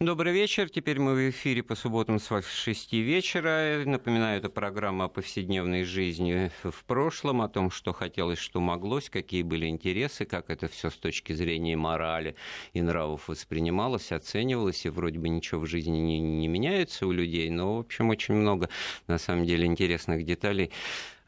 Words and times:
Добрый 0.00 0.32
вечер. 0.32 0.70
Теперь 0.70 1.00
мы 1.00 1.14
в 1.14 1.30
эфире 1.30 1.64
по 1.64 1.74
субботам 1.74 2.20
с 2.20 2.30
6 2.40 2.92
вечера. 2.92 3.82
Напоминаю, 3.84 4.38
это 4.38 4.48
программа 4.48 5.06
о 5.06 5.08
повседневной 5.08 5.82
жизни 5.82 6.52
в 6.62 6.84
прошлом, 6.84 7.42
о 7.42 7.48
том, 7.48 7.72
что 7.72 7.92
хотелось, 7.92 8.38
что 8.38 8.60
моглось, 8.60 9.10
какие 9.10 9.42
были 9.42 9.66
интересы, 9.66 10.24
как 10.24 10.50
это 10.50 10.68
все 10.68 10.90
с 10.90 10.94
точки 10.94 11.32
зрения 11.32 11.76
морали 11.76 12.36
и 12.74 12.80
нравов 12.80 13.26
воспринималось, 13.26 14.12
оценивалось, 14.12 14.86
и 14.86 14.88
вроде 14.88 15.18
бы 15.18 15.28
ничего 15.28 15.62
в 15.62 15.66
жизни 15.66 15.98
не, 15.98 16.20
не 16.20 16.46
меняется 16.46 17.04
у 17.04 17.10
людей, 17.10 17.50
но, 17.50 17.78
в 17.78 17.80
общем, 17.80 18.10
очень 18.10 18.34
много, 18.34 18.68
на 19.08 19.18
самом 19.18 19.46
деле, 19.46 19.66
интересных 19.66 20.24
деталей 20.24 20.70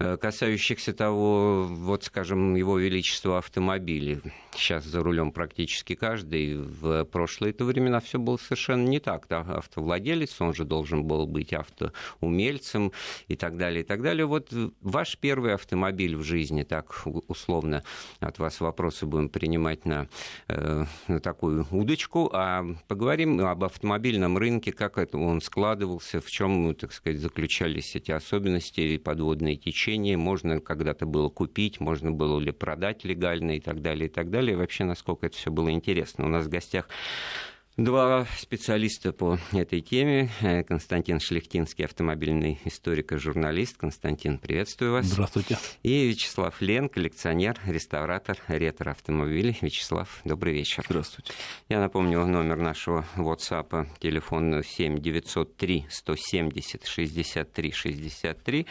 касающихся 0.01 0.95
того, 0.95 1.67
вот, 1.69 2.05
скажем, 2.05 2.55
его 2.55 2.79
величества 2.79 3.37
автомобилей. 3.37 4.21
Сейчас 4.53 4.85
за 4.85 5.03
рулем 5.03 5.31
практически 5.31 5.95
каждый. 5.95 6.57
В 6.57 7.05
прошлые-то 7.05 7.67
времена 7.67 8.01
все 8.01 8.19
было 8.19 8.39
совершенно 8.39 8.87
не 8.87 8.99
так. 8.99 9.27
Да? 9.29 9.41
Автовладелец, 9.41 10.41
он 10.41 10.55
же 10.55 10.65
должен 10.65 11.05
был 11.05 11.27
быть 11.27 11.53
автоумельцем 11.53 12.93
и 13.29 13.37
так 13.37 13.59
далее, 13.59 13.83
и 13.83 13.85
так 13.85 14.01
далее. 14.03 14.25
Вот 14.25 14.53
ваш 14.81 15.19
первый 15.19 15.53
автомобиль 15.53 16.17
в 16.17 16.23
жизни, 16.23 16.63
так 16.63 17.05
условно 17.29 17.83
от 18.21 18.39
вас 18.39 18.61
вопросы 18.61 19.05
будем 19.05 19.29
принимать 19.29 19.85
на, 19.85 20.09
э, 20.49 20.85
на 21.09 21.21
такую 21.21 21.67
удочку, 21.71 22.31
а 22.33 22.65
поговорим 22.89 23.41
об 23.41 23.65
автомобильном 23.65 24.39
рынке, 24.39 24.73
как 24.73 24.97
это 24.97 25.19
он 25.19 25.43
складывался, 25.43 26.23
в 26.23 26.31
чем, 26.31 26.75
так 26.75 26.93
сказать, 26.93 27.21
заключались 27.21 27.95
эти 27.97 28.13
особенности 28.13 28.81
и 28.81 28.99
подводные 28.99 29.57
течения 29.57 29.90
помещение, 29.91 30.17
можно 30.17 30.61
когда-то 30.61 31.07
было 31.07 31.29
купить, 31.29 31.81
можно 31.81 32.13
было 32.13 32.39
ли 32.39 32.53
продать 32.53 33.05
легально 33.05 33.57
и 33.57 33.61
так 33.61 33.83
далее, 33.83 34.07
и 34.07 34.11
так 34.11 34.31
далее. 34.31 34.53
И 34.53 34.57
вообще, 34.57 34.85
насколько 34.85 35.27
это 35.27 35.37
все 35.37 35.51
было 35.51 35.71
интересно. 35.71 36.27
У 36.27 36.29
нас 36.29 36.47
в 36.47 36.49
гостях 36.49 36.89
Два 37.77 38.27
специалиста 38.37 39.13
по 39.13 39.39
этой 39.53 39.81
теме. 39.81 40.29
Э, 40.43 40.63
Константин 40.65 41.19
Шлехтинский, 41.19 41.87
автомобильный 41.87 42.59
историк 42.67 43.13
и 43.13 43.17
журналист. 43.17 43.79
Константин, 43.79 44.39
приветствую 44.39 44.93
вас. 44.93 45.07
Здравствуйте. 45.07 45.57
И 45.83 46.09
Вячеслав 46.09 46.61
Лен, 46.61 46.91
коллекционер, 46.91 47.59
реставратор, 47.65 48.37
ретро 48.49 48.91
автомобилей. 48.91 49.57
Вячеслав, 49.63 50.21
добрый 50.25 50.53
вечер. 50.53 50.85
Здравствуйте. 50.87 51.33
Я 51.71 51.81
напомню 51.81 52.27
номер 52.27 52.57
нашего 52.57 53.07
WhatsApp, 53.17 53.87
телефон 53.99 54.63
7 54.63 54.99
903 54.99 55.87
170 55.89 56.87
63 56.87 57.73
63 57.73 58.67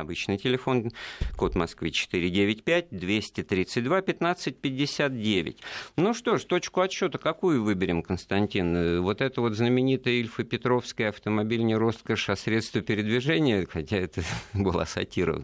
обычный 0.00 0.38
телефон, 0.38 0.90
код 1.36 1.54
Москвы 1.54 1.90
495 1.90 2.88
232 2.90 4.02
15 4.02 4.56
59. 4.56 5.58
Ну 5.96 6.14
что 6.14 6.36
ж, 6.36 6.44
точку 6.44 6.80
отсчета 6.80 7.18
какую 7.18 7.62
выберем, 7.62 8.02
Константин? 8.02 9.02
Вот 9.02 9.20
это 9.20 9.40
вот 9.40 9.54
знаменитая 9.54 10.14
Ильфа 10.14 10.44
Петровская 10.44 11.10
автомобиль 11.10 11.62
не 11.64 11.74
роскошь, 11.76 12.28
а 12.28 12.36
средство 12.36 12.80
передвижения, 12.80 13.66
хотя 13.70 13.96
это 13.96 14.22
была 14.54 14.86
сатира. 14.86 15.40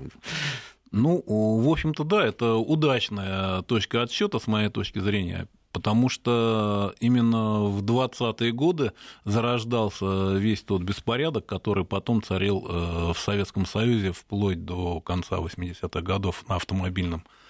Ну, 0.91 1.22
в 1.27 1.69
общем-то, 1.69 2.05
да, 2.05 2.25
это 2.25 2.55
удачная 2.55 3.62
точка 3.62 4.02
отсчета 4.02 4.38
с 4.38 4.47
моей 4.47 4.69
точки 4.69 5.00
зрения 5.00 5.48
потому 5.75 6.08
что 6.08 6.94
именно 7.00 7.64
в 7.64 7.83
20-е 7.83 8.53
годы 8.53 8.92
зарождался 9.25 10.34
весь 10.34 10.62
тот 10.62 10.83
беспорядок, 10.83 11.44
который 11.47 11.84
потом 11.84 12.22
царил 12.22 12.64
э, 12.66 13.12
в 13.12 13.19
Советском 13.19 13.66
Союзе 13.66 14.12
вплоть 14.12 14.64
до 14.64 15.00
конца 15.00 15.36
80-х 15.36 16.00
годов 16.00 16.44
на 16.48 16.55
автомобильном 16.55 17.25
рынке. 17.25 17.44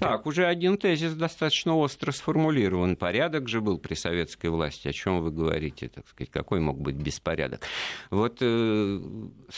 Так, 0.00 0.26
уже 0.26 0.46
один 0.46 0.76
тезис 0.76 1.14
достаточно 1.14 1.76
остро 1.76 2.12
сформулирован. 2.12 2.96
Порядок 2.96 3.48
же 3.48 3.60
был 3.60 3.78
при 3.78 3.94
советской 3.94 4.48
власти. 4.48 4.88
О 4.88 4.92
чем 4.92 5.20
вы 5.20 5.30
говорите, 5.30 5.88
так 5.88 6.08
сказать, 6.08 6.30
какой 6.30 6.60
мог 6.60 6.78
быть 6.80 6.96
беспорядок? 6.96 7.62
Вот, 8.10 8.38
э, 8.40 9.00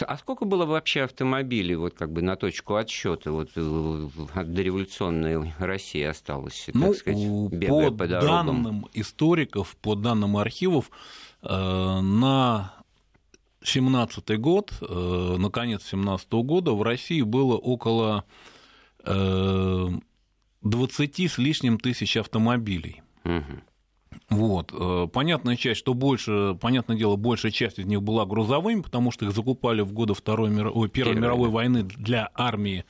а 0.00 0.18
сколько 0.18 0.44
было 0.44 0.66
вообще 0.66 1.02
автомобилей, 1.02 1.74
вот 1.74 1.94
как 1.94 2.12
бы 2.12 2.22
на 2.22 2.36
точку 2.36 2.76
отсчета 2.76 3.32
вот 3.32 3.50
э, 3.56 4.08
от 4.34 4.52
дореволюционной 4.52 5.52
России 5.58 6.02
осталось, 6.02 6.64
так 6.66 6.74
ну, 6.74 6.94
сказать, 6.94 7.18
бегая 7.50 7.90
по, 7.90 7.96
по 7.96 8.06
дорогам? 8.06 8.46
данным 8.46 8.88
историков, 8.92 9.76
по 9.76 9.94
данным 9.94 10.36
архивов, 10.36 10.90
э, 11.42 11.48
на 11.48 12.74
17 13.64 14.38
год, 14.40 14.72
на 14.80 15.48
конец 15.50 15.84
17 15.84 16.32
года 16.32 16.72
в 16.72 16.82
России 16.82 17.22
было 17.22 17.56
около 17.56 18.24
20 20.62 21.20
с 21.20 21.38
лишним 21.38 21.78
тысяч 21.78 22.16
автомобилей. 22.16 23.02
Вот. 24.28 24.72
Э, 24.72 25.08
понятная 25.12 25.56
часть, 25.56 25.80
что 25.80 25.94
больше, 25.94 26.56
понятное 26.60 26.96
дело, 26.96 27.16
большая 27.16 27.52
часть 27.52 27.78
из 27.78 27.86
них 27.86 28.02
была 28.02 28.26
грузовыми, 28.26 28.80
потому 28.80 29.10
что 29.10 29.26
их 29.26 29.32
закупали 29.32 29.82
в 29.82 29.92
годы 29.92 30.14
Второй 30.14 30.50
мировой, 30.50 30.88
Первой 30.88 31.16
мировой 31.16 31.50
войны 31.50 31.82
для 31.82 32.30
армии. 32.34 32.84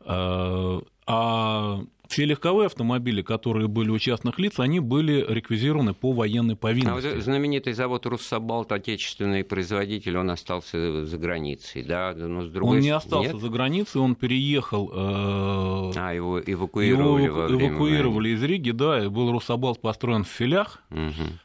Э, 0.00 0.80
а 1.06 1.80
все 2.14 2.26
легковые 2.26 2.66
автомобили, 2.66 3.22
которые 3.22 3.66
были 3.66 3.90
у 3.90 3.98
частных 3.98 4.38
лиц, 4.38 4.60
они 4.60 4.78
были 4.78 5.24
реквизированы 5.28 5.94
по 5.94 6.12
военной 6.12 6.54
повинности. 6.54 7.08
А 7.08 7.14
вот 7.14 7.22
знаменитый 7.24 7.72
завод 7.72 8.06
«Руссобалт», 8.06 8.70
отечественный 8.70 9.42
производитель, 9.42 10.18
он 10.18 10.30
остался 10.30 11.04
за 11.06 11.18
границей, 11.18 11.82
да? 11.82 12.14
Но 12.16 12.42
с 12.42 12.52
другой... 12.52 12.76
Он 12.76 12.82
не 12.82 12.90
остался 12.90 13.32
Нет? 13.32 13.42
за 13.42 13.48
границей, 13.48 14.00
он 14.00 14.14
переехал... 14.14 14.92
Э... 14.94 15.92
А, 15.96 16.12
его 16.12 16.40
эвакуировали 16.40 17.24
его 17.24 17.46
эвакуировали 17.48 18.28
из 18.28 18.42
Риги, 18.44 18.70
да, 18.70 19.04
и 19.04 19.08
был 19.08 19.32
«Руссобалт» 19.32 19.80
построен 19.80 20.22
в 20.22 20.28
филях. 20.28 20.84
Угу. 20.90 21.00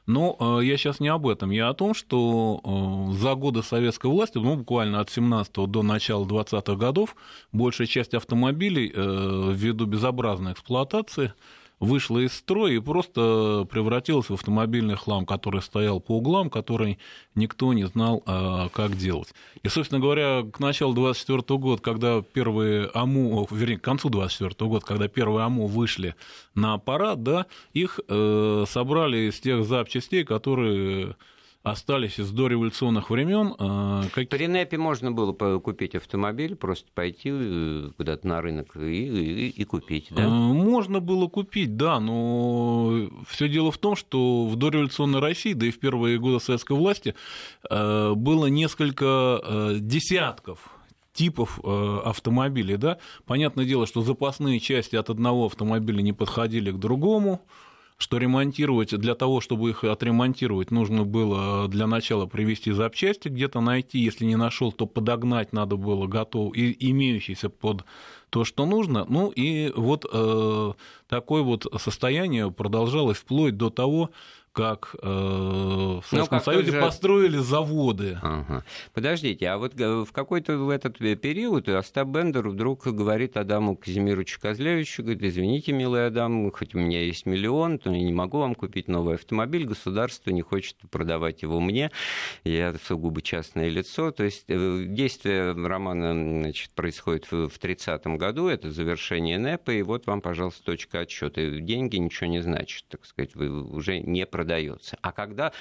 Но 0.06 0.38
э, 0.60 0.66
я 0.66 0.78
сейчас 0.78 1.00
не 1.00 1.08
об 1.08 1.28
этом, 1.28 1.50
я 1.50 1.70
о 1.70 1.74
том, 1.74 1.96
что 1.96 3.10
э, 3.10 3.14
за 3.14 3.34
годы 3.34 3.64
советской 3.64 4.12
власти, 4.12 4.38
ну, 4.38 4.56
буквально 4.56 5.00
от 5.00 5.10
17 5.10 5.52
до 5.68 5.82
начала 5.82 6.26
20-х 6.26 6.76
годов, 6.76 7.16
большая 7.52 7.88
часть 7.88 8.14
автомобилей 8.14 8.92
э, 8.94 9.52
ввиду 9.56 9.88
безобразной 9.88 10.50
полной 10.50 10.59
эксплуатации, 10.60 11.34
вышла 11.80 12.20
из 12.20 12.34
строя 12.34 12.74
и 12.74 12.80
просто 12.80 13.66
превратилась 13.70 14.30
в 14.30 14.34
автомобильный 14.34 14.96
хлам, 14.96 15.26
который 15.26 15.62
стоял 15.62 16.00
по 16.00 16.18
углам, 16.18 16.50
который 16.50 17.00
никто 17.36 17.74
не 17.74 17.88
знал, 17.88 18.22
а, 18.26 18.70
как 18.70 18.98
делать. 18.98 19.34
И, 19.64 19.70
собственно 19.70 20.02
говоря, 20.02 20.44
к 20.44 20.60
началу 20.60 20.94
24 20.94 21.58
года, 21.58 21.82
когда 21.82 22.22
первые 22.22 22.90
АМУ, 22.94 23.48
вернее, 23.52 23.78
к 23.78 23.84
концу 23.84 24.10
24 24.10 24.70
года, 24.70 24.86
когда 24.86 25.08
первые 25.08 25.46
АМУ 25.46 25.68
вышли 25.68 26.16
на 26.54 26.74
аппарат, 26.74 27.24
да, 27.24 27.46
их 27.74 28.00
э, 28.08 28.66
собрали 28.68 29.30
из 29.30 29.40
тех 29.40 29.66
запчастей, 29.66 30.26
которые 30.26 31.16
остались 31.64 32.20
из 32.20 32.32
дореволюционных 32.32 33.10
времен. 33.10 33.54
А, 33.60 34.04
как... 34.14 34.30
При 34.30 34.48
НЭПе 34.48 34.78
можно 34.78 35.12
было 35.12 35.34
купить 35.34 35.96
автомобиль, 35.96 36.56
просто 36.56 36.90
пойти 36.94 37.30
э, 37.32 37.90
куда-то 37.98 38.28
на 38.28 38.42
рынок 38.42 38.76
и, 38.78 38.80
и, 38.80 39.50
и 39.50 39.64
купить, 39.66 40.08
да? 40.12 40.26
А, 40.26 40.30
можно 40.30 41.00
было 41.00 41.28
купить, 41.28 41.76
да, 41.76 42.00
но 42.00 43.10
все 43.28 43.50
дело 43.50 43.72
в 43.72 43.78
том, 43.78 43.96
что 43.96 44.46
в 44.46 44.56
дореволюционной 44.56 45.20
России, 45.20 45.54
да 45.54 45.66
и 45.66 45.72
в 45.72 45.80
первые 45.80 46.18
годы 46.18 46.40
советской 46.40 46.78
власти, 46.78 47.16
э, 47.70 48.14
было 48.16 48.48
несколько 48.48 49.42
э, 49.44 49.76
десятков 49.80 50.60
типов 51.12 51.60
автомобилей, 51.66 52.78
да. 52.78 52.98
Понятное 53.26 53.66
дело, 53.66 53.86
что 53.86 54.02
запасные 54.04 54.62
части 54.62 54.96
от 54.96 55.10
одного 55.10 55.48
автомобиля 55.48 56.02
не 56.02 56.14
подходили 56.14 56.72
к 56.72 56.78
другому, 56.78 57.42
что 58.00 58.18
ремонтировать, 58.18 58.98
для 58.98 59.14
того, 59.14 59.42
чтобы 59.42 59.72
их 59.72 59.84
отремонтировать, 59.84 60.72
нужно 60.72 61.04
было 61.04 61.68
для 61.68 61.86
начала 61.86 62.26
привести 62.26 62.72
запчасти, 62.72 63.28
где-то 63.28 63.60
найти, 63.60 64.00
если 64.00 64.24
не 64.24 64.38
нашел, 64.38 64.72
то 64.72 64.86
подогнать 64.86 65.52
надо 65.52 65.76
было 65.76 66.08
готов, 66.08 66.56
и 66.56 66.76
имеющийся 66.92 67.50
под 67.50 67.84
то, 68.30 68.46
что 68.46 68.66
нужно. 68.66 69.06
Ну 69.10 69.32
и 69.32 69.74
вот 69.76 70.06
э, 70.12 70.74
такое 71.10 71.44
вот 71.44 71.68
состояние 71.78 72.50
продолжалось 72.52 73.18
вплоть 73.18 73.58
до 73.58 73.70
того, 73.70 74.12
как 74.52 74.96
э, 75.02 75.08
в 75.08 76.04
Советском 76.06 76.38
ну, 76.40 76.44
Союзе 76.44 76.72
же... 76.72 76.82
построили 76.82 77.38
заводы. 77.38 78.18
Ага. 78.22 78.64
Подождите, 78.94 79.48
а 79.48 79.58
вот 79.58 79.80
э, 79.80 80.04
в 80.04 80.12
какой-то 80.12 80.58
в 80.58 80.70
этот 80.70 80.98
период 80.98 81.70
Остап 81.70 82.08
Бендер 82.08 82.50
вдруг 82.50 82.88
говорит 82.88 83.38
Адаму 83.38 83.76
Казимировичу 83.76 84.40
Козлевичу, 84.40 85.04
говорит, 85.04 85.24
извините, 85.24 85.72
милый 85.72 86.08
Адам, 86.08 86.52
хоть 86.52 86.76
у 86.76 86.80
меня 86.80 87.02
есть 87.02 87.26
миллион, 87.26 87.80
то 87.80 87.92
я 87.92 88.02
не 88.02 88.14
могу 88.14 88.40
вам 88.40 88.56
купить 88.56 88.88
новый 88.88 89.16
автомобиль, 89.16 89.66
государство 89.66 90.32
не 90.32 90.42
хочет 90.42 90.76
продавать 90.90 91.42
его 91.42 91.60
мне, 91.60 91.92
я 92.44 92.74
сугубо 92.84 93.22
частное 93.22 93.70
лицо. 93.70 94.12
То 94.12 94.24
есть 94.24 94.46
э, 94.48 94.84
действие 94.86 95.54
романа 95.54 96.14
значит, 96.14 96.72
происходит 96.72 97.32
в 97.32 97.48
30-м 97.48 98.18
году, 98.18 98.48
это 98.48 98.72
завершение 98.72 99.38
НЭПа, 99.38 99.72
и 99.72 99.82
вот 99.82 100.08
вам, 100.08 100.22
пожалуйста, 100.22 100.64
точка 100.64 101.02
отсчета. 101.02 101.46
Деньги 101.50 101.98
ничего 101.98 102.30
не 102.30 102.42
значат, 102.42 102.86
так 102.90 103.06
сказать, 103.06 103.36
вы 103.36 103.64
уже 103.64 104.00
не 104.00 104.26
продается. 104.50 104.98
А 105.02 105.12
когда 105.12 105.52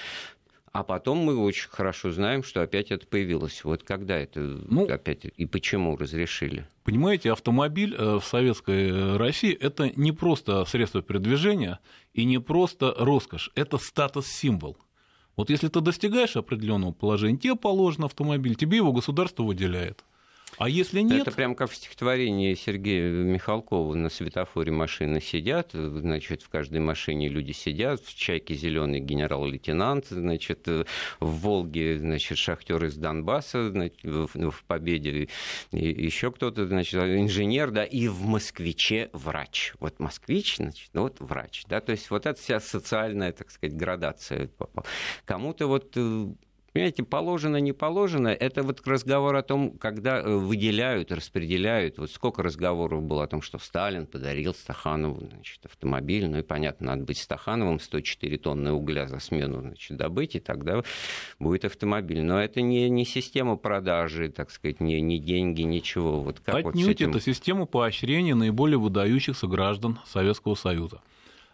а 0.71 0.85
потом 0.85 1.19
мы 1.19 1.37
очень 1.37 1.69
хорошо 1.71 2.13
знаем, 2.13 2.43
что 2.45 2.61
опять 2.61 2.91
это 2.91 3.07
появилось. 3.07 3.65
Вот 3.65 3.83
когда 3.83 4.17
это 4.17 4.41
ну, 4.41 4.87
опять 4.87 5.25
и 5.25 5.47
почему 5.47 5.97
разрешили? 5.97 6.69
Понимаете, 6.85 7.33
автомобиль 7.33 7.95
э, 7.99 8.19
в 8.19 8.25
советской 8.25 9.17
России– 9.17 9.53
это 9.61 9.91
не 9.97 10.13
просто 10.13 10.65
средство 10.67 11.03
передвижения 11.03 11.81
и 12.13 12.25
не 12.25 12.39
просто 12.39 12.95
роскошь, 12.99 13.51
это 13.55 13.79
статус-символ. 13.79 14.77
Вот 15.37 15.51
если 15.51 15.69
ты 15.69 15.81
достигаешь 15.81 16.37
определенного 16.37 16.93
положения, 16.93 17.39
тебе 17.39 17.57
положен 17.57 18.05
автомобиль, 18.05 18.55
тебе 18.55 18.77
его 18.77 18.93
государство 18.93 19.45
выделяет. 19.45 20.05
А 20.57 20.69
если 20.69 21.01
нет... 21.01 21.23
Это 21.23 21.33
прям 21.33 21.55
как 21.55 21.71
в 21.71 21.77
стихотворении 21.77 22.55
Сергея 22.55 23.11
Михалкова 23.11 23.95
на 23.95 24.09
светофоре 24.09 24.73
машины 24.73 25.21
сидят, 25.21 25.71
значит, 25.73 26.43
в 26.43 26.49
каждой 26.49 26.81
машине 26.81 27.29
люди 27.29 27.53
сидят, 27.53 28.01
в 28.01 28.15
«Чайке» 28.15 28.55
зеленый 28.55 29.01
генерал-лейтенант, 29.01 30.07
значит, 30.09 30.67
в 30.67 30.87
«Волге», 31.21 31.99
значит, 31.99 32.39
шахтер 32.39 32.85
из 32.85 32.97
Донбасса, 32.97 33.71
значит, 33.71 34.03
в 34.03 34.65
«Победе» 34.67 35.29
еще 35.71 36.33
кто-то, 36.33 36.67
значит, 36.67 36.95
инженер, 36.95 37.71
да, 37.71 37.85
и 37.85 38.09
в 38.09 38.23
«Москвиче» 38.23 39.11
врач. 39.13 39.75
Вот 39.79 40.01
москвич, 40.01 40.57
значит, 40.57 40.91
ну 40.93 41.03
вот 41.03 41.21
врач, 41.21 41.65
да, 41.69 41.81
то 41.81 41.93
есть 41.93 42.11
вот 42.11 42.27
это 42.27 42.41
вся 42.41 42.61
социальная, 42.61 43.33
так 43.33 43.51
сказать, 43.51 43.77
градация. 43.77 44.51
Кому-то 45.25 45.67
вот 45.67 45.93
э, 45.97 46.27
Понимаете, 46.73 47.03
положено, 47.03 47.57
не 47.57 47.73
положено, 47.73 48.29
это 48.29 48.63
вот 48.63 48.87
разговор 48.87 49.35
о 49.37 49.43
том, 49.43 49.79
когда 49.79 50.21
э, 50.21 50.37
выделяют, 50.37 51.11
распределяют. 51.11 51.99
Вот 51.99 52.11
сколько 52.11 52.43
разговоров 52.43 53.03
было 53.03 53.25
о 53.25 53.27
том, 53.27 53.41
что 53.41 53.59
Сталин 53.59 54.07
подарил 54.07 54.53
Стаханову 54.53 55.27
значит, 55.27 55.65
автомобиль. 55.65 56.29
Ну 56.29 56.39
и 56.39 56.43
понятно, 56.43 56.89
надо 56.89 57.05
быть 57.05 57.19
Стахановым, 57.19 57.81
104 57.81 58.39
тонны 58.39 58.73
угля 58.73 59.07
за 59.07 59.19
смену 59.19 59.63
значит, 59.63 59.97
добыть, 59.97 60.35
и 60.37 60.41
тогда 60.41 60.83
будет 61.39 61.65
автомобиль. 61.65 62.23
Но 62.23 62.41
это 62.41 62.61
не, 62.61 62.91
не 62.91 63.07
система 63.07 63.57
продажи, 63.57 64.29
так 64.29 64.51
сказать, 64.51 64.81
не, 64.81 65.01
не 65.01 65.19
деньги, 65.19 65.63
ничего. 65.63 66.21
Вот 66.21 66.41
как 66.41 66.57
Отнюдь 66.57 66.85
вот 66.85 66.91
этим... 66.91 67.11
это 67.11 67.21
система 67.21 67.65
поощрения 67.65 68.35
наиболее 68.35 68.79
выдающихся 68.79 69.47
граждан 69.47 69.99
Советского 70.07 70.55
Союза. 70.55 71.01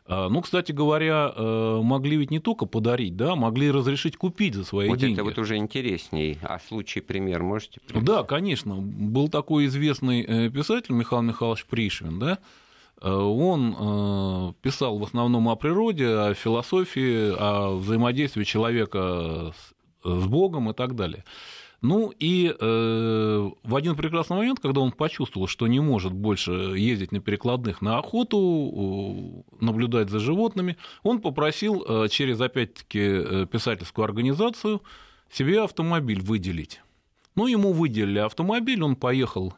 А, 0.06 0.28
ну, 0.28 0.42
кстати 0.42 0.70
говоря, 0.72 1.32
э, 1.34 1.80
могли 1.82 2.16
ведь 2.16 2.30
не 2.30 2.38
только 2.38 2.66
подарить, 2.66 3.16
да, 3.16 3.36
могли 3.36 3.70
разрешить 3.70 4.16
купить 4.16 4.54
за 4.54 4.64
свои 4.64 4.88
вот 4.88 4.98
деньги. 4.98 5.20
Вот 5.20 5.30
это 5.30 5.40
вот 5.40 5.42
уже 5.42 5.56
интересней. 5.56 6.38
А 6.42 6.58
случай, 6.58 7.00
пример 7.00 7.42
можете 7.42 7.80
привести? 7.80 8.06
Да, 8.06 8.22
конечно. 8.22 8.74
Был 8.76 9.28
такой 9.28 9.66
известный 9.66 10.22
э, 10.22 10.50
писатель 10.50 10.94
Михаил 10.94 11.22
Михайлович 11.22 11.64
Пришвин, 11.64 12.18
да, 12.18 12.38
э, 13.00 13.10
он 13.10 14.54
писал 14.60 14.98
в 14.98 15.04
основном 15.04 15.48
о 15.48 15.56
природе, 15.56 16.06
о 16.06 16.34
философии, 16.34 17.32
о 17.38 17.76
взаимодействии 17.76 18.44
человека 18.44 19.54
с 20.04 20.26
Богом 20.26 20.70
и 20.70 20.74
так 20.74 20.94
далее. 20.96 21.24
Ну 21.84 22.14
и 22.18 22.48
э, 22.48 23.50
в 23.62 23.76
один 23.76 23.94
прекрасный 23.94 24.38
момент, 24.38 24.58
когда 24.58 24.80
он 24.80 24.90
почувствовал, 24.90 25.46
что 25.46 25.66
не 25.66 25.80
может 25.80 26.14
больше 26.14 26.50
ездить 26.50 27.12
на 27.12 27.20
перекладных 27.20 27.82
на 27.82 27.98
охоту, 27.98 29.44
наблюдать 29.60 30.08
за 30.08 30.18
животными, 30.18 30.78
он 31.02 31.20
попросил 31.20 31.84
э, 31.86 32.08
через, 32.08 32.40
опять-таки, 32.40 33.00
э, 33.00 33.46
писательскую 33.52 34.06
организацию 34.06 34.80
себе 35.30 35.60
автомобиль 35.60 36.22
выделить. 36.22 36.80
Ну, 37.34 37.48
ему 37.48 37.74
выделили 37.74 38.18
автомобиль, 38.18 38.82
он 38.82 38.96
поехал 38.96 39.52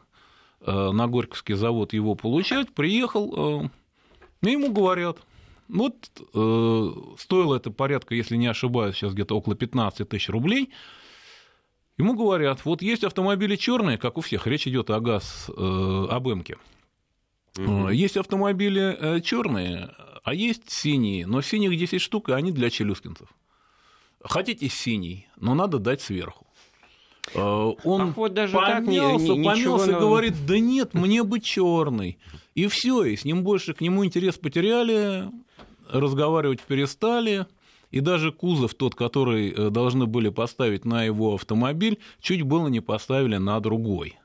э, 0.59 0.91
на 0.91 1.07
Горьковский 1.07 1.55
завод 1.55 1.93
его 1.93 2.15
получать, 2.15 2.73
приехал, 2.73 3.69
э, 4.43 4.49
ему 4.49 4.73
говорят, 4.73 5.19
вот 5.69 5.95
э, 6.33 6.91
стоило 7.19 7.55
это 7.55 7.71
порядка, 7.71 8.15
если 8.15 8.35
не 8.35 8.47
ошибаюсь, 8.47 8.97
сейчас 8.97 9.13
где-то 9.13 9.37
около 9.37 9.55
15 9.55 10.09
тысяч 10.09 10.27
рублей– 10.27 10.73
Ему 11.97 12.13
говорят, 12.13 12.63
вот 12.63 12.81
есть 12.81 13.03
автомобили 13.03 13.55
черные, 13.55 13.97
как 13.97 14.17
у 14.17 14.21
всех, 14.21 14.45
речь 14.45 14.67
идет 14.67 14.89
о 14.91 14.99
ГАЗ, 14.99 15.49
э, 15.49 16.07
об 16.09 16.29
Эмке. 16.29 16.57
Угу. 17.57 17.89
Есть 17.89 18.17
автомобили 18.17 18.95
э, 18.99 19.21
черные, 19.21 19.89
а 20.23 20.33
есть 20.33 20.69
синие, 20.69 21.25
но 21.25 21.41
синих 21.41 21.77
10 21.77 21.99
штук, 21.99 22.29
и 22.29 22.33
они 22.33 22.51
для 22.51 22.69
челюскинцев. 22.69 23.29
Хотите 24.21 24.69
синий, 24.69 25.27
но 25.37 25.55
надо 25.55 25.79
дать 25.79 26.01
сверху. 26.01 26.45
Э, 27.33 27.39
он 27.83 28.01
Ах, 28.09 28.17
вот 28.17 28.33
даже 28.33 28.53
помялся, 28.53 29.27
так, 29.27 29.35
помялся 29.35 29.91
и 29.91 29.93
говорит, 29.93 30.33
да 30.45 30.59
нет, 30.59 30.93
мне 30.93 31.23
бы 31.23 31.39
черный. 31.39 32.19
И 32.53 32.67
все, 32.67 33.05
и 33.05 33.15
с 33.15 33.25
ним 33.25 33.43
больше 33.43 33.73
к 33.73 33.81
нему 33.81 34.05
интерес 34.05 34.35
потеряли, 34.37 35.31
разговаривать 35.89 36.61
перестали. 36.61 37.47
И 37.91 37.99
даже 38.01 38.31
кузов 38.31 38.73
тот, 38.73 38.95
который 38.95 39.51
э, 39.51 39.69
должны 39.69 40.05
были 40.05 40.29
поставить 40.29 40.85
на 40.85 41.03
его 41.03 41.35
автомобиль, 41.35 41.99
чуть 42.19 42.41
было 42.41 42.67
не 42.67 42.81
поставили 42.81 43.37
на 43.37 43.59
другой. 43.59 44.17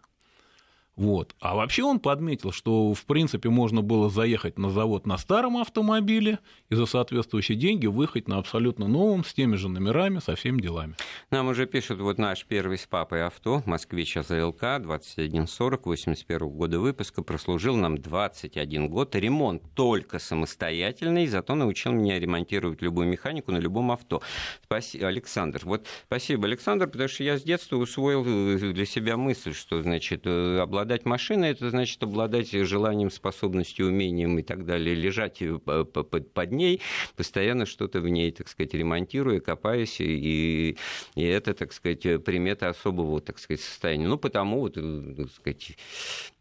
Вот. 0.97 1.35
А 1.41 1.55
вообще 1.55 1.83
он 1.85 2.01
подметил, 2.01 2.53
что 2.53 2.93
в 2.93 3.07
принципе 3.07 3.49
можно 3.49 3.81
было 3.81 4.11
заехать 4.11 4.59
на 4.59 4.71
завод 4.71 5.07
на 5.07 5.17
старом 5.17 5.57
автомобиле 5.57 6.39
и 6.69 6.75
за 6.75 6.85
соответствующие 6.85 7.57
деньги 7.57 7.87
выехать 7.87 8.29
на 8.29 8.37
абсолютно 8.37 8.87
новом, 8.87 9.25
с 9.25 9.33
теми 9.33 9.57
же 9.57 9.71
номерами, 9.71 10.19
со 10.19 10.37
всеми 10.37 10.61
делами. 10.61 10.95
Нам 11.31 11.49
уже 11.49 11.67
пишут, 11.67 12.01
вот 12.01 12.19
наш 12.19 12.45
первый 12.45 12.77
с 12.77 12.87
папой 12.87 13.25
авто, 13.25 13.63
москвич 13.65 14.19
АЗЛК, 14.19 14.81
2140, 14.81 15.87
81 15.87 16.49
года 16.51 16.79
выпуска, 16.79 17.23
прослужил 17.23 17.75
нам 17.75 17.97
21 17.97 18.89
год. 18.89 19.17
Ремонт 19.17 19.63
только 19.75 20.19
самостоятельный, 20.19 21.27
зато 21.27 21.55
научил 21.55 21.93
меня 21.93 22.21
ремонтировать 22.21 22.83
любую 22.83 23.09
механику 23.09 23.51
на 23.51 23.59
любом 23.59 23.91
авто. 23.93 24.21
Спасибо, 24.63 25.09
Александр. 25.09 25.63
Вот 25.65 25.87
спасибо, 26.07 26.47
Александр, 26.47 26.87
потому 26.87 27.09
что 27.09 27.25
я 27.25 27.39
с 27.39 27.43
детства 27.43 27.77
усвоил 27.77 28.25
для 28.25 28.85
себя 28.85 29.17
мысль, 29.17 29.55
что, 29.55 29.83
значит, 29.83 30.23
э, 30.27 30.59
обладать 30.59 30.82
обладать 30.83 31.05
машиной, 31.05 31.51
это 31.51 31.71
значит 31.71 32.03
обладать 32.03 32.51
желанием, 32.51 33.11
способностью, 33.11 33.87
умением 33.87 34.39
и 34.39 34.43
так 34.43 34.67
далее, 34.67 34.95
лежать 34.95 35.41
э, 35.41 35.59
под 35.59 36.53
ней, 36.53 36.81
постоянно 37.17 37.67
что-то 37.67 38.01
в 38.01 38.09
ней, 38.09 38.33
так 38.33 38.49
сказать, 38.49 38.75
ремонтируя, 38.75 39.41
копаясь, 39.41 40.01
и, 40.01 40.77
и 41.15 41.23
это, 41.23 41.55
так 41.55 41.73
сказать, 41.73 42.03
примета 42.25 42.69
особого, 42.69 43.21
так 43.21 43.39
сказать, 43.39 43.61
состояния. 43.61 44.09
Ну, 44.09 44.19
потому, 44.19 44.61
вот, 44.61 44.77
э, 44.77 45.15
так 45.17 45.31
сказать, 45.31 45.77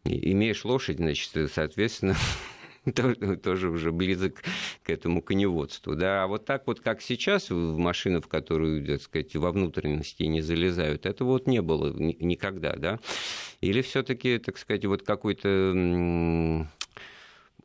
имеешь 0.04 0.64
лошадь, 0.64 0.96
значит, 0.96 1.30
соответственно, 1.52 2.16
тоже 3.42 3.70
уже 3.70 3.92
близок 3.92 4.42
к 4.82 4.90
этому 4.90 5.22
коневодству. 5.22 5.94
Да? 5.94 6.24
А 6.24 6.26
вот 6.26 6.44
так 6.44 6.66
вот, 6.66 6.80
как 6.80 7.00
сейчас, 7.00 7.50
в 7.50 7.76
машину, 7.78 8.20
в 8.20 8.28
которую, 8.28 8.84
так 8.86 9.02
сказать, 9.02 9.34
во 9.36 9.52
внутренности 9.52 10.24
не 10.24 10.40
залезают, 10.40 11.06
это 11.06 11.24
вот 11.24 11.46
не 11.46 11.62
было 11.62 11.92
никогда. 11.92 12.74
Да? 12.76 12.98
Или 13.60 13.82
все-таки, 13.82 14.38
так 14.38 14.58
сказать, 14.58 14.84
вот 14.84 15.02
какой-то 15.02 16.66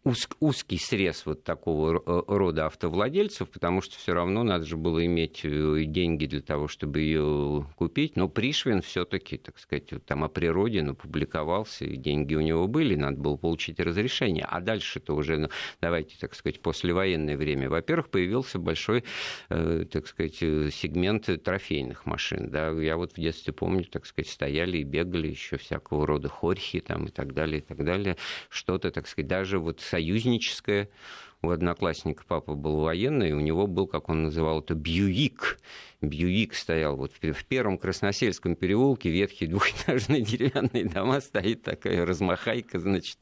уз, 0.03 0.27
узкий 0.39 0.77
срез 0.77 1.25
вот 1.25 1.43
такого 1.43 2.01
э, 2.05 2.21
рода 2.27 2.65
автовладельцев, 2.67 3.49
потому 3.49 3.81
что 3.81 3.97
все 3.97 4.13
равно 4.13 4.43
надо 4.43 4.65
же 4.65 4.77
было 4.77 5.05
иметь 5.05 5.41
э, 5.43 5.83
деньги 5.85 6.25
для 6.25 6.41
того, 6.41 6.67
чтобы 6.67 6.99
ее 6.99 7.67
купить. 7.75 8.15
Но 8.15 8.29
Пришвин 8.29 8.81
все-таки, 8.81 9.37
так 9.37 9.59
сказать, 9.59 9.91
там 10.05 10.23
о 10.23 10.29
природе 10.29 10.81
напубликовался, 10.81 11.85
и 11.85 11.95
деньги 11.95 12.35
у 12.35 12.41
него 12.41 12.67
были, 12.67 12.95
надо 12.95 13.17
было 13.17 13.37
получить 13.37 13.79
разрешение. 13.79 14.45
А 14.49 14.61
дальше-то 14.61 15.15
уже, 15.15 15.37
ну, 15.37 15.49
давайте, 15.81 16.15
так 16.19 16.35
сказать, 16.35 16.61
послевоенное 16.61 17.37
время. 17.37 17.69
Во-первых, 17.69 18.09
появился 18.09 18.59
большой, 18.59 19.03
э, 19.49 19.85
так 19.91 20.07
сказать, 20.07 20.35
сегмент 20.35 21.29
трофейных 21.43 22.05
машин. 22.05 22.49
Да? 22.49 22.69
Я 22.69 22.97
вот 22.97 23.13
в 23.13 23.19
детстве 23.19 23.53
помню, 23.53 23.85
так 23.85 24.05
сказать, 24.05 24.29
стояли 24.29 24.77
и 24.77 24.83
бегали 24.83 25.27
еще 25.27 25.57
всякого 25.57 26.05
рода 26.05 26.29
хорьхи 26.29 26.79
там 26.79 27.05
и 27.05 27.09
так 27.09 27.33
далее, 27.33 27.59
и 27.59 27.61
так 27.61 27.83
далее. 27.83 28.17
Что-то, 28.49 28.91
так 28.91 29.07
сказать, 29.07 29.27
даже 29.27 29.59
вот 29.59 29.81
союзническое. 29.87 30.89
У 31.43 31.51
одноклассника 31.51 32.23
папа 32.27 32.55
был 32.55 32.81
военный, 32.81 33.31
у 33.31 33.39
него 33.39 33.67
был, 33.67 33.85
как 33.85 34.09
он 34.09 34.23
называл 34.23 34.61
это, 34.61 34.73
Бьюик. 34.73 35.59
Бьюик 36.01 36.55
стоял 36.55 36.95
вот 36.95 37.11
в 37.13 37.45
первом 37.45 37.77
Красносельском 37.77 38.55
переулке, 38.55 39.11
ветхие 39.11 39.47
двухэтажные 39.47 40.21
деревянные 40.23 40.85
дома, 40.85 41.21
стоит 41.21 41.61
такая 41.61 42.07
размахайка, 42.07 42.79
значит. 42.79 43.19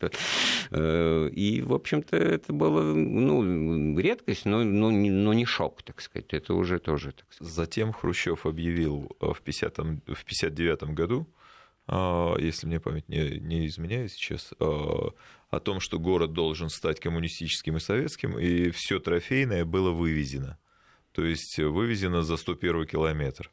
Э, 0.72 1.30
и, 1.30 1.62
в 1.62 1.74
общем-то, 1.74 2.16
это 2.16 2.54
было 2.54 2.84
ну, 2.84 4.00
редкость, 4.00 4.46
но, 4.46 4.64
но, 4.64 4.92
но 4.92 5.34
не 5.34 5.46
шок, 5.46 5.84
так 5.84 6.00
сказать. 6.00 6.34
Это 6.34 6.54
уже 6.54 6.80
тоже, 6.80 7.12
так 7.12 7.26
сказать. 7.34 7.54
Затем 7.54 7.92
Хрущев 7.92 8.46
объявил 8.46 9.14
в 9.20 9.40
1959 9.42 10.84
году, 10.96 11.28
а, 11.28 11.36
если 11.88 12.66
мне 12.66 12.80
память 12.80 13.08
не, 13.10 13.40
не 13.40 13.68
изменяет 13.68 14.12
сейчас, 14.12 14.54
а, 14.60 15.12
о 15.50 15.60
том, 15.60 15.80
что 15.80 16.00
город 16.00 16.34
должен 16.34 16.70
стать 16.70 17.00
коммунистическим 17.00 17.78
и 17.78 17.80
советским, 17.80 18.38
и 18.38 18.72
все 18.72 19.00
трофейное 19.00 19.66
было 19.66 19.92
вывезено. 19.92 20.58
То 21.12 21.24
есть 21.24 21.58
вывезено 21.60 22.24
за 22.24 22.38
101 22.38 22.88
километр. 22.88 23.52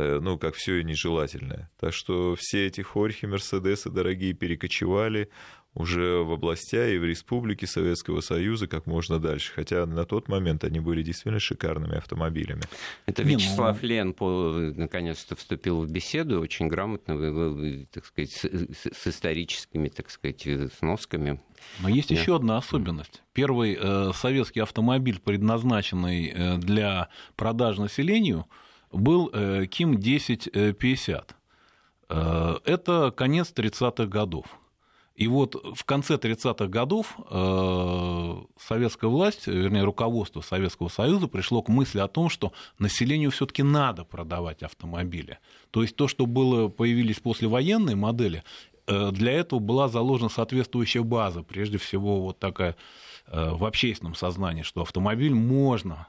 Ну, 0.00 0.38
как 0.38 0.54
все 0.54 0.80
и 0.80 0.84
нежелательное. 0.84 1.70
Так 1.78 1.92
что 1.92 2.34
все 2.38 2.66
эти 2.66 2.80
хорьхи, 2.80 3.26
мерседесы 3.26 3.90
дорогие 3.90 4.32
перекочевали 4.32 5.28
уже 5.74 6.22
в 6.22 6.32
областя 6.32 6.88
и 6.88 6.98
в 6.98 7.04
республике 7.04 7.66
Советского 7.66 8.20
Союза 8.20 8.66
как 8.66 8.86
можно 8.86 9.18
дальше. 9.18 9.52
Хотя 9.54 9.86
на 9.86 10.04
тот 10.04 10.28
момент 10.28 10.64
они 10.64 10.80
были 10.80 11.02
действительно 11.02 11.40
шикарными 11.40 11.96
автомобилями. 11.96 12.62
Это 13.06 13.22
Вячеслав 13.22 13.82
Не, 13.82 14.04
ну... 14.04 14.58
Лен 14.60 14.74
наконец-то 14.76 15.34
вступил 15.34 15.82
в 15.82 15.90
беседу 15.90 16.40
очень 16.40 16.68
грамотно, 16.68 17.86
так 17.90 18.04
сказать, 18.04 18.32
с, 18.32 19.06
историческими, 19.06 19.88
так 19.88 20.10
сказать, 20.10 20.46
сносками. 20.78 21.40
Но 21.80 21.88
есть 21.88 22.10
да. 22.10 22.16
еще 22.16 22.36
одна 22.36 22.58
особенность. 22.58 23.22
Первый 23.32 23.78
э, 23.80 24.12
советский 24.14 24.60
автомобиль, 24.60 25.20
предназначенный 25.20 26.32
э, 26.34 26.58
для 26.58 27.08
продажи 27.36 27.80
населению, 27.80 28.46
был 28.92 29.30
э, 29.32 29.66
Ким 29.66 29.92
1050. 29.92 31.36
Э, 32.08 32.56
это 32.64 33.12
конец 33.16 33.52
30-х 33.54 34.06
годов. 34.06 34.46
И 35.14 35.28
вот 35.28 35.54
в 35.76 35.84
конце 35.84 36.14
30-х 36.14 36.66
годов 36.68 37.16
э, 37.30 38.36
советская 38.58 39.10
власть, 39.10 39.46
вернее, 39.46 39.84
руководство 39.84 40.40
Советского 40.40 40.88
Союза 40.88 41.28
пришло 41.28 41.62
к 41.62 41.68
мысли 41.68 42.00
о 42.00 42.08
том, 42.08 42.30
что 42.30 42.52
населению 42.78 43.30
все-таки 43.30 43.62
надо 43.62 44.04
продавать 44.04 44.62
автомобили. 44.62 45.38
То 45.70 45.82
есть 45.82 45.96
то, 45.96 46.08
что 46.08 46.24
было, 46.26 46.68
появились 46.68 47.20
послевоенные 47.20 47.94
модели, 47.94 48.42
для 48.86 49.32
этого 49.32 49.60
была 49.60 49.88
заложена 49.88 50.28
соответствующая 50.28 51.02
база, 51.02 51.42
прежде 51.42 51.78
всего 51.78 52.20
вот 52.20 52.40
такая 52.40 52.74
в 53.28 53.64
общественном 53.64 54.16
сознании, 54.16 54.62
что 54.62 54.82
автомобиль 54.82 55.34
можно 55.34 56.08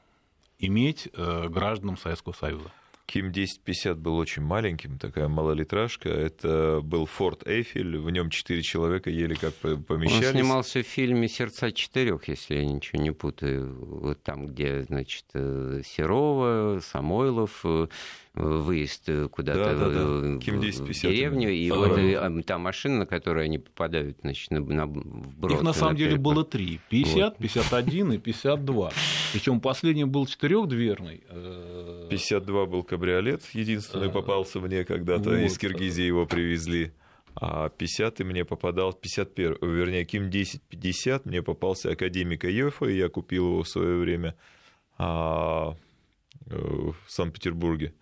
иметь 0.59 1.09
гражданам 1.13 1.97
Советского 1.97 2.33
Союза. 2.33 2.71
Ким 3.05 3.27
1050 3.27 3.99
был 3.99 4.17
очень 4.17 4.41
маленьким, 4.41 4.97
такая 4.97 5.27
малолитражка. 5.27 6.09
Это 6.09 6.79
был 6.81 7.05
Форд 7.05 7.45
Эйфель, 7.45 7.97
в 7.97 8.09
нем 8.09 8.29
четыре 8.29 8.61
человека 8.61 9.09
еле 9.09 9.35
как 9.35 9.53
помещались. 9.53 10.27
Он 10.27 10.33
снимался 10.33 10.81
в 10.81 10.87
фильме 10.87 11.27
«Сердца 11.27 11.71
четырех», 11.71 12.27
если 12.27 12.55
я 12.55 12.65
ничего 12.65 13.01
не 13.01 13.11
путаю. 13.11 13.75
Вот 13.77 14.23
там, 14.23 14.47
где, 14.47 14.83
значит, 14.83 15.25
э, 15.33 15.81
Серова, 15.85 16.79
Самойлов, 16.79 17.61
э, 17.65 17.87
выезд 18.35 19.09
э, 19.09 19.27
куда-то 19.27 19.59
да, 19.59 19.73
да, 19.73 19.89
да. 19.89 20.05
в 20.05 20.39
деревню, 20.39 21.51
и 21.51 21.69
а, 21.69 21.75
вот 21.75 21.97
а, 21.97 22.43
та 22.43 22.57
машина, 22.57 22.99
на 22.99 23.05
которую 23.05 23.45
они 23.45 23.59
попадают 23.59 24.17
значит, 24.21 24.49
на, 24.49 24.59
на 24.59 24.85
вброд. 24.87 25.51
Их 25.51 25.61
на 25.61 25.73
самом 25.73 25.95
деле 25.95 26.17
было 26.17 26.43
три. 26.43 26.79
50, 26.89 27.15
вот. 27.15 27.37
51 27.37 28.13
и 28.13 28.17
52. 28.17 28.91
Причем 29.33 29.59
последний 29.59 30.05
был 30.05 30.25
четырехдверный. 30.25 31.23
52 32.09 32.65
был 32.65 32.83
кабриолет, 32.83 33.43
единственный 33.53 34.09
попался 34.09 34.59
мне 34.59 34.83
когда-то, 34.83 35.29
вот. 35.29 35.37
из 35.37 35.57
Киргизии 35.57 36.03
его 36.03 36.25
привезли. 36.25 36.91
А 37.35 37.69
50 37.69 38.19
мне 38.19 38.45
попадал, 38.45 38.93
51, 38.93 39.57
вернее, 39.61 40.05
Ким 40.05 40.27
1050 40.27 41.25
мне 41.25 41.41
попался 41.41 41.91
академика 41.91 42.47
Йофа, 42.47 42.85
и 42.85 42.97
я 42.97 43.09
купил 43.09 43.47
его 43.47 43.63
в 43.63 43.67
свое 43.67 43.97
время 43.97 44.35
а, 44.99 45.75
э, 46.45 46.55
в 46.55 46.95
Санкт-Петербурге. 47.07 47.93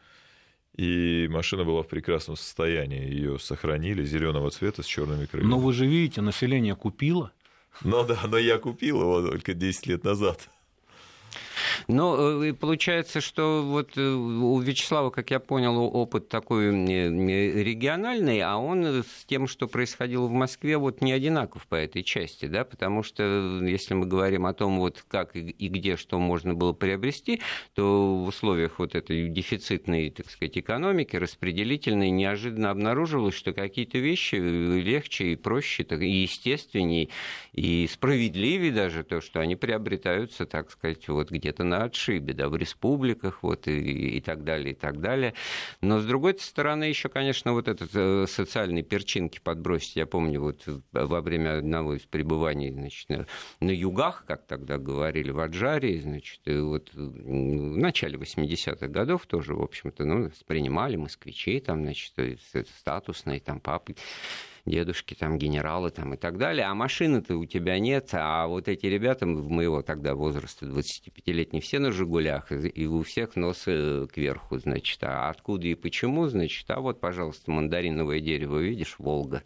И 0.75 1.27
машина 1.29 1.63
была 1.63 1.83
в 1.83 1.87
прекрасном 1.87 2.37
состоянии. 2.37 3.01
Ее 3.01 3.39
сохранили 3.39 4.03
зеленого 4.05 4.49
цвета 4.51 4.83
с 4.83 4.85
черными 4.85 5.25
крыльями. 5.25 5.49
Но 5.49 5.59
вы 5.59 5.73
же 5.73 5.85
видите, 5.85 6.21
население 6.21 6.75
купило. 6.75 7.31
Ну 7.83 8.05
да, 8.05 8.19
но 8.27 8.37
я 8.37 8.57
купил 8.57 9.01
его 9.01 9.21
только 9.21 9.53
10 9.53 9.87
лет 9.87 10.03
назад. 10.03 10.49
Но 11.87 12.43
э, 12.43 12.53
получается, 12.53 13.21
что 13.21 13.63
вот 13.63 13.97
э, 13.97 14.01
у 14.01 14.59
Вячеслава, 14.59 15.09
как 15.09 15.31
я 15.31 15.39
понял, 15.39 15.79
опыт 15.81 16.29
такой 16.29 16.69
региональный, 16.69 18.41
а 18.41 18.57
он 18.57 19.03
с 19.03 19.25
тем, 19.25 19.47
что 19.47 19.67
происходило 19.67 20.27
в 20.27 20.31
Москве, 20.31 20.77
вот 20.77 21.01
не 21.01 21.11
одинаков 21.11 21.67
по 21.67 21.75
этой 21.75 22.03
части, 22.03 22.45
да, 22.45 22.63
потому 22.63 23.03
что 23.03 23.23
э, 23.23 23.69
если 23.69 23.93
мы 23.93 24.05
говорим 24.05 24.45
о 24.45 24.53
том, 24.53 24.79
вот 24.79 25.03
как 25.07 25.35
и 25.35 25.67
где 25.67 25.97
что 25.97 26.19
можно 26.19 26.53
было 26.53 26.73
приобрести, 26.73 27.41
то 27.73 28.15
в 28.15 28.27
условиях 28.27 28.79
вот 28.79 28.95
этой 28.95 29.27
дефицитной, 29.29 30.09
так 30.09 30.29
сказать, 30.29 30.57
экономики, 30.57 31.15
распределительной, 31.15 32.09
неожиданно 32.09 32.69
обнаруживалось, 32.71 33.35
что 33.35 33.53
какие-то 33.53 33.97
вещи 33.97 34.35
легче 34.35 35.33
и 35.33 35.35
проще, 35.35 35.83
и 35.83 36.21
естественнее, 36.21 37.09
и 37.53 37.87
справедливее 37.91 38.71
даже 38.71 39.03
то, 39.03 39.21
что 39.21 39.39
они 39.39 39.55
приобретаются, 39.55 40.45
так 40.45 40.71
сказать, 40.71 41.07
вот 41.07 41.31
где-то 41.31 41.60
на 41.63 41.83
отшибе, 41.83 42.33
да, 42.33 42.49
в 42.49 42.55
республиках, 42.55 43.43
вот, 43.43 43.67
и, 43.67 44.17
и 44.17 44.21
так 44.21 44.43
далее, 44.43 44.71
и 44.71 44.75
так 44.75 44.99
далее. 44.99 45.33
Но, 45.81 45.99
с 45.99 46.05
другой 46.05 46.37
стороны, 46.39 46.85
еще, 46.85 47.09
конечно, 47.09 47.53
вот 47.53 47.67
этот 47.67 47.91
э, 47.93 48.25
социальные 48.27 48.83
перчинки 48.83 49.39
подбросить. 49.39 49.95
Я 49.95 50.05
помню, 50.05 50.41
вот 50.41 50.63
во 50.91 51.21
время 51.21 51.59
одного 51.59 51.95
из 51.95 52.01
пребываний, 52.01 52.71
значит, 52.71 53.09
на, 53.09 53.25
на 53.59 53.71
югах, 53.71 54.25
как 54.27 54.45
тогда 54.45 54.77
говорили, 54.77 55.31
в 55.31 55.39
Аджаре, 55.39 56.01
значит, 56.01 56.41
вот 56.45 56.93
в 56.93 57.77
начале 57.77 58.17
80-х 58.17 58.87
годов 58.87 59.25
тоже, 59.25 59.55
в 59.55 59.61
общем-то, 59.61 60.05
ну, 60.05 60.31
принимали 60.47 60.95
москвичей, 60.95 61.59
там, 61.59 61.83
значит, 61.83 62.13
статусные, 62.79 63.39
там, 63.39 63.59
папы 63.59 63.95
дедушки, 64.65 65.13
там, 65.13 65.37
генералы 65.37 65.91
там, 65.91 66.13
и 66.13 66.17
так 66.17 66.37
далее, 66.37 66.65
а 66.65 66.73
машины-то 66.73 67.37
у 67.37 67.45
тебя 67.45 67.79
нет, 67.79 68.09
а 68.13 68.47
вот 68.47 68.67
эти 68.67 68.85
ребята 68.85 69.25
моего 69.25 69.81
тогда 69.81 70.15
возраста, 70.15 70.65
25-летние, 70.65 71.61
все 71.61 71.79
на 71.79 71.91
«Жигулях», 71.91 72.51
и 72.51 72.85
у 72.87 73.03
всех 73.03 73.35
носы 73.35 74.07
кверху, 74.07 74.57
значит, 74.57 74.99
а 75.03 75.29
откуда 75.29 75.67
и 75.67 75.75
почему, 75.75 76.27
значит, 76.27 76.69
а 76.69 76.79
вот, 76.79 76.99
пожалуйста, 76.99 77.51
мандариновое 77.51 78.19
дерево, 78.19 78.59
видишь, 78.59 78.95
Волга 78.97 79.43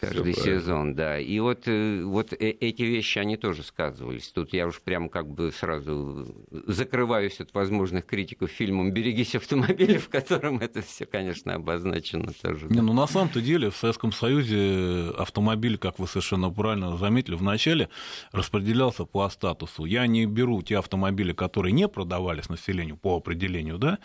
каждый 0.00 0.34
сезон, 0.34 0.94
да. 0.94 1.18
И 1.18 1.38
вот, 1.40 1.66
э, 1.66 2.02
вот 2.02 2.32
э, 2.32 2.36
эти 2.36 2.82
вещи, 2.82 3.18
они 3.18 3.36
тоже 3.36 3.62
сказывались. 3.62 4.28
Тут 4.28 4.52
я 4.52 4.66
уж 4.66 4.80
прям 4.80 5.08
как 5.08 5.28
бы 5.28 5.52
сразу 5.52 6.26
закрываюсь 6.66 7.40
от 7.40 7.52
возможных 7.54 8.06
критиков 8.06 8.50
фильмом 8.50 8.92
«Берегись 8.92 9.34
автомобиля», 9.34 9.98
в 9.98 10.08
котором 10.08 10.58
это 10.58 10.82
все, 10.82 11.06
конечно, 11.06 11.54
обозначено 11.54 12.32
тоже. 12.32 12.66
Не, 12.68 12.80
ну 12.80 12.92
на 12.92 13.06
самом-то 13.06 13.40
деле 13.40 13.70
в 13.70 13.76
Советском 13.76 14.12
Союзе 14.12 15.10
автомобиль, 15.16 15.78
как 15.78 15.98
вы 15.98 16.06
совершенно 16.06 16.50
правильно 16.50 16.96
заметили 16.96 17.34
в 17.34 17.42
начале, 17.42 17.88
распределялся 18.32 19.04
по 19.04 19.28
статусу. 19.28 19.84
Я 19.84 20.06
не 20.06 20.26
беру 20.26 20.62
те 20.62 20.78
автомобили, 20.78 21.32
которые 21.32 21.72
не 21.72 21.88
продавались 21.88 22.48
населению 22.48 22.96
по 22.96 23.16
определению, 23.16 23.78
да, 23.78 23.98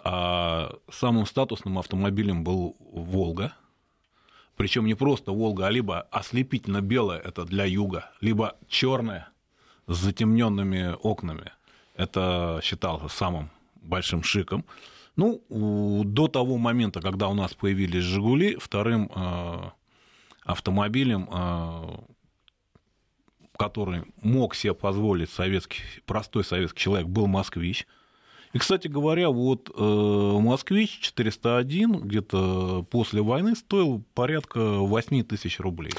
а 0.00 0.76
самым 0.90 1.26
статусным 1.26 1.78
автомобилем 1.78 2.44
был 2.44 2.76
«Волга», 2.80 3.52
причем 4.58 4.86
не 4.86 4.94
просто 4.94 5.30
Волга, 5.30 5.68
а 5.68 5.70
либо 5.70 6.00
ослепительно 6.10 6.80
белая, 6.80 7.20
это 7.20 7.44
для 7.44 7.64
юга, 7.64 8.10
либо 8.20 8.56
черная 8.68 9.28
с 9.86 9.96
затемненными 9.96 10.96
окнами. 11.00 11.52
Это 11.94 12.60
считалось 12.62 13.12
самым 13.12 13.50
большим 13.76 14.24
шиком. 14.24 14.64
Ну, 15.14 15.42
до 16.04 16.26
того 16.26 16.58
момента, 16.58 17.00
когда 17.00 17.28
у 17.28 17.34
нас 17.34 17.54
появились 17.54 18.02
«Жигули», 18.02 18.56
вторым 18.56 19.10
э, 19.14 19.70
автомобилем, 20.44 21.28
э, 21.32 21.98
который 23.56 24.02
мог 24.22 24.54
себе 24.54 24.74
позволить 24.74 25.30
советский, 25.30 25.82
простой 26.04 26.44
советский 26.44 26.80
человек, 26.80 27.06
был 27.06 27.26
«Москвич». 27.28 27.86
И, 28.52 28.58
кстати 28.58 28.88
говоря, 28.88 29.28
вот 29.28 29.70
э, 29.74 30.38
«Москвич» 30.40 30.98
401 31.00 32.00
где-то 32.00 32.86
после 32.90 33.22
войны 33.22 33.54
стоил 33.54 34.02
порядка 34.14 34.60
8 34.60 35.24
тысяч 35.24 35.60
рублей. 35.60 35.92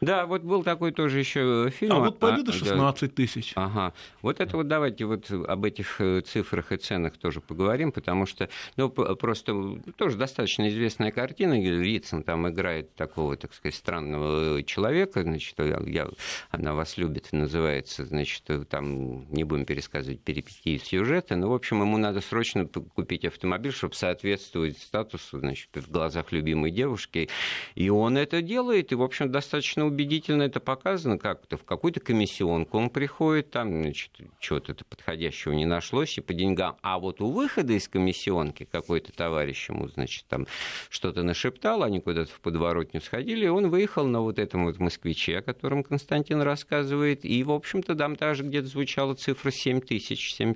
Да, 0.00 0.24
вот 0.26 0.42
был 0.42 0.62
такой 0.62 0.92
тоже 0.92 1.18
еще 1.18 1.70
фильм. 1.70 1.92
А 1.92 1.98
вот 2.00 2.18
победа 2.18 2.52
16 2.52 3.14
тысяч. 3.14 3.52
Ага. 3.54 3.92
Вот 4.22 4.40
это 4.40 4.56
вот 4.56 4.66
давайте 4.66 5.04
вот 5.04 5.30
об 5.30 5.64
этих 5.64 6.00
э, 6.00 6.22
цифрах 6.22 6.72
и 6.72 6.76
ценах 6.78 7.18
тоже 7.18 7.40
поговорим, 7.40 7.92
потому 7.92 8.24
что, 8.24 8.48
ну, 8.76 8.88
просто 8.88 9.78
тоже 9.96 10.16
достаточно 10.16 10.68
известная 10.68 11.10
картина, 11.10 11.58
где 11.58 11.74
Вицин 11.74 12.22
там 12.22 12.48
играет 12.48 12.94
такого, 12.94 13.36
так 13.36 13.52
сказать, 13.52 13.74
странного 13.74 14.62
человека, 14.62 15.22
значит, 15.22 15.54
я, 15.58 16.08
она 16.50 16.72
вас 16.72 16.96
любит, 16.96 17.28
называется, 17.32 18.06
значит, 18.06 18.44
там, 18.68 19.30
не 19.30 19.44
будем 19.44 19.66
пересказывать 19.66 20.20
перипетии 20.20 20.78
сюжета, 20.78 21.36
но, 21.36 21.50
в 21.50 21.54
общем, 21.54 21.82
ему 21.82 21.98
надо 21.98 22.22
срочно 22.22 22.66
купить 22.66 23.26
автомобиль, 23.26 23.72
чтобы 23.72 23.94
соответствовать 23.94 24.78
статусу, 24.78 25.40
значит, 25.40 25.68
в 25.74 25.90
глазах 25.90 26.32
любимой 26.32 26.70
девушки, 26.70 27.28
и 27.74 27.90
он 27.90 28.16
это 28.16 28.40
делает, 28.40 28.92
и, 28.92 28.94
в 28.94 29.02
общем, 29.02 29.30
достаточно 29.30 29.89
убедительно 29.90 30.44
это 30.44 30.60
показано 30.60 31.18
как-то. 31.18 31.56
В 31.56 31.64
какую-то 31.64 32.00
комиссионку 32.00 32.78
он 32.78 32.90
приходит, 32.90 33.50
там, 33.50 33.82
значит, 33.82 34.10
чего-то 34.38 34.74
подходящего 34.88 35.52
не 35.52 35.66
нашлось, 35.66 36.16
и 36.16 36.20
по 36.20 36.32
деньгам. 36.32 36.76
А 36.82 36.98
вот 36.98 37.20
у 37.20 37.30
выхода 37.30 37.72
из 37.72 37.88
комиссионки 37.88 38.66
какой-то 38.70 39.12
товарищ 39.12 39.68
ему, 39.68 39.88
значит, 39.88 40.24
там 40.28 40.46
что-то 40.88 41.22
нашептал, 41.22 41.82
они 41.82 42.00
куда-то 42.00 42.30
в 42.32 42.40
подворотню 42.40 43.00
сходили, 43.00 43.44
и 43.44 43.48
он 43.48 43.68
выехал 43.68 44.06
на 44.06 44.20
вот 44.20 44.38
этом 44.38 44.64
вот 44.64 44.78
москвиче, 44.78 45.38
о 45.38 45.42
котором 45.42 45.82
Константин 45.82 46.40
рассказывает, 46.40 47.24
и, 47.24 47.42
в 47.42 47.50
общем-то, 47.50 47.94
там 47.94 48.16
даже 48.16 48.44
где-то 48.44 48.68
звучала 48.68 49.14
цифра 49.14 49.50
7 49.50 49.80
тысяч. 49.80 50.34
7, 50.34 50.54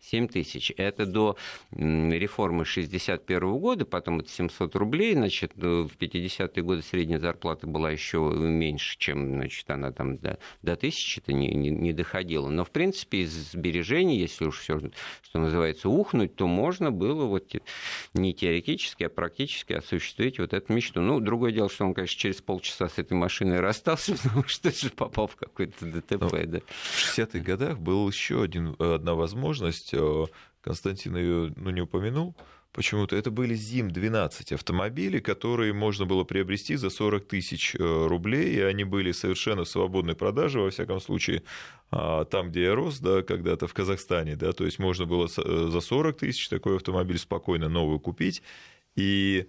7 0.00 0.28
тысяч. 0.28 0.72
Это 0.76 1.06
до 1.06 1.36
реформы 1.72 2.64
61 2.64 3.58
года, 3.58 3.84
потом 3.86 4.20
это 4.20 4.28
700 4.28 4.74
рублей, 4.76 5.14
значит, 5.14 5.52
в 5.54 5.90
50-е 5.98 6.62
годы 6.62 6.82
средняя 6.82 7.20
зарплата 7.20 7.66
была 7.66 7.90
еще 7.90 8.18
меньше, 8.64 8.96
чем, 8.98 9.34
значит, 9.34 9.68
она 9.70 9.92
там 9.92 10.16
до, 10.16 10.38
до 10.62 10.76
тысячи-то 10.76 11.32
не, 11.32 11.52
не, 11.52 11.70
не 11.70 11.92
доходила. 11.92 12.48
Но, 12.48 12.64
в 12.64 12.70
принципе, 12.70 13.18
из 13.18 13.52
сбережений, 13.52 14.18
если 14.18 14.46
уж 14.46 14.60
все, 14.60 14.80
что 15.22 15.38
называется, 15.38 15.88
ухнуть, 15.88 16.34
то 16.34 16.46
можно 16.46 16.90
было 16.90 17.26
вот 17.26 17.52
не 18.14 18.32
теоретически, 18.32 19.04
а 19.04 19.08
практически 19.10 19.74
осуществить 19.74 20.38
вот 20.38 20.54
эту 20.54 20.72
мечту. 20.72 21.00
Ну, 21.00 21.20
другое 21.20 21.52
дело, 21.52 21.68
что 21.68 21.84
он, 21.84 21.94
конечно, 21.94 22.18
через 22.18 22.40
полчаса 22.40 22.88
с 22.88 22.98
этой 22.98 23.14
машиной 23.14 23.60
расстался, 23.60 24.16
потому 24.22 24.44
что 24.44 24.70
же 24.70 24.90
попал 24.90 25.26
в 25.26 25.36
какой-то 25.36 25.84
ДТП. 25.84 26.22
Ну, 26.22 26.46
да. 26.46 26.60
В 26.60 27.18
60-х 27.18 27.38
годах 27.40 27.78
был 27.78 28.08
еще 28.08 28.42
один, 28.42 28.76
одна 28.78 29.14
возможность, 29.14 29.92
э, 29.92 30.26
Константин 30.62 31.16
ее 31.16 31.52
ну, 31.56 31.70
не 31.70 31.82
упомянул, 31.82 32.34
почему-то 32.74 33.16
это 33.16 33.30
были 33.30 33.54
ЗИМ-12 33.54 34.52
автомобили, 34.54 35.20
которые 35.20 35.72
можно 35.72 36.04
было 36.04 36.24
приобрести 36.24 36.74
за 36.74 36.90
40 36.90 37.26
тысяч 37.26 37.74
э, 37.76 37.78
рублей, 37.78 38.56
и 38.56 38.60
они 38.60 38.84
были 38.84 39.12
совершенно 39.12 39.64
в 39.64 39.68
свободной 39.68 40.16
продаже, 40.16 40.60
во 40.60 40.70
всяком 40.70 41.00
случае, 41.00 41.44
а, 41.90 42.24
там, 42.24 42.50
где 42.50 42.64
я 42.64 42.74
рос, 42.74 42.98
да, 42.98 43.22
когда-то 43.22 43.68
в 43.68 43.72
Казахстане, 43.72 44.34
да, 44.34 44.52
то 44.52 44.64
есть 44.64 44.80
можно 44.80 45.06
было 45.06 45.26
э, 45.26 45.68
за 45.70 45.80
40 45.80 46.18
тысяч 46.18 46.48
такой 46.48 46.76
автомобиль 46.76 47.18
спокойно 47.18 47.68
новый 47.68 48.00
купить, 48.00 48.42
и 48.96 49.46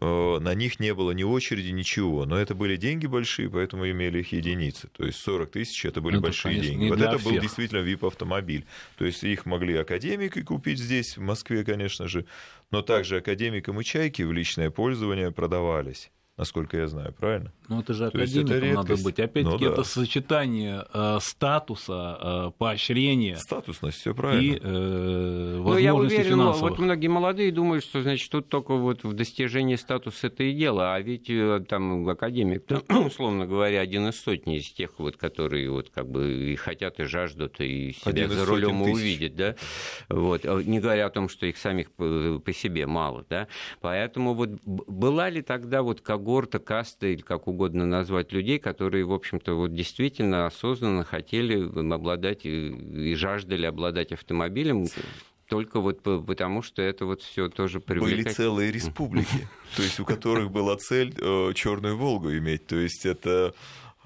на 0.00 0.54
них 0.54 0.80
не 0.80 0.94
было 0.94 1.12
ни 1.12 1.22
очереди, 1.22 1.70
ничего. 1.70 2.24
Но 2.24 2.38
это 2.38 2.54
были 2.54 2.76
деньги 2.76 3.06
большие, 3.06 3.50
поэтому 3.50 3.88
имели 3.88 4.20
их 4.20 4.32
единицы. 4.32 4.88
То 4.96 5.04
есть 5.04 5.18
40 5.20 5.50
тысяч 5.50 5.84
это 5.84 6.00
были 6.00 6.16
ну, 6.16 6.22
большие 6.22 6.54
конечно, 6.54 6.70
деньги. 6.70 6.88
Вот 6.90 7.00
это 7.00 7.18
всех. 7.18 7.32
был 7.32 7.40
действительно 7.40 7.80
VIP-автомобиль. 7.80 8.66
То 8.96 9.04
есть 9.04 9.24
их 9.24 9.46
могли 9.46 9.76
академики 9.76 10.42
купить 10.42 10.78
здесь, 10.78 11.16
в 11.16 11.20
Москве, 11.20 11.64
конечно 11.64 12.08
же, 12.08 12.26
но 12.70 12.82
также 12.82 13.18
академикам 13.18 13.80
и 13.80 13.84
чайки 13.84 14.22
в 14.22 14.32
личное 14.32 14.70
пользование 14.70 15.30
продавались 15.32 16.10
насколько 16.38 16.78
я 16.78 16.86
знаю, 16.86 17.12
правильно? 17.12 17.52
Ну, 17.68 17.80
это 17.80 17.92
же 17.92 18.06
академиком 18.06 18.56
это 18.56 18.74
надо 18.74 18.96
быть. 18.96 19.20
Опять-таки, 19.20 19.64
ну, 19.64 19.68
да. 19.68 19.72
это 19.72 19.84
сочетание 19.84 20.86
э, 20.90 21.18
статуса, 21.20 22.18
э, 22.20 22.50
поощрения. 22.56 23.36
Статусность, 23.36 23.98
все 23.98 24.14
правильно. 24.14 24.54
И 24.54 24.58
э, 24.58 25.58
возможности 25.58 25.68
ну, 25.68 25.78
я 25.78 25.94
уверен, 25.94 26.24
финансовых. 26.24 26.70
вот 26.70 26.78
многие 26.78 27.08
молодые 27.08 27.52
думают, 27.52 27.84
что, 27.84 28.00
значит, 28.00 28.30
тут 28.30 28.48
только 28.48 28.74
вот 28.74 29.04
в 29.04 29.12
достижении 29.12 29.76
статуса 29.76 30.28
это 30.28 30.44
и 30.44 30.54
дело, 30.54 30.94
а 30.94 31.00
ведь 31.00 31.28
э, 31.28 31.62
там 31.68 32.08
академик, 32.08 32.64
условно 32.88 33.46
говоря, 33.46 33.80
один 33.80 34.08
из 34.08 34.18
сотни 34.18 34.56
из 34.56 34.70
тех, 34.72 34.98
вот, 34.98 35.18
которые 35.18 35.70
вот 35.70 35.90
как 35.90 36.08
бы 36.08 36.52
и 36.52 36.56
хотят, 36.56 37.00
и 37.00 37.04
жаждут, 37.04 37.60
и 37.60 37.92
себя 37.92 38.28
за 38.28 38.46
рулем 38.46 38.80
увидеть, 38.80 39.36
да, 39.36 39.56
вот, 40.08 40.46
а 40.46 40.62
не 40.62 40.80
говоря 40.80 41.04
о 41.04 41.10
том, 41.10 41.28
что 41.28 41.44
их 41.44 41.58
самих 41.58 41.92
по, 41.92 42.40
по 42.42 42.52
себе 42.54 42.86
мало, 42.86 43.26
да, 43.28 43.46
поэтому 43.82 44.32
вот 44.32 44.48
была 44.64 45.28
ли 45.28 45.42
тогда 45.42 45.82
вот 45.82 46.00
когорта, 46.00 46.60
каста 46.60 47.08
или 47.08 47.20
как 47.20 47.46
угодно 47.46 47.57
назвать 47.66 48.32
людей, 48.32 48.58
которые, 48.58 49.04
в 49.04 49.12
общем-то, 49.12 49.54
вот 49.54 49.74
действительно 49.74 50.46
осознанно 50.46 51.04
хотели 51.04 51.64
обладать 51.92 52.40
и 52.44 53.14
жаждали 53.14 53.66
обладать 53.66 54.12
автомобилем, 54.12 54.86
только 55.48 55.80
вот 55.80 56.02
потому, 56.02 56.62
что 56.62 56.82
это 56.82 57.06
вот 57.06 57.22
все 57.22 57.48
тоже 57.48 57.80
привлекает. 57.80 58.24
Были 58.24 58.32
целые 58.34 58.70
республики, 58.70 59.48
то 59.76 59.82
есть 59.82 59.98
у 59.98 60.04
которых 60.04 60.50
была 60.50 60.76
цель 60.76 61.14
э, 61.18 61.52
черную 61.54 61.96
Волгу 61.96 62.30
иметь, 62.36 62.66
то 62.66 62.76
есть 62.76 63.06
это 63.06 63.54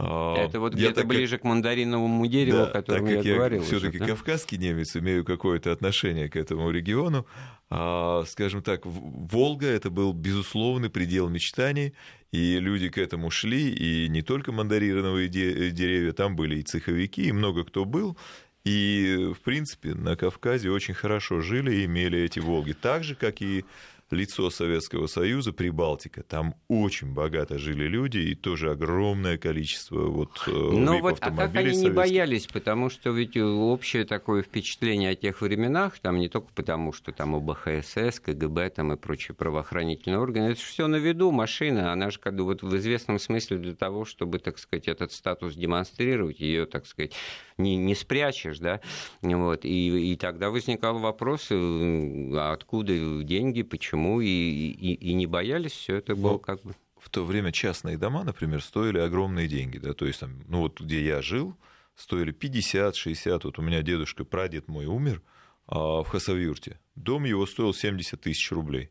это 0.02 0.61
вот 0.61 0.75
где-то 0.75 1.04
ближе 1.04 1.37
как... 1.37 1.42
к 1.42 1.44
мандариновому 1.44 2.26
дереву, 2.26 2.59
да, 2.59 2.66
о 2.66 2.71
котором 2.71 3.06
так 3.06 3.16
как 3.16 3.25
я, 3.25 3.30
я 3.30 3.37
говорил. 3.37 3.62
Все-таки 3.62 3.99
да? 3.99 4.06
кавказский 4.06 4.59
немец, 4.59 4.97
имею 4.97 5.25
какое-то 5.25 5.73
отношение 5.73 6.28
к 6.28 6.37
этому 6.37 6.71
региону. 6.71 7.26
А, 7.71 8.25
скажем 8.26 8.62
так, 8.62 8.82
Волга 8.85 9.66
это 9.66 9.90
был 9.90 10.12
безусловный 10.12 10.90
предел 10.90 11.28
мечтаний, 11.28 11.94
и 12.32 12.59
люди 12.59 12.88
к 12.88 12.99
этому 12.99 13.30
шли, 13.30 13.71
и 13.71 14.09
не 14.09 14.23
только 14.23 14.52
мандариновые 14.52 15.28
деревья, 15.28 16.12
там 16.12 16.37
были 16.37 16.56
и 16.56 16.62
цеховики, 16.62 17.23
и 17.23 17.32
много 17.32 17.64
кто 17.64 17.85
был. 17.85 18.16
И, 18.64 19.32
в 19.37 19.42
принципе, 19.42 19.94
на 19.94 20.16
Кавказе 20.16 20.71
очень 20.71 20.94
хорошо 20.94 21.40
жили 21.40 21.75
и 21.75 21.85
имели 21.85 22.21
эти 22.21 22.38
Волги. 22.38 22.73
Так 22.73 23.02
же, 23.02 23.14
как 23.16 23.42
и 23.42 23.64
лицо 24.12 24.50
Советского 24.50 25.07
Союза, 25.07 25.52
Прибалтика. 25.52 26.23
Там 26.23 26.54
очень 26.69 27.12
богато 27.12 27.59
жили 27.59 27.85
люди 27.85 28.19
и 28.19 28.35
тоже 28.35 28.71
огромное 28.71 29.38
количество 29.38 30.02
вот 30.02 30.42
э, 30.47 30.50
Но 30.50 30.99
вот, 30.99 31.19
а 31.21 31.31
как 31.31 31.54
они 31.54 31.71
советских. 31.71 31.83
не 31.83 31.90
боялись, 31.90 32.47
потому 32.47 32.90
что 32.90 33.11
ведь 33.11 33.37
общее 33.37 34.04
такое 34.04 34.42
впечатление 34.42 35.11
о 35.11 35.14
тех 35.14 35.40
временах, 35.40 35.99
там 35.99 36.19
не 36.19 36.28
только 36.28 36.49
потому, 36.54 36.92
что 36.92 37.12
там 37.12 37.35
ОБХСС, 37.35 38.21
КГБ 38.21 38.71
там 38.71 38.92
и 38.92 38.97
прочие 38.97 39.35
правоохранительные 39.35 40.19
органы, 40.19 40.52
это 40.52 40.61
все 40.61 40.87
на 40.87 40.97
виду, 40.97 41.31
машина, 41.31 41.92
она 41.92 42.11
же 42.11 42.19
как 42.19 42.37
бы 42.37 42.45
вот 42.45 42.63
в 42.63 42.76
известном 42.76 43.19
смысле 43.19 43.58
для 43.58 43.75
того, 43.75 44.04
чтобы, 44.04 44.39
так 44.39 44.58
сказать, 44.58 44.89
этот 44.89 45.13
статус 45.13 45.54
демонстрировать, 45.54 46.41
ее, 46.41 46.67
так 46.67 46.87
сказать, 46.87 47.13
не, 47.58 47.76
не 47.76 47.95
спрячешь, 47.95 48.58
да, 48.58 48.80
вот, 49.23 49.65
и, 49.65 50.12
и 50.12 50.17
тогда 50.17 50.50
возникал 50.50 50.99
вопрос, 50.99 51.49
а 51.50 52.52
откуда 52.52 53.23
деньги, 53.23 53.62
почему, 53.62 54.21
и, 54.21 54.26
и, 54.26 54.95
и 54.95 55.15
не 55.15 55.26
боялись, 55.26 55.73
все 55.73 55.97
это 55.97 56.15
было 56.15 56.38
как 56.38 56.62
бы... 56.62 56.75
В 56.99 57.10
то 57.10 57.25
время 57.25 57.50
частные 57.50 57.99
дома, 57.99 58.23
например, 58.23 58.62
стоили 58.62 58.99
огромные 58.99 59.49
деньги, 59.49 59.78
да, 59.78 59.93
то 59.93 60.06
есть, 60.06 60.21
там, 60.21 60.43
ну 60.47 60.60
вот 60.60 60.80
где 60.80 61.04
я 61.04 61.21
жил, 61.21 61.56
стоили 61.97 62.32
50-60, 62.32 63.41
вот 63.45 63.58
у 63.58 63.62
меня 63.62 63.82
дедушка, 63.82 64.25
прадед 64.25 64.69
мой 64.69 64.86
умер 64.86 65.23
а, 65.67 66.02
в 66.02 66.08
Хасавюрте, 66.08 66.78
дом 66.95 67.25
его 67.25 67.47
стоил 67.47 67.75
70 67.75 68.21
тысяч 68.21 68.50
рублей. 68.52 68.91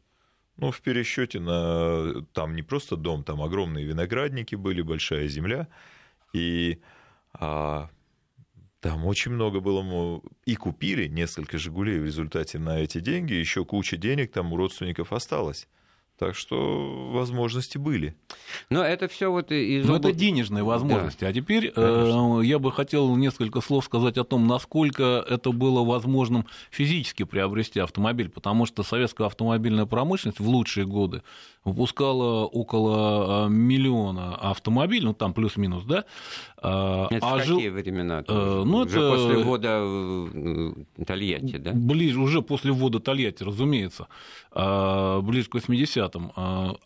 Ну, 0.57 0.71
в 0.71 0.81
пересчете 0.81 1.39
на 1.39 2.23
там 2.33 2.55
не 2.55 2.61
просто 2.61 2.95
дом, 2.95 3.23
там 3.23 3.41
огромные 3.41 3.85
виноградники 3.85 4.55
были, 4.55 4.81
большая 4.81 5.27
земля. 5.27 5.67
И 6.33 6.81
а, 7.33 7.89
там 8.81 9.05
очень 9.05 9.31
много 9.31 9.59
было, 9.59 10.21
и 10.45 10.55
купили 10.55 11.07
несколько 11.07 11.59
«Жигулей» 11.59 11.99
в 11.99 12.05
результате 12.05 12.57
на 12.57 12.79
эти 12.79 12.99
деньги, 12.99 13.33
еще 13.33 13.63
куча 13.63 13.95
денег 13.95 14.31
там 14.31 14.51
у 14.51 14.57
родственников 14.57 15.13
осталось. 15.13 15.67
Так 16.21 16.35
что 16.35 17.09
возможности 17.13 17.79
были. 17.79 18.13
Но 18.69 18.83
это 18.83 19.07
все 19.07 19.31
вот 19.31 19.51
из 19.51 19.87
Но 19.87 19.95
это 19.95 20.11
денежные 20.11 20.63
возможности. 20.63 21.21
Да. 21.21 21.29
А 21.29 21.33
теперь 21.33 21.73
э, 21.75 22.41
я 22.43 22.59
бы 22.59 22.71
хотел 22.71 23.15
несколько 23.15 23.59
слов 23.59 23.85
сказать 23.85 24.19
о 24.19 24.23
том, 24.23 24.45
насколько 24.45 25.25
это 25.27 25.51
было 25.51 25.83
возможным 25.83 26.45
физически 26.69 27.23
приобрести 27.23 27.79
автомобиль, 27.79 28.29
потому 28.29 28.67
что 28.67 28.83
советская 28.83 29.25
автомобильная 29.25 29.87
промышленность 29.87 30.39
в 30.39 30.47
лучшие 30.47 30.85
годы 30.85 31.23
выпускала 31.63 32.45
около 32.45 33.45
э, 33.45 33.49
миллиона 33.49 34.35
автомобилей, 34.35 35.05
ну 35.05 35.13
там 35.13 35.33
плюс-минус, 35.33 35.83
да? 35.83 36.05
Э, 36.57 37.07
это 37.11 37.27
а 37.27 37.37
в 37.37 37.45
жил... 37.45 37.57
какие 37.57 37.69
времена? 37.69 38.23
Э, 38.27 38.63
ну, 38.65 38.77
уже 38.77 38.99
это... 38.99 39.11
после 39.11 39.43
ввода 39.43 39.79
э, 39.83 40.73
Тольятти, 41.05 41.57
да? 41.57 41.71
Ближе, 41.73 42.19
уже 42.19 42.41
после 42.41 42.71
ввода 42.71 42.99
Тольятти, 42.99 43.43
разумеется, 43.43 44.07
ближе 44.51 45.49
к 45.49 45.55
80-м. 46.11 46.31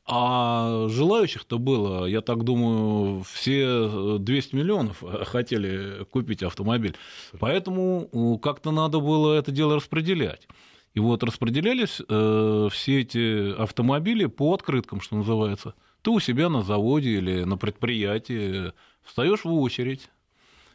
А 0.05 0.87
желающих-то 0.89 1.57
было, 1.57 2.05
я 2.05 2.21
так 2.21 2.43
думаю, 2.43 3.23
все 3.23 4.17
200 4.19 4.55
миллионов 4.55 5.03
хотели 5.23 6.03
купить 6.05 6.43
автомобиль. 6.43 6.95
Поэтому 7.39 8.39
как-то 8.41 8.71
надо 8.71 8.99
было 8.99 9.33
это 9.33 9.51
дело 9.51 9.75
распределять. 9.75 10.47
И 10.93 10.99
вот 10.99 11.23
распределялись 11.23 12.01
э, 12.07 12.69
все 12.71 13.01
эти 13.01 13.53
автомобили 13.61 14.27
по 14.27 14.53
открыткам, 14.53 15.01
что 15.01 15.17
называется. 15.17 15.73
Ты 16.01 16.11
у 16.11 16.19
себя 16.19 16.47
на 16.47 16.61
заводе 16.61 17.09
или 17.17 17.43
на 17.43 17.57
предприятии 17.57 18.71
встаешь 19.03 19.43
в 19.43 19.53
очередь 19.53 20.09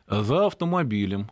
за 0.07 0.47
автомобилем. 0.47 1.31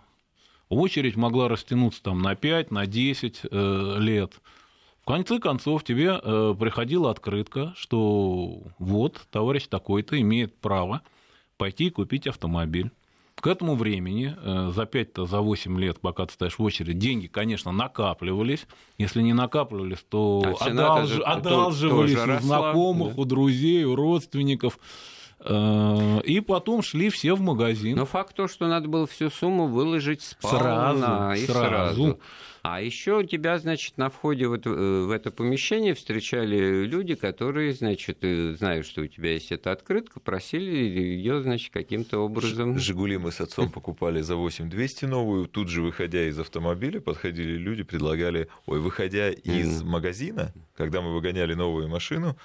Очередь 0.71 1.17
могла 1.17 1.49
растянуться 1.49 2.03
там 2.03 2.23
на 2.23 2.35
5, 2.35 2.71
на 2.71 2.87
10 2.87 3.41
э, 3.51 3.97
лет. 3.99 4.41
Конце 5.09 5.39
концов 5.39 5.85
тебе 5.85 6.21
э, 6.23 6.55
приходила 6.61 7.11
открытка, 7.11 7.73
что 7.79 8.61
вот 8.79 9.27
товарищ 9.31 9.67
такой-то 9.67 10.21
имеет 10.21 10.55
право 10.61 11.01
пойти 11.57 11.87
и 11.87 11.91
купить 11.91 12.27
автомобиль. 12.27 12.91
К 13.35 13.47
этому 13.47 13.75
времени, 13.75 14.37
э, 14.37 14.71
за 14.75 14.83
5-то, 14.83 15.25
за 15.25 15.41
8 15.41 15.81
лет, 15.81 15.99
пока 16.01 16.27
ты 16.27 16.35
стоишь 16.35 16.59
в 16.59 16.63
очереди, 16.63 16.93
деньги, 16.93 17.27
конечно, 17.27 17.73
накапливались. 17.73 18.67
Если 18.99 19.23
не 19.23 19.33
накапливались, 19.33 20.05
то 20.07 20.43
а 20.61 20.67
одалж... 20.67 21.09
же, 21.09 21.23
одалживались 21.23 22.43
у 22.43 22.47
знакомых, 22.47 23.15
да? 23.15 23.23
у 23.23 23.25
друзей, 23.25 23.85
у 23.85 23.97
родственников. 23.97 24.79
Э, 25.41 26.21
и 26.25 26.41
потом 26.41 26.83
шли 26.83 27.11
все 27.11 27.35
в 27.35 27.41
магазин. 27.41 27.97
Но 27.97 28.07
факт 28.07 28.35
то, 28.35 28.49
что 28.49 28.67
надо 28.67 28.89
было 28.89 29.07
всю 29.07 29.31
сумму 29.31 29.67
выложить 29.67 30.23
сразу, 30.41 31.41
и 31.41 31.47
сразу. 31.47 31.47
сразу. 31.47 32.21
А 32.63 32.83
еще 32.83 33.25
тебя, 33.25 33.59
значит, 33.59 33.97
на 33.99 34.11
входе 34.11 34.49
вот 34.49 34.67
э, 34.67 34.71
в 34.71 35.11
это 35.11 35.31
помещение 35.31 35.95
встречали 35.95 36.85
люди, 36.85 37.15
которые, 37.15 37.73
значит, 37.73 38.19
э, 38.23 38.55
знают, 38.59 38.85
что 38.85 39.03
у 39.03 39.07
тебя 39.07 39.33
есть 39.33 39.53
эта 39.53 39.71
открытка, 39.71 40.19
просили 40.19 40.71
ее, 40.71 41.41
значит, 41.41 41.73
каким-то 41.73 42.19
образом... 42.19 42.79
«Жигули» 42.79 43.17
мы 43.17 43.31
с 43.31 43.41
отцом 43.41 43.71
покупали 43.73 44.21
за 44.23 44.35
8200 44.35 45.05
новую, 45.05 45.47
тут 45.47 45.69
же, 45.69 45.83
выходя 45.83 46.27
из 46.27 46.39
автомобиля, 46.39 47.01
подходили 47.01 47.57
люди, 47.57 47.85
предлагали... 47.85 48.49
Ой, 48.67 48.81
выходя 48.81 49.31
из 49.31 49.83
магазина, 49.83 50.53
когда 50.77 51.01
мы 51.01 51.15
выгоняли 51.15 51.55
новую 51.55 51.89
машину, 51.89 52.37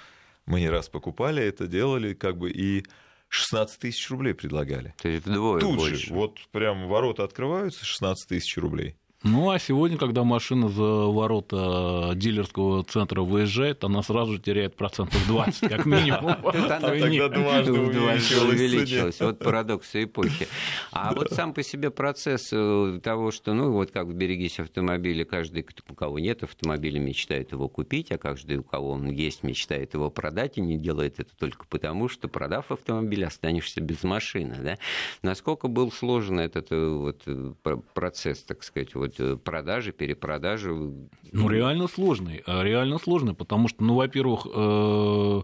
мы 0.46 0.60
не 0.60 0.68
раз 0.68 0.88
покупали 0.88 1.42
это, 1.42 1.66
делали, 1.66 2.14
как 2.14 2.38
бы, 2.38 2.50
и 2.50 2.84
16 3.28 3.80
тысяч 3.80 4.10
рублей 4.10 4.34
предлагали. 4.34 4.94
То 5.02 5.08
есть 5.08 5.26
вдвое 5.26 5.60
Тут 5.60 5.76
больше. 5.76 5.96
же, 5.96 6.14
вот 6.14 6.38
прям 6.52 6.86
ворота 6.88 7.24
открываются, 7.24 7.84
16 7.84 8.28
тысяч 8.28 8.56
рублей. 8.56 8.96
Ну, 9.24 9.48
а 9.48 9.58
сегодня, 9.58 9.96
когда 9.96 10.22
машина 10.22 10.68
за 10.68 10.82
ворота 10.82 12.12
дилерского 12.14 12.84
центра 12.84 13.22
выезжает, 13.22 13.82
она 13.82 14.02
сразу 14.02 14.36
теряет 14.38 14.76
процентов 14.76 15.26
20, 15.26 15.60
как 15.70 15.86
минимум. 15.86 16.36
Тогда 16.42 17.28
дважды 17.30 17.72
увеличилась. 17.72 19.18
Вот 19.20 19.38
парадокс 19.38 19.88
эпохи. 19.94 20.46
А 20.92 21.14
вот 21.14 21.30
сам 21.30 21.54
по 21.54 21.62
себе 21.62 21.90
процесс 21.90 22.50
э, 22.52 23.00
того, 23.02 23.30
что, 23.30 23.54
ну, 23.54 23.72
вот 23.72 23.92
как 23.92 24.14
«Берегись 24.14 24.60
автомобиля», 24.60 25.24
каждый, 25.24 25.66
у 25.88 25.94
кого 25.94 26.18
нет 26.18 26.42
автомобиля, 26.42 27.00
мечтает 27.00 27.52
его 27.52 27.70
купить, 27.70 28.12
а 28.12 28.18
каждый, 28.18 28.58
у 28.58 28.62
кого 28.62 28.90
он 28.90 29.08
есть, 29.08 29.42
мечтает 29.42 29.94
его 29.94 30.10
продать, 30.10 30.58
и 30.58 30.60
не 30.60 30.76
делает 30.76 31.18
это 31.18 31.34
только 31.34 31.64
потому, 31.66 32.10
что, 32.10 32.28
продав 32.28 32.70
автомобиль, 32.70 33.24
останешься 33.24 33.80
без 33.80 34.02
машины. 34.02 34.56
Да? 34.62 34.78
Насколько 35.22 35.68
был 35.68 35.90
сложен 35.90 36.40
этот 36.40 36.70
э, 36.70 36.88
вот 36.88 37.22
э, 37.24 37.52
процесс, 37.94 38.42
так 38.42 38.62
сказать, 38.62 38.94
вот 38.94 39.13
Э, 39.18 39.36
продажи, 39.36 39.92
перепродажи. 39.92 40.70
Ну, 40.72 41.48
реально 41.48 41.88
сложный, 41.88 42.42
а 42.46 42.62
реально 42.62 42.98
сложный, 42.98 43.34
потому 43.34 43.68
что, 43.68 43.82
ну, 43.84 43.94
во-первых, 43.94 44.46
э, 44.52 45.42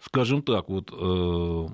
скажем 0.00 0.42
так, 0.42 0.68
вот 0.68 0.92
э, 0.92 1.66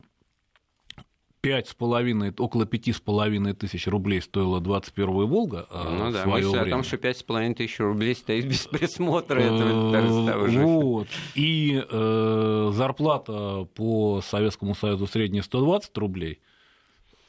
пять 1.40 1.68
с 1.68 1.75
половиной, 1.75 2.33
около 2.37 2.66
пяти 2.66 2.92
с 2.92 3.01
половиной 3.01 3.55
тысяч 3.55 3.87
рублей 3.87 4.20
стоила 4.23 4.61
21-я 4.61 5.07
«Волга» 5.07 5.66
Ну 5.73 6.11
да, 6.11 6.27
мысль 6.27 6.49
время. 6.49 6.62
о 6.62 6.70
том, 6.70 6.83
что 6.83 6.97
пять 6.97 7.18
с 7.18 7.23
половиной 7.23 7.55
тысяч 7.55 7.79
рублей 7.79 8.14
стоит 8.14 8.47
без 8.47 8.66
присмотра, 8.66 9.40
это 9.40 10.49
Вот. 10.49 11.09
И 11.35 11.85
зарплата 11.90 13.68
по 13.75 14.20
Советскому 14.23 14.75
Союзу 14.75 15.07
средняя 15.07 15.42
120 15.42 15.97
рублей– 15.99 16.40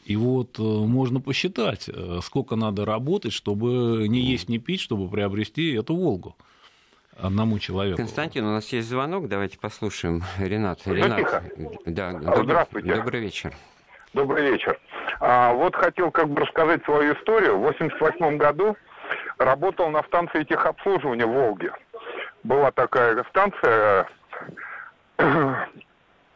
и 0.05 0.15
вот 0.15 0.59
э, 0.59 0.61
можно 0.61 1.19
посчитать, 1.19 1.89
э, 1.89 2.19
сколько 2.21 2.55
надо 2.55 2.85
работать, 2.85 3.33
чтобы 3.33 4.07
не 4.07 4.19
есть, 4.19 4.49
не 4.49 4.59
пить, 4.59 4.79
чтобы 4.79 5.09
приобрести 5.09 5.73
эту 5.73 5.95
«Волгу» 5.95 6.35
одному 7.17 7.57
человеку. 7.57 7.97
Константин, 7.97 8.45
у 8.45 8.51
нас 8.51 8.71
есть 8.71 8.87
звонок, 8.87 9.27
давайте 9.27 9.57
послушаем. 9.57 10.23
Ренат, 10.37 10.85
Ренат. 10.85 11.43
Да, 11.85 12.11
добрый, 12.11 12.43
Здравствуйте. 12.43 12.95
Добрый 12.95 13.21
вечер. 13.21 13.53
Добрый 14.13 14.51
вечер. 14.51 14.79
А, 15.19 15.53
вот 15.53 15.75
хотел 15.75 16.11
как 16.11 16.29
бы 16.29 16.41
рассказать 16.41 16.83
свою 16.83 17.15
историю. 17.15 17.57
В 17.57 17.61
88 17.61 18.37
году 18.37 18.77
работал 19.39 19.89
на 19.89 20.03
станции 20.03 20.43
техобслуживания 20.43 21.25
«Волги». 21.25 21.71
Была 22.43 22.71
такая 22.71 23.23
станция, 23.29 24.07
э, 25.17 25.55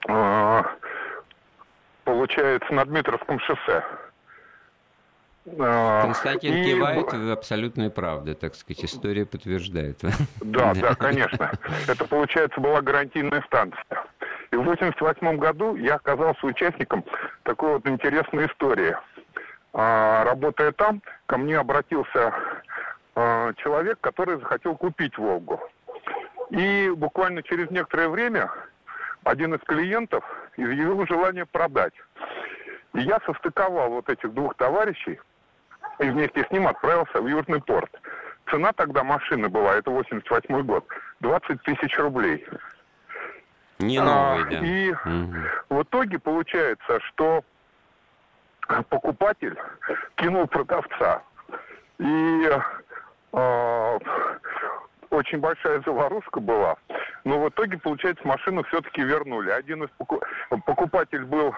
получается, 2.13 2.73
на 2.73 2.85
Дмитровском 2.85 3.39
шоссе. 3.39 3.83
А, 5.59 6.01
Константин 6.01 6.55
и... 6.55 6.65
кивает 6.65 7.13
в 7.13 7.31
абсолютной 7.31 7.89
правде, 7.89 8.33
так 8.33 8.55
сказать, 8.55 8.83
история 8.85 9.25
подтверждает. 9.25 9.99
Да, 10.41 10.73
да, 10.81 10.95
конечно. 10.95 11.51
Это, 11.87 12.05
получается, 12.05 12.59
была 12.59 12.81
гарантийная 12.81 13.41
станция. 13.43 14.05
И 14.51 14.55
в 14.55 14.61
1988 14.61 15.37
году 15.37 15.75
я 15.75 15.95
оказался 15.95 16.45
участником 16.45 17.05
такой 17.43 17.73
вот 17.73 17.87
интересной 17.87 18.47
истории. 18.47 18.95
А, 19.73 20.23
работая 20.23 20.71
там, 20.71 21.01
ко 21.27 21.37
мне 21.37 21.57
обратился 21.57 22.33
а, 23.15 23.53
человек, 23.53 23.99
который 24.01 24.39
захотел 24.39 24.75
купить 24.75 25.17
«Волгу». 25.17 25.59
И 26.49 26.91
буквально 26.95 27.43
через 27.43 27.69
некоторое 27.69 28.09
время 28.09 28.49
один 29.23 29.53
из 29.53 29.59
клиентов 29.61 30.23
изъявил 30.57 31.05
желание 31.07 31.45
продать. 31.45 31.93
И 32.93 33.01
я 33.01 33.19
состыковал 33.25 33.89
вот 33.89 34.09
этих 34.09 34.33
двух 34.33 34.55
товарищей 34.55 35.19
и 35.99 36.09
вместе 36.09 36.43
с 36.43 36.51
ним 36.51 36.67
отправился 36.67 37.21
в 37.21 37.27
Южный 37.27 37.61
порт. 37.61 37.91
Цена 38.49 38.73
тогда 38.73 39.03
машины 39.03 39.47
была, 39.47 39.75
это 39.75 39.91
88 39.91 40.61
год, 40.63 40.85
20 41.19 41.61
тысяч 41.63 41.97
рублей. 41.97 42.45
Не 43.79 43.99
новый, 43.99 44.43
а, 44.43 44.45
да. 44.45 44.59
И 44.59 44.91
угу. 44.91 45.35
в 45.69 45.83
итоге 45.83 46.19
получается, 46.19 46.99
что 47.01 47.43
покупатель 48.89 49.57
кинул 50.15 50.47
продавца. 50.47 51.23
И 51.97 52.49
э, 53.33 53.99
очень 55.09 55.39
большая 55.39 55.81
заварушка 55.85 56.39
была. 56.39 56.75
Но 57.23 57.39
в 57.39 57.49
итоге, 57.49 57.77
получается, 57.77 58.25
машину 58.27 58.63
все-таки 58.63 59.01
вернули. 59.01 59.49
Один 59.49 59.83
из 59.83 59.89
покупателей 60.65 61.25
был 61.25 61.53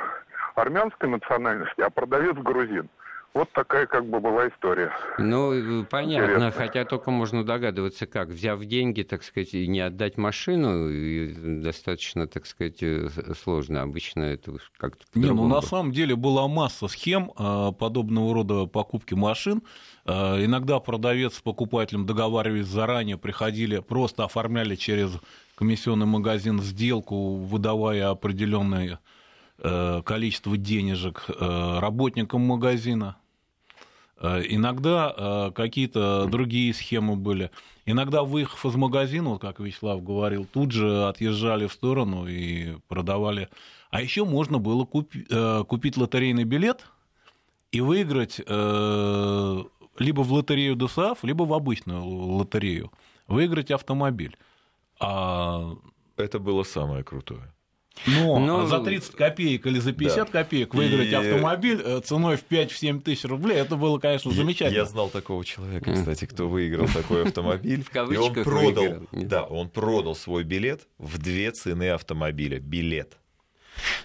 армянской 0.56 1.10
национальности, 1.10 1.82
а 1.82 1.90
продавец 1.90 2.36
грузин. 2.36 2.90
Вот 3.34 3.50
такая 3.54 3.86
как 3.86 4.06
бы 4.10 4.20
была 4.20 4.50
история. 4.50 4.92
Ну, 5.18 5.86
понятно, 5.86 6.34
Интересно. 6.34 6.52
хотя 6.52 6.84
только 6.84 7.12
можно 7.12 7.46
догадываться, 7.46 8.06
как, 8.06 8.28
взяв 8.28 8.60
деньги, 8.66 9.04
так 9.04 9.24
сказать, 9.24 9.54
и 9.54 9.68
не 9.68 9.80
отдать 9.80 10.18
машину, 10.18 11.62
достаточно, 11.62 12.28
так 12.28 12.46
сказать, 12.46 12.84
э, 12.84 13.08
сложно. 13.42 13.84
Обычно 13.84 14.24
это 14.24 14.58
как-то 14.78 15.06
Не, 15.16 15.32
ну 15.32 15.48
на 15.48 15.62
самом 15.62 15.94
деле 15.94 16.18
была 16.18 16.50
масса 16.50 16.90
схем 16.90 17.32
э, 17.38 17.72
подобного 17.80 18.34
рода 18.34 18.66
покупки 18.66 19.14
машин. 19.14 19.64
Э, 20.06 20.44
иногда 20.44 20.80
продавец 20.80 21.36
с 21.36 21.42
покупателем 21.42 22.06
договаривались 22.06 22.68
заранее, 22.68 23.18
приходили, 23.18 23.80
просто 23.80 24.26
оформляли 24.26 24.76
через 24.76 25.18
комиссионный 25.62 26.08
магазин 26.08 26.60
сделку, 26.60 27.36
выдавая 27.36 28.10
определенное 28.10 29.00
количество 30.04 30.58
денежек 30.58 31.26
работникам 31.38 32.42
магазина. 32.42 33.18
Э, 34.22 34.42
иногда 34.48 35.14
э, 35.16 35.52
какие-то 35.54 36.28
другие 36.28 36.74
схемы 36.74 37.16
были. 37.16 37.50
Иногда, 37.86 38.24
выехав 38.24 38.66
из 38.66 38.76
магазина, 38.76 39.32
вот 39.32 39.42
как 39.42 39.60
Вячеслав 39.60 40.04
говорил, 40.04 40.46
тут 40.46 40.72
же 40.72 41.08
отъезжали 41.08 41.66
в 41.66 41.74
сторону 41.74 42.28
и 42.28 42.78
продавали. 42.88 43.50
А 43.90 44.02
еще 44.02 44.24
можно 44.24 44.60
было 44.60 44.86
купить, 44.86 45.26
э, 45.30 45.64
купить 45.68 45.98
лотерейный 45.98 46.44
билет 46.44 46.86
и 47.72 47.82
выиграть 47.82 48.40
либо 50.00 50.22
в 50.22 50.34
лотерею 50.34 50.76
ДСАФ, 50.76 51.24
либо 51.24 51.44
в 51.44 51.54
обычную 51.54 52.04
лотерею. 52.04 52.92
Выиграть 53.28 53.72
автомобиль. 53.72 54.38
А... 55.02 55.76
Это 56.18 56.40
было 56.40 56.64
самое 56.64 57.04
крутое. 57.04 57.52
Но, 58.08 58.40
Но 58.40 58.68
за 58.68 58.80
30 58.80 59.16
копеек 59.16 59.68
или 59.68 59.80
за 59.80 59.92
50 59.92 60.18
да. 60.18 60.26
копеек 60.26 60.74
выиграть 60.74 61.10
и... 61.10 61.14
автомобиль 61.14 61.82
э, 61.84 62.00
ценой 62.04 62.38
в 62.38 62.46
5-7 62.50 63.02
тысяч 63.02 63.26
рублей, 63.26 63.58
это 63.58 63.76
было, 63.76 64.00
конечно, 64.00 64.32
замечательно. 64.32 64.78
Я 64.78 64.86
знал 64.86 65.10
такого 65.10 65.44
человека, 65.46 65.94
кстати, 65.94 66.26
кто 66.26 66.48
выиграл 66.48 66.88
такой 66.88 67.24
автомобиль. 67.24 67.84
В 67.94 68.12
и 68.12 68.18
он 68.18 68.34
продал, 68.34 69.08
да, 69.12 69.44
он 69.44 69.70
продал 69.70 70.16
свой 70.16 70.44
билет 70.44 70.88
в 70.98 71.20
две 71.20 71.52
цены 71.52 71.90
автомобиля. 71.90 72.60
Билет. 72.60 73.18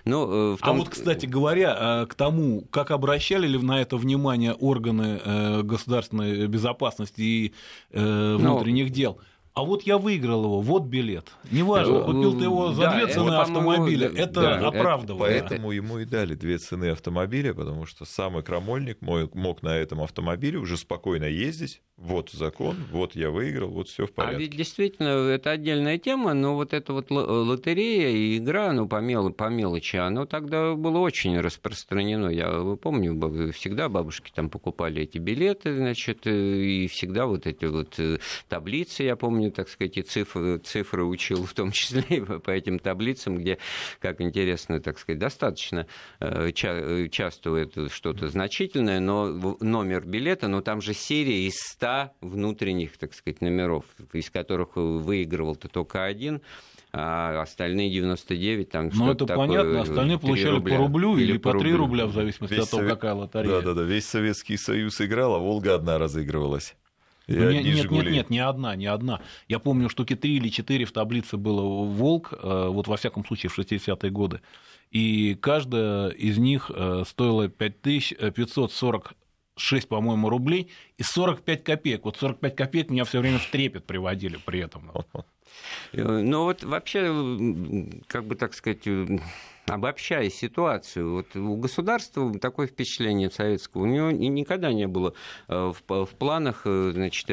Ну, 0.04 0.54
э, 0.54 0.56
том... 0.58 0.68
А 0.68 0.72
вот, 0.78 0.90
кстати 0.90 1.26
говоря, 1.26 2.02
э, 2.02 2.06
к 2.06 2.14
тому, 2.14 2.62
как 2.70 2.90
обращали 2.90 3.46
ли 3.46 3.58
на 3.58 3.80
это 3.80 3.96
внимание 3.96 4.52
органы 4.52 5.62
государственной 5.62 6.46
безопасности 6.48 7.20
и 7.20 7.54
ну, 7.92 8.36
внутренних 8.36 8.88
Но... 8.88 8.94
дел– 8.94 9.20
а 9.56 9.62
вот 9.62 9.84
я 9.84 9.96
выиграл 9.96 10.44
его, 10.44 10.60
вот 10.60 10.82
билет. 10.82 11.32
Неважно, 11.50 12.00
купил 12.02 12.38
ты 12.38 12.44
его 12.44 12.72
за 12.72 12.82
да, 12.82 12.94
две 12.94 13.06
цены 13.06 13.28
это, 13.28 13.40
автомобиля, 13.40 14.08
это 14.14 14.40
да, 14.42 14.68
оправдывает. 14.68 15.46
Поэтому 15.48 15.70
ему 15.70 15.98
и 15.98 16.04
дали 16.04 16.34
две 16.34 16.58
цены 16.58 16.90
автомобиля, 16.90 17.54
потому 17.54 17.86
что 17.86 18.04
самый 18.04 18.42
крамольник 18.42 18.98
мог 19.00 19.62
на 19.62 19.74
этом 19.74 20.02
автомобиле 20.02 20.58
уже 20.58 20.76
спокойно 20.76 21.24
ездить. 21.24 21.80
Вот 21.96 22.30
закон, 22.30 22.76
вот 22.92 23.16
я 23.16 23.30
выиграл, 23.30 23.70
вот 23.70 23.88
все 23.88 24.06
в 24.06 24.12
порядке. 24.12 24.36
А 24.36 24.38
ведь 24.38 24.54
действительно 24.54 25.08
это 25.30 25.52
отдельная 25.52 25.96
тема, 25.96 26.34
но 26.34 26.54
вот 26.54 26.74
эта 26.74 26.92
вот 26.92 27.10
лотерея 27.10 28.10
и 28.10 28.36
игра, 28.36 28.70
ну 28.74 28.86
по, 28.86 29.00
мел, 29.00 29.32
по 29.32 29.48
мелочи, 29.48 29.96
оно 29.96 30.26
тогда 30.26 30.74
было 30.74 30.98
очень 30.98 31.40
распространено. 31.40 32.28
Я 32.28 32.76
помню, 32.82 33.50
всегда 33.52 33.88
бабушки 33.88 34.30
там 34.34 34.50
покупали 34.50 35.04
эти 35.04 35.16
билеты, 35.16 35.74
значит, 35.74 36.26
и 36.26 36.86
всегда 36.88 37.24
вот 37.24 37.46
эти 37.46 37.64
вот 37.64 37.98
э, 37.98 38.18
таблицы, 38.50 39.04
я 39.04 39.16
помню, 39.16 39.45
помню, 39.46 39.52
так 39.52 39.68
сказать, 39.68 39.96
и 39.96 40.02
цифры, 40.02 40.58
цифры 40.58 41.04
учил 41.04 41.44
в 41.44 41.54
том 41.54 41.70
числе 41.72 42.22
по 42.24 42.50
этим 42.50 42.78
таблицам, 42.78 43.36
где, 43.36 43.58
как 44.00 44.20
интересно, 44.20 44.80
так 44.80 44.98
сказать, 44.98 45.18
достаточно 45.18 45.86
э, 46.20 46.52
ча- 46.52 47.08
часто 47.08 47.56
это 47.56 47.88
что-то 47.88 48.28
значительное, 48.28 49.00
но 49.00 49.56
номер 49.60 50.04
билета, 50.04 50.48
но 50.48 50.60
там 50.60 50.80
же 50.80 50.94
серия 50.94 51.46
из 51.46 51.54
100 51.56 52.10
внутренних, 52.20 52.98
так 52.98 53.14
сказать, 53.14 53.40
номеров, 53.40 53.84
из 54.12 54.30
которых 54.30 54.76
выигрывал-то 54.76 55.68
только 55.68 56.04
один 56.04 56.42
а 56.98 57.42
остальные 57.42 57.90
99 57.90 58.70
там 58.70 58.90
Ну, 58.94 59.10
это 59.10 59.26
такое, 59.26 59.48
понятно, 59.48 59.82
остальные 59.82 60.18
получали 60.18 60.54
рубля, 60.54 60.76
по 60.76 60.82
рублю 60.82 61.16
или, 61.18 61.32
или 61.32 61.38
по 61.38 61.52
3 61.52 61.74
рубля, 61.74 62.06
в 62.06 62.14
зависимости 62.14 62.54
весь 62.54 62.64
от 62.64 62.70
того, 62.70 62.82
Совет... 62.84 62.94
какая 62.94 63.14
лотерея. 63.14 63.48
Да-да-да, 63.48 63.82
весь 63.82 64.06
Советский 64.06 64.56
Союз 64.56 64.98
играл, 65.02 65.34
а 65.34 65.38
Волга 65.38 65.74
одна 65.74 65.98
разыгрывалась. 65.98 66.74
Ну, 67.28 67.50
не, 67.50 67.62
нет, 67.62 67.90
нет, 67.90 68.06
нет, 68.06 68.30
не 68.30 68.38
одна, 68.38 68.76
не 68.76 68.86
одна. 68.86 69.20
Я 69.48 69.58
помню, 69.58 69.88
штуки 69.88 70.14
3 70.14 70.36
или 70.36 70.48
4 70.48 70.84
в 70.84 70.92
таблице 70.92 71.36
было 71.36 71.62
«Волк», 71.62 72.32
э, 72.32 72.68
вот 72.68 72.86
во 72.86 72.96
всяком 72.96 73.26
случае 73.26 73.50
в 73.50 73.58
60-е 73.58 74.10
годы. 74.10 74.40
И 74.92 75.34
каждая 75.34 76.10
из 76.10 76.38
них 76.38 76.70
э, 76.72 77.02
стоила 77.04 77.48
5546, 77.48 79.84
э, 79.84 79.88
по-моему, 79.88 80.28
рублей 80.28 80.70
и 80.98 81.02
45 81.02 81.64
копеек. 81.64 82.04
Вот 82.04 82.16
45 82.16 82.54
копеек 82.54 82.90
меня 82.90 83.04
все 83.04 83.18
время 83.18 83.38
в 83.38 83.50
трепет 83.50 83.86
приводили 83.86 84.38
при 84.44 84.60
этом. 84.60 84.92
Ну 85.92 86.42
вот 86.42 86.64
вообще, 86.64 87.06
как 88.08 88.26
бы 88.26 88.34
так 88.34 88.52
сказать, 88.52 88.84
обобщая 89.66 90.30
ситуацию, 90.30 91.12
вот 91.12 91.36
у 91.36 91.56
государства 91.56 92.32
такое 92.38 92.66
впечатление 92.66 93.30
советского, 93.30 93.82
у 93.82 93.86
него 93.86 94.10
никогда 94.10 94.72
не 94.72 94.86
было 94.86 95.14
в, 95.48 95.76
в 95.88 96.08
планах 96.18 96.62
значит, 96.64 97.28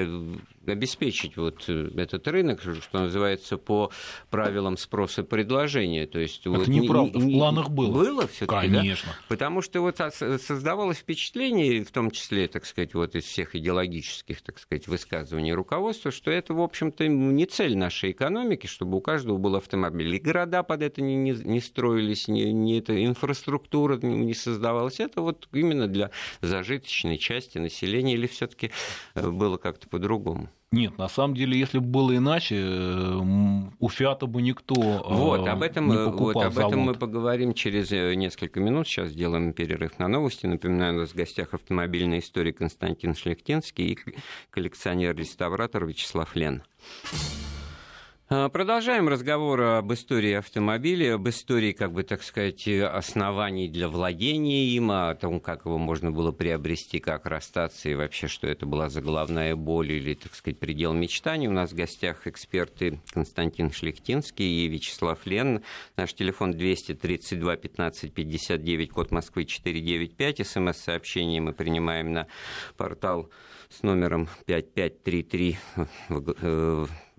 обеспечить 0.65 1.37
вот 1.37 1.63
э, 1.67 1.89
этот 1.95 2.27
рынок, 2.27 2.61
что 2.61 2.99
называется, 2.99 3.57
по 3.57 3.91
правилам 4.29 4.77
спроса 4.77 5.21
и 5.21 5.23
предложения. 5.23 6.05
То 6.07 6.19
есть, 6.19 6.41
Это 6.41 6.51
вот, 6.51 6.67
неправда, 6.67 7.19
не, 7.19 7.35
в 7.35 7.37
планах 7.37 7.69
было. 7.69 7.91
Было 7.91 8.27
все 8.27 8.45
таки 8.45 8.67
Конечно. 8.67 9.11
Да? 9.11 9.25
Потому 9.27 9.61
что 9.61 9.81
вот 9.81 9.97
создавалось 9.97 10.97
впечатление, 10.97 11.83
в 11.83 11.91
том 11.91 12.11
числе, 12.11 12.47
так 12.47 12.65
сказать, 12.65 12.93
вот 12.93 13.15
из 13.15 13.23
всех 13.23 13.55
идеологических, 13.55 14.41
так 14.41 14.59
сказать, 14.59 14.87
высказываний 14.87 15.53
руководства, 15.53 16.11
что 16.11 16.31
это, 16.31 16.53
в 16.53 16.61
общем-то, 16.61 17.07
не 17.07 17.45
цель 17.45 17.77
нашей 17.77 18.11
экономики, 18.11 18.67
чтобы 18.67 18.97
у 18.97 19.01
каждого 19.01 19.37
был 19.37 19.55
автомобиль. 19.55 20.15
И 20.15 20.19
города 20.19 20.63
под 20.63 20.81
это 20.81 21.01
не, 21.01 21.15
не, 21.15 21.31
не 21.31 21.59
строились, 21.59 22.27
не, 22.27 22.51
не 22.51 22.79
эта 22.79 23.05
инфраструктура 23.05 23.97
не 23.97 24.33
создавалась. 24.33 24.99
Это 24.99 25.21
вот 25.21 25.47
именно 25.51 25.87
для 25.87 26.11
зажиточной 26.41 27.17
части 27.17 27.57
населения 27.57 28.13
или 28.13 28.27
все 28.27 28.47
таки 28.47 28.71
э, 29.15 29.29
было 29.29 29.57
как-то 29.57 29.87
по-другому? 29.87 30.49
Нет, 30.73 30.97
на 30.97 31.07
самом 31.07 31.35
деле, 31.35 31.57
если 31.57 31.77
бы 31.77 31.85
было 31.85 32.17
иначе, 32.17 32.59
у 33.79 33.89
Фиата 33.89 34.25
бы 34.25 34.41
никто 34.41 34.73
вот, 34.73 35.47
об 35.47 35.61
этом, 35.61 35.87
не 35.87 35.95
покупал 35.95 36.33
вот, 36.33 36.45
об 36.45 36.53
завод. 36.53 36.71
этом 36.71 36.83
мы 36.83 36.93
поговорим 36.95 37.53
через 37.53 37.91
э, 37.91 38.15
несколько 38.15 38.59
минут. 38.59 38.87
Сейчас 38.87 39.09
сделаем 39.09 39.53
перерыв 39.53 39.99
на 39.99 40.07
новости. 40.07 40.47
Напоминаю, 40.47 40.95
у 40.95 40.99
нас 41.01 41.11
в 41.11 41.15
гостях 41.15 41.53
автомобильный 41.53 42.19
историк 42.19 42.57
Константин 42.57 43.13
Шлехтинский 43.13 43.85
и 43.85 43.99
коллекционер-реставратор 44.49 45.85
Вячеслав 45.85 46.35
Лен. 46.35 46.63
А, 48.35 48.49
продолжаем 48.49 49.07
разговор 49.09 49.61
об 49.61 49.93
истории 49.93 50.33
автомобиля, 50.33 51.13
об 51.13 51.29
истории, 51.29 51.71
как 51.71 51.91
бы 51.93 52.01
так 52.01 52.23
сказать, 52.23 52.67
оснований 52.67 53.69
для 53.69 53.87
владения 53.87 54.65
им, 54.69 54.89
о 54.89 55.13
том, 55.13 55.39
как 55.39 55.65
его 55.65 55.77
можно 55.77 56.09
было 56.09 56.31
приобрести, 56.31 56.97
как 56.97 57.27
расстаться 57.27 57.89
и 57.89 57.93
вообще, 57.93 58.27
что 58.27 58.47
это 58.47 58.65
была 58.65 58.89
за 58.89 59.03
головная 59.03 59.55
боль 59.55 59.91
или, 59.91 60.15
так 60.15 60.33
сказать, 60.33 60.57
предел 60.57 60.93
мечтаний. 60.93 61.47
У 61.47 61.51
нас 61.51 61.73
в 61.73 61.75
гостях 61.75 62.25
эксперты 62.25 62.99
Константин 63.13 63.71
Шлихтинский 63.71 64.65
и 64.65 64.67
Вячеслав 64.67 65.23
Лен. 65.27 65.63
Наш 65.95 66.15
телефон 66.15 66.53
232 66.53 67.55
15 67.55 68.11
59, 68.11 68.89
код 68.89 69.11
Москвы 69.11 69.45
495. 69.45 70.47
СМС-сообщение 70.47 71.39
мы 71.39 71.53
принимаем 71.53 72.13
на 72.13 72.25
портал 72.77 73.29
с 73.69 73.83
номером 73.83 74.27
5533 74.47 75.57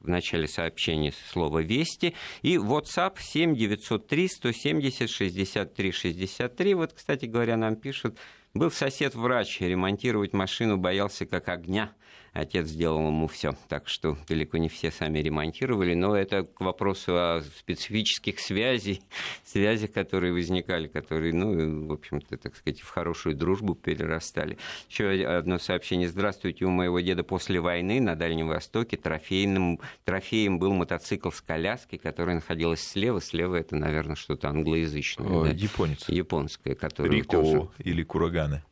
в 0.04 0.08
начале 0.08 0.46
сообщения 0.46 1.12
слово 1.32 1.60
«Вести». 1.62 2.14
И 2.42 2.56
WhatsApp 2.56 3.16
7 3.18 3.56
903 3.56 4.28
170 4.28 5.10
63 5.10 5.92
63. 5.92 6.74
Вот, 6.74 6.92
кстати 6.92 7.26
говоря, 7.26 7.56
нам 7.56 7.76
пишут, 7.76 8.18
был 8.52 8.70
сосед-врач, 8.70 9.60
ремонтировать 9.60 10.32
машину 10.32 10.76
боялся 10.76 11.26
как 11.26 11.48
огня– 11.48 11.92
отец 12.34 12.66
сделал 12.66 13.06
ему 13.06 13.26
все. 13.28 13.56
Так 13.68 13.88
что 13.88 14.18
далеко 14.28 14.58
не 14.58 14.68
все 14.68 14.90
сами 14.90 15.20
ремонтировали. 15.20 15.94
Но 15.94 16.14
это 16.16 16.42
к 16.42 16.60
вопросу 16.60 17.12
о 17.16 17.40
специфических 17.40 18.38
связей, 18.40 19.00
связях, 19.44 19.92
которые 19.92 20.32
возникали, 20.32 20.88
которые, 20.88 21.32
ну, 21.32 21.86
в 21.86 21.92
общем-то, 21.92 22.36
так 22.36 22.56
сказать, 22.56 22.80
в 22.80 22.90
хорошую 22.90 23.36
дружбу 23.36 23.74
перерастали. 23.74 24.58
Еще 24.90 25.24
одно 25.24 25.58
сообщение. 25.58 26.08
Здравствуйте, 26.08 26.64
у 26.66 26.70
моего 26.70 27.00
деда 27.00 27.22
после 27.22 27.60
войны 27.60 28.00
на 28.00 28.16
Дальнем 28.16 28.48
Востоке 28.48 28.96
трофейным, 28.96 29.80
трофеем 30.04 30.58
был 30.58 30.74
мотоцикл 30.74 31.30
с 31.30 31.40
коляской, 31.40 31.98
которая 31.98 32.36
находилась 32.36 32.80
слева. 32.80 33.20
Слева 33.20 33.56
это, 33.56 33.76
наверное, 33.76 34.16
что-то 34.16 34.48
англоязычное. 34.48 35.28
О, 35.28 35.44
да? 35.44 35.50
Японец. 35.50 36.08
Японское, 36.08 36.74
которое 36.74 37.10
Рико 37.10 37.40
тоже... 37.40 37.68
или 37.78 38.02
Кураганы. 38.02 38.62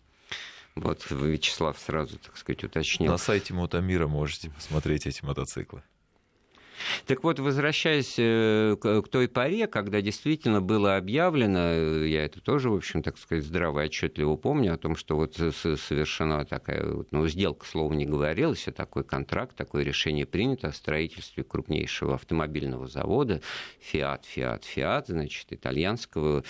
Вот 0.75 1.11
Вячеслав 1.11 1.79
сразу, 1.79 2.19
так 2.19 2.37
сказать, 2.37 2.65
уточнил. 2.65 3.11
На 3.11 3.19
сайте 3.19 3.53
Мотомира 3.53 4.07
можете 4.07 4.51
посмотреть 4.51 5.07
эти 5.07 5.25
мотоциклы. 5.25 5.83
Так 7.07 7.25
вот, 7.25 7.39
возвращаясь 7.39 8.15
э, 8.19 8.77
к 8.81 9.09
той 9.09 9.29
поре, 9.29 9.67
когда 9.67 10.01
действительно 10.01 10.61
было 10.61 10.97
объявлено, 10.97 11.59
э, 11.61 12.09
я 12.09 12.25
это 12.25 12.41
тоже, 12.41 12.71
в 12.71 12.75
общем, 12.75 13.03
так 13.03 13.19
сказать, 13.19 13.45
здраво 13.45 13.81
и 13.81 13.87
отчетливо 13.87 14.37
помню, 14.37 14.75
о 14.75 14.79
том, 14.79 14.97
что 14.97 15.17
вот 15.17 15.35
совершена 15.35 16.45
такая, 16.45 16.85
ну, 17.11 17.27
сделка, 17.27 17.67
слова 17.67 17.93
не 17.93 18.07
говорилось, 18.07 18.69
а 18.69 18.73
такой 18.73 19.05
контракт, 19.05 19.57
такое 19.57 19.85
решение 19.85 20.27
принято 20.27 20.69
о 20.69 20.73
строительстве 20.73 21.45
крупнейшего 21.45 22.15
автомобильного 22.15 22.87
завода 22.87 23.41
Fiat, 23.93 24.23
Fiat, 24.35 24.63
Fiat, 24.75 25.05
значит, 25.09 25.47
итальянского, 25.51 26.45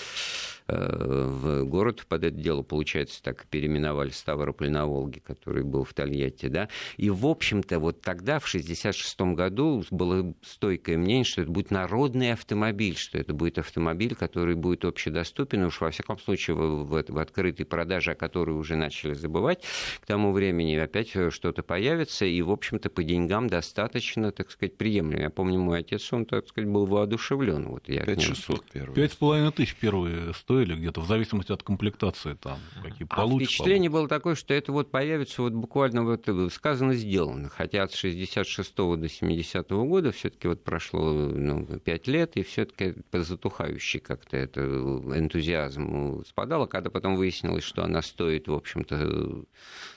э, 0.68 1.26
в 1.26 1.64
город 1.64 2.04
под 2.08 2.24
это 2.24 2.36
дело, 2.36 2.62
получается, 2.62 3.22
так 3.22 3.44
и 3.44 3.46
переименовали 3.46 4.10
Ставрополь 4.10 4.70
на 4.70 4.86
Волге, 4.86 5.20
который 5.20 5.64
был 5.64 5.84
в 5.84 5.94
Тольятти, 5.94 6.46
да, 6.46 6.68
и, 6.96 7.10
в 7.10 7.26
общем-то, 7.26 7.78
вот 7.78 8.00
тогда, 8.00 8.38
в 8.38 8.46
1966 8.46 9.20
году, 9.34 9.84
было 9.90 10.21
стойкое 10.42 10.96
мнение, 10.96 11.24
что 11.24 11.42
это 11.42 11.50
будет 11.50 11.70
народный 11.70 12.32
автомобиль, 12.32 12.96
что 12.96 13.18
это 13.18 13.32
будет 13.34 13.58
автомобиль, 13.58 14.14
который 14.14 14.54
будет 14.54 14.84
общедоступен, 14.84 15.64
уж 15.64 15.80
во 15.80 15.90
всяком 15.90 16.18
случае 16.18 16.56
в, 16.56 16.84
в, 16.84 17.04
в 17.08 17.18
открытой 17.18 17.66
продаже, 17.66 18.12
о 18.12 18.14
которой 18.14 18.50
уже 18.50 18.76
начали 18.76 19.14
забывать, 19.14 19.64
к 20.00 20.06
тому 20.06 20.32
времени 20.32 20.76
опять 20.76 21.10
что-то 21.30 21.62
появится, 21.62 22.24
и, 22.24 22.40
в 22.42 22.50
общем-то, 22.50 22.90
по 22.90 23.02
деньгам 23.02 23.48
достаточно, 23.48 24.32
так 24.32 24.50
сказать, 24.50 24.76
приемлемо. 24.76 25.22
Я 25.22 25.30
помню, 25.30 25.58
мой 25.58 25.80
отец, 25.80 26.12
он, 26.12 26.26
так 26.26 26.48
сказать, 26.48 26.70
был 26.70 26.86
воодушевлен. 26.86 27.68
Вот 27.68 27.88
я 27.88 28.04
5600 28.04 28.70
первые. 28.70 28.94
Пять 28.94 29.12
с 29.12 29.16
половиной 29.16 29.52
тысяч 29.52 29.76
первые 29.76 30.34
стоили 30.34 30.74
где-то, 30.74 31.00
в 31.00 31.06
зависимости 31.06 31.52
от 31.52 31.62
комплектации 31.62 32.34
там, 32.34 32.58
какие 32.82 33.06
а 33.10 33.16
получше. 33.16 33.46
впечатление 33.46 33.90
получше. 33.90 34.00
было 34.00 34.08
такое, 34.08 34.34
что 34.34 34.54
это 34.54 34.72
вот 34.72 34.90
появится 34.90 35.42
вот 35.42 35.52
буквально 35.52 36.04
вот 36.04 36.28
сказано, 36.52 36.94
сделано. 36.94 37.48
Хотя 37.48 37.82
от 37.82 37.92
66 37.92 38.76
до 38.76 39.08
70 39.08 39.70
-го 39.70 39.84
все-таки 40.12 40.48
вот 40.48 40.62
прошло 40.64 41.12
ну, 41.12 41.64
5 41.64 42.06
лет, 42.06 42.36
и 42.36 42.42
все-таки 42.42 42.94
затухающий 43.12 44.00
как-то 44.00 44.36
это 44.36 44.60
энтузиазм 44.60 46.24
спадал, 46.26 46.62
а 46.62 46.66
когда 46.66 46.90
потом 46.90 47.16
выяснилось, 47.16 47.64
что 47.64 47.84
она 47.84 48.02
стоит, 48.02 48.48
в 48.48 48.54
общем-то, 48.54 49.44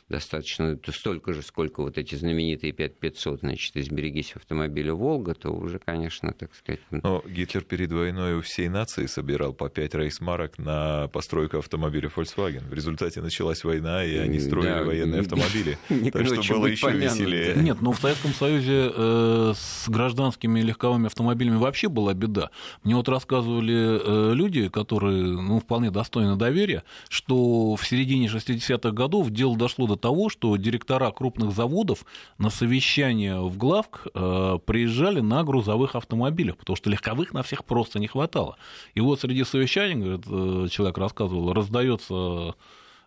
достаточно 0.10 0.78
столько 0.92 1.34
же, 1.34 1.42
сколько 1.42 1.82
вот 1.82 1.98
эти 1.98 2.16
знаменитые 2.16 2.74
5500, 2.74 3.40
значит, 3.40 3.76
«Изберегись 3.76 4.34
автомобиля 4.36 4.94
Волга», 4.94 5.34
то 5.34 5.50
уже, 5.50 5.80
конечно, 5.80 6.32
так 6.34 6.54
сказать... 6.54 6.80
Но 6.92 7.24
Гитлер 7.28 7.64
перед 7.64 7.92
войной 7.92 8.36
у 8.36 8.42
всей 8.42 8.70
нации 8.70 9.08
собирал 9.08 9.54
по 9.54 9.68
5 9.68 9.96
рейсмарок 9.96 10.60
на 10.60 11.08
постройку 11.08 11.58
автомобиля 11.58 12.12
Volkswagen. 12.16 12.68
В 12.70 12.74
результате 12.74 13.22
началась 13.22 13.64
война, 13.64 14.06
и 14.06 14.16
они 14.16 14.40
строили 14.40 14.80
да, 14.80 14.84
военные 14.84 15.22
автомобили. 15.22 15.78
Так 16.16 16.28
что 16.28 16.54
было 16.54 16.68
еще 16.68 16.92
веселее. 16.92 17.56
Нет, 17.56 17.82
но 17.82 17.92
в 17.92 18.00
Советском 18.00 18.32
Союзе 18.34 18.92
э, 18.94 19.54
с 19.56 19.90
гражданскими 19.90 20.62
легковыми 20.62 21.08
автомобилями 21.08 21.58
вообще 21.58 21.90
была 21.90 22.14
беда. 22.14 22.52
Мне 22.84 22.96
вот 22.96 23.10
рассказывали 23.10 24.00
э, 24.02 24.34
люди, 24.34 24.70
которые 24.70 25.24
ну, 25.24 25.60
вполне 25.60 25.90
достойны 25.90 26.36
доверия, 26.36 26.84
что 27.10 27.76
в 27.76 27.86
середине 27.86 28.28
60-х 28.28 28.92
годов 28.92 29.32
дело 29.32 29.58
дошло 29.58 29.88
до 29.88 29.95
до 29.96 30.02
того, 30.02 30.30
что 30.30 30.56
директора 30.58 31.12
крупных 31.12 31.52
заводов 31.52 32.06
на 32.38 32.50
совещание 32.50 33.40
в 33.40 33.58
главк 33.58 34.08
э, 34.14 34.60
приезжали 34.66 35.22
на 35.22 35.44
грузовых 35.44 35.96
автомобилях, 35.96 36.58
потому 36.58 36.76
что 36.76 36.90
легковых 36.90 37.34
на 37.34 37.44
всех 37.44 37.66
просто 37.66 38.00
не 38.00 38.08
хватало. 38.08 38.58
И 38.94 39.02
вот 39.02 39.22
среди 39.22 39.44
совещаний, 39.44 39.96
говорит, 39.96 40.26
э, 40.28 40.68
человек 40.70 40.98
рассказывал, 40.98 41.54
раздается 41.54 42.56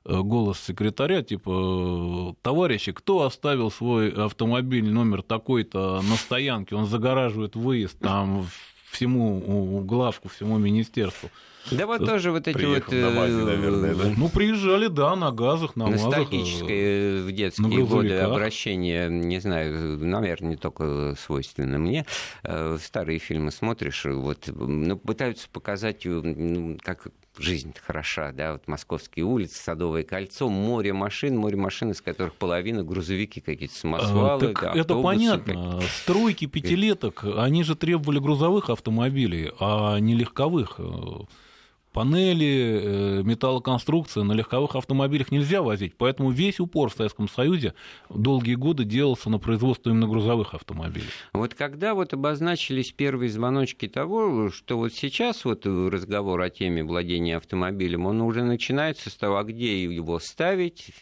голос 0.04 0.58
секретаря, 0.60 1.22
типа, 1.22 2.34
товарищи, 2.40 2.92
кто 2.92 3.22
оставил 3.22 3.70
свой 3.70 4.10
автомобиль 4.10 4.88
номер 4.90 5.20
такой-то 5.20 6.00
на 6.00 6.16
стоянке, 6.16 6.76
он 6.76 6.86
загораживает 6.86 7.56
выезд 7.56 7.98
там 7.98 8.46
всему 8.90 9.82
главку, 9.84 10.28
всему 10.28 10.56
министерству. 10.56 11.30
Да 11.70 11.86
вот 11.86 12.04
тоже 12.04 12.30
вот 12.30 12.48
эти 12.48 12.64
вот... 12.64 12.90
на 12.92 13.10
МАЗе, 13.10 13.36
наверное, 13.36 13.94
да? 13.94 14.12
Ну, 14.16 14.28
приезжали, 14.28 14.88
да, 14.88 15.16
на 15.16 15.30
газах, 15.30 15.76
на 15.76 15.86
МАЗах. 15.86 16.06
Ностальгическое 16.06 17.22
в 17.22 17.32
детские 17.32 17.84
годы 17.86 18.18
обращение, 18.18 19.08
не 19.08 19.40
знаю, 19.40 19.98
наверное, 19.98 20.50
не 20.50 20.56
только 20.56 21.14
свойственно 21.18 21.78
мне. 21.78 22.06
Старые 22.78 23.18
фильмы 23.18 23.50
смотришь, 23.50 24.04
вот, 24.04 24.48
ну, 24.48 24.96
пытаются 24.96 25.48
показать, 25.50 26.06
как 26.82 27.08
жизнь 27.38 27.72
хороша, 27.86 28.32
да, 28.32 28.54
вот 28.54 28.66
московские 28.66 29.24
улицы, 29.24 29.62
Садовое 29.62 30.02
кольцо, 30.02 30.48
море 30.48 30.92
машин, 30.92 31.36
море 31.36 31.56
машин, 31.56 31.92
из 31.92 32.00
которых 32.00 32.34
половина 32.34 32.82
грузовики 32.82 33.40
какие-то, 33.40 33.76
самосвалы, 33.76 34.52
так 34.52 34.74
да, 34.74 34.80
это 34.80 35.00
понятно. 35.00 35.54
Какие-то. 35.54 35.82
Стройки 36.02 36.46
пятилеток, 36.46 37.24
они 37.36 37.62
же 37.62 37.76
требовали 37.76 38.18
грузовых 38.18 38.70
автомобилей, 38.70 39.52
а 39.60 39.98
не 39.98 40.14
легковых 40.14 40.80
панели, 41.98 42.80
э, 42.80 43.22
металлоконструкции 43.24 44.22
на 44.22 44.30
легковых 44.30 44.76
автомобилях 44.76 45.32
нельзя 45.32 45.62
возить, 45.62 45.96
поэтому 45.96 46.30
весь 46.30 46.60
упор 46.60 46.90
в 46.90 46.94
Советском 46.94 47.28
Союзе 47.28 47.74
долгие 48.08 48.54
годы 48.54 48.84
делался 48.84 49.30
на 49.30 49.40
производство 49.40 49.90
именно 49.90 50.06
грузовых 50.06 50.54
автомобилей. 50.54 51.08
Вот 51.32 51.54
когда 51.54 51.94
вот 51.94 52.14
обозначились 52.14 52.92
первые 52.92 53.30
звоночки 53.30 53.88
того, 53.88 54.50
что 54.50 54.78
вот 54.78 54.92
сейчас 54.92 55.44
вот 55.44 55.66
разговор 55.66 56.40
о 56.40 56.50
теме 56.50 56.84
владения 56.84 57.36
автомобилем, 57.36 58.06
он 58.06 58.20
уже 58.20 58.44
начинается 58.44 59.10
с 59.10 59.16
того, 59.16 59.38
а 59.38 59.42
где 59.42 59.82
его 59.82 60.20
ставить, 60.20 60.92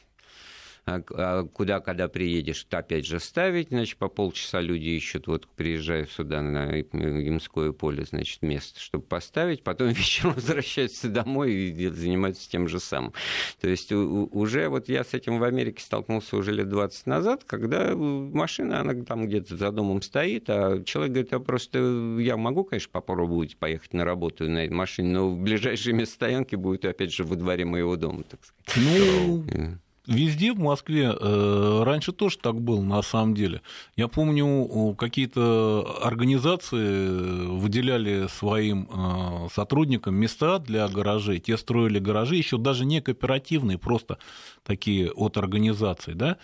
куда, 1.52 1.80
когда 1.80 2.06
приедешь, 2.06 2.64
опять 2.70 3.06
же 3.06 3.18
ставить, 3.18 3.70
значит, 3.70 3.98
по 3.98 4.08
полчаса 4.08 4.60
люди 4.60 4.90
ищут, 4.90 5.26
вот 5.26 5.48
приезжаю 5.48 6.06
сюда 6.06 6.42
на 6.42 6.76
Ямское 6.76 7.72
поле, 7.72 8.04
значит, 8.04 8.40
место, 8.42 8.78
чтобы 8.78 9.04
поставить, 9.04 9.64
потом 9.64 9.88
вечером 9.92 10.34
возвращаются 10.34 11.08
домой 11.08 11.52
и 11.52 11.88
занимаются 11.88 12.48
тем 12.48 12.68
же 12.68 12.78
самым. 12.78 13.12
То 13.60 13.68
есть 13.68 13.90
уже 13.90 14.68
вот 14.68 14.88
я 14.88 15.02
с 15.02 15.12
этим 15.12 15.40
в 15.40 15.44
Америке 15.44 15.82
столкнулся 15.82 16.36
уже 16.36 16.52
лет 16.52 16.68
20 16.68 17.06
назад, 17.06 17.42
когда 17.44 17.96
машина, 17.96 18.80
она 18.80 18.94
там 19.04 19.26
где-то 19.26 19.56
за 19.56 19.72
домом 19.72 20.02
стоит, 20.02 20.48
а 20.48 20.82
человек 20.84 21.12
говорит, 21.12 21.32
я 21.32 21.40
просто, 21.40 22.16
я 22.20 22.36
могу, 22.36 22.62
конечно, 22.62 22.90
попробовать 22.92 23.56
поехать 23.56 23.92
на 23.92 24.04
работу 24.04 24.48
на 24.48 24.64
этой 24.64 24.74
машине, 24.74 25.10
но 25.10 25.30
в 25.30 25.38
ближайшее 25.40 25.94
место 25.94 26.14
стоянки 26.14 26.54
будет, 26.54 26.84
опять 26.84 27.12
же, 27.12 27.24
во 27.24 27.34
дворе 27.34 27.64
моего 27.64 27.96
дома, 27.96 28.22
так 28.22 28.40
сказать. 28.44 28.86
Ну, 28.98 29.78
Везде 30.06 30.52
в 30.52 30.58
Москве 30.58 31.12
э, 31.12 31.82
раньше 31.84 32.12
тоже 32.12 32.38
так 32.38 32.60
было, 32.60 32.80
на 32.80 33.02
самом 33.02 33.34
деле. 33.34 33.60
Я 33.96 34.06
помню, 34.06 34.94
какие-то 34.94 35.98
организации 36.00 37.48
выделяли 37.48 38.28
своим 38.28 38.88
э, 38.88 39.48
сотрудникам 39.52 40.14
места 40.14 40.60
для 40.60 40.86
гаражей. 40.86 41.40
Те 41.40 41.56
строили 41.56 41.98
гаражи, 41.98 42.36
еще 42.36 42.56
даже 42.56 42.84
не 42.84 43.00
кооперативные, 43.00 43.78
просто 43.78 44.18
такие 44.62 45.10
от 45.10 45.36
организаций, 45.38 46.14
да. 46.14 46.36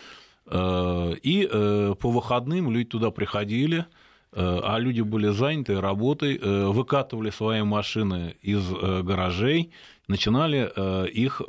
Э, 0.46 1.14
и 1.22 1.46
по 2.00 2.10
выходным 2.10 2.68
люди 2.70 2.88
туда 2.88 3.12
приходили, 3.12 3.86
а 4.34 4.78
люди 4.78 5.02
были 5.02 5.28
заняты 5.28 5.78
работой, 5.78 6.38
выкатывали 6.38 7.28
свои 7.28 7.62
машины 7.62 8.34
из 8.40 8.66
гаражей, 8.70 9.72
начинали 10.08 11.08
их 11.08 11.40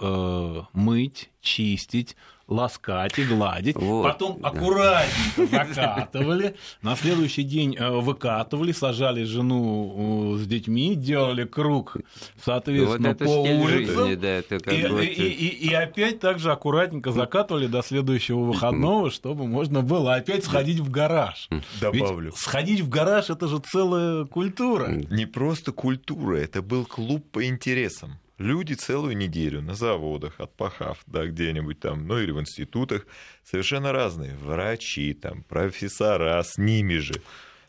мыть, 0.74 1.30
чистить, 1.42 2.16
ласкать 2.48 3.18
и 3.20 3.24
гладить, 3.24 3.76
вот, 3.78 4.04
потом 4.04 4.40
аккуратненько 4.44 5.46
закатывали, 5.48 6.56
на 6.82 6.96
следующий 6.98 7.44
день 7.44 7.76
э, 7.78 7.90
выкатывали, 7.90 8.74
сажали 8.74 9.24
жену 9.24 10.36
с 10.38 10.46
детьми, 10.46 10.96
делали 10.96 11.46
круг, 11.46 11.98
соответственно, 12.44 13.10
вот 13.10 13.18
по 13.20 13.42
улицам, 13.42 14.20
да, 14.20 14.28
это 14.28 14.60
как 14.60 14.74
и, 14.74 14.88
бы... 14.88 15.06
и, 15.06 15.24
и, 15.24 15.70
и 15.70 15.74
опять 15.74 16.20
также 16.20 16.52
аккуратненько 16.52 17.12
закатывали 17.12 17.68
до 17.68 17.82
следующего 17.82 18.42
выходного, 18.42 19.10
чтобы 19.10 19.48
можно 19.48 19.82
было 19.82 20.16
опять 20.16 20.44
сходить 20.44 20.80
в 20.80 20.92
гараж. 20.92 21.48
Добавлю. 21.80 22.32
Ведь 22.32 22.38
сходить 22.38 22.82
в 22.82 22.90
гараж– 22.90 23.30
это 23.30 23.48
же 23.48 23.60
целая 23.60 24.26
культура. 24.26 24.90
Не 24.90 25.26
просто 25.26 25.72
культура, 25.72 26.36
это 26.36 26.62
был 26.62 26.86
клуб 26.86 27.26
по 27.32 27.46
интересам. 27.46 28.20
Люди 28.40 28.74
целую 28.74 29.16
неделю 29.16 29.62
на 29.62 29.76
заводах, 29.76 30.40
отпахав, 30.40 31.00
да, 31.06 31.28
где-нибудь 31.28 31.80
там, 31.80 32.08
ну 32.08 32.20
или 32.20 32.32
в 32.32 32.40
институтах, 32.40 33.06
совершенно 33.44 33.92
разные, 33.92 34.36
врачи, 34.36 35.14
там, 35.14 35.44
профессора, 35.44 36.42
с 36.42 36.58
ними 36.58 36.96
же, 36.96 37.22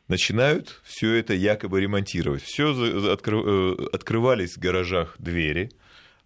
начинают 0.09 0.81
все 0.83 1.15
это 1.15 1.35
якобы 1.35 1.81
ремонтировать. 1.81 2.43
Все 2.43 2.73
э, 2.73 3.89
открывались 3.93 4.57
в 4.57 4.59
гаражах 4.59 5.17
двери, 5.19 5.71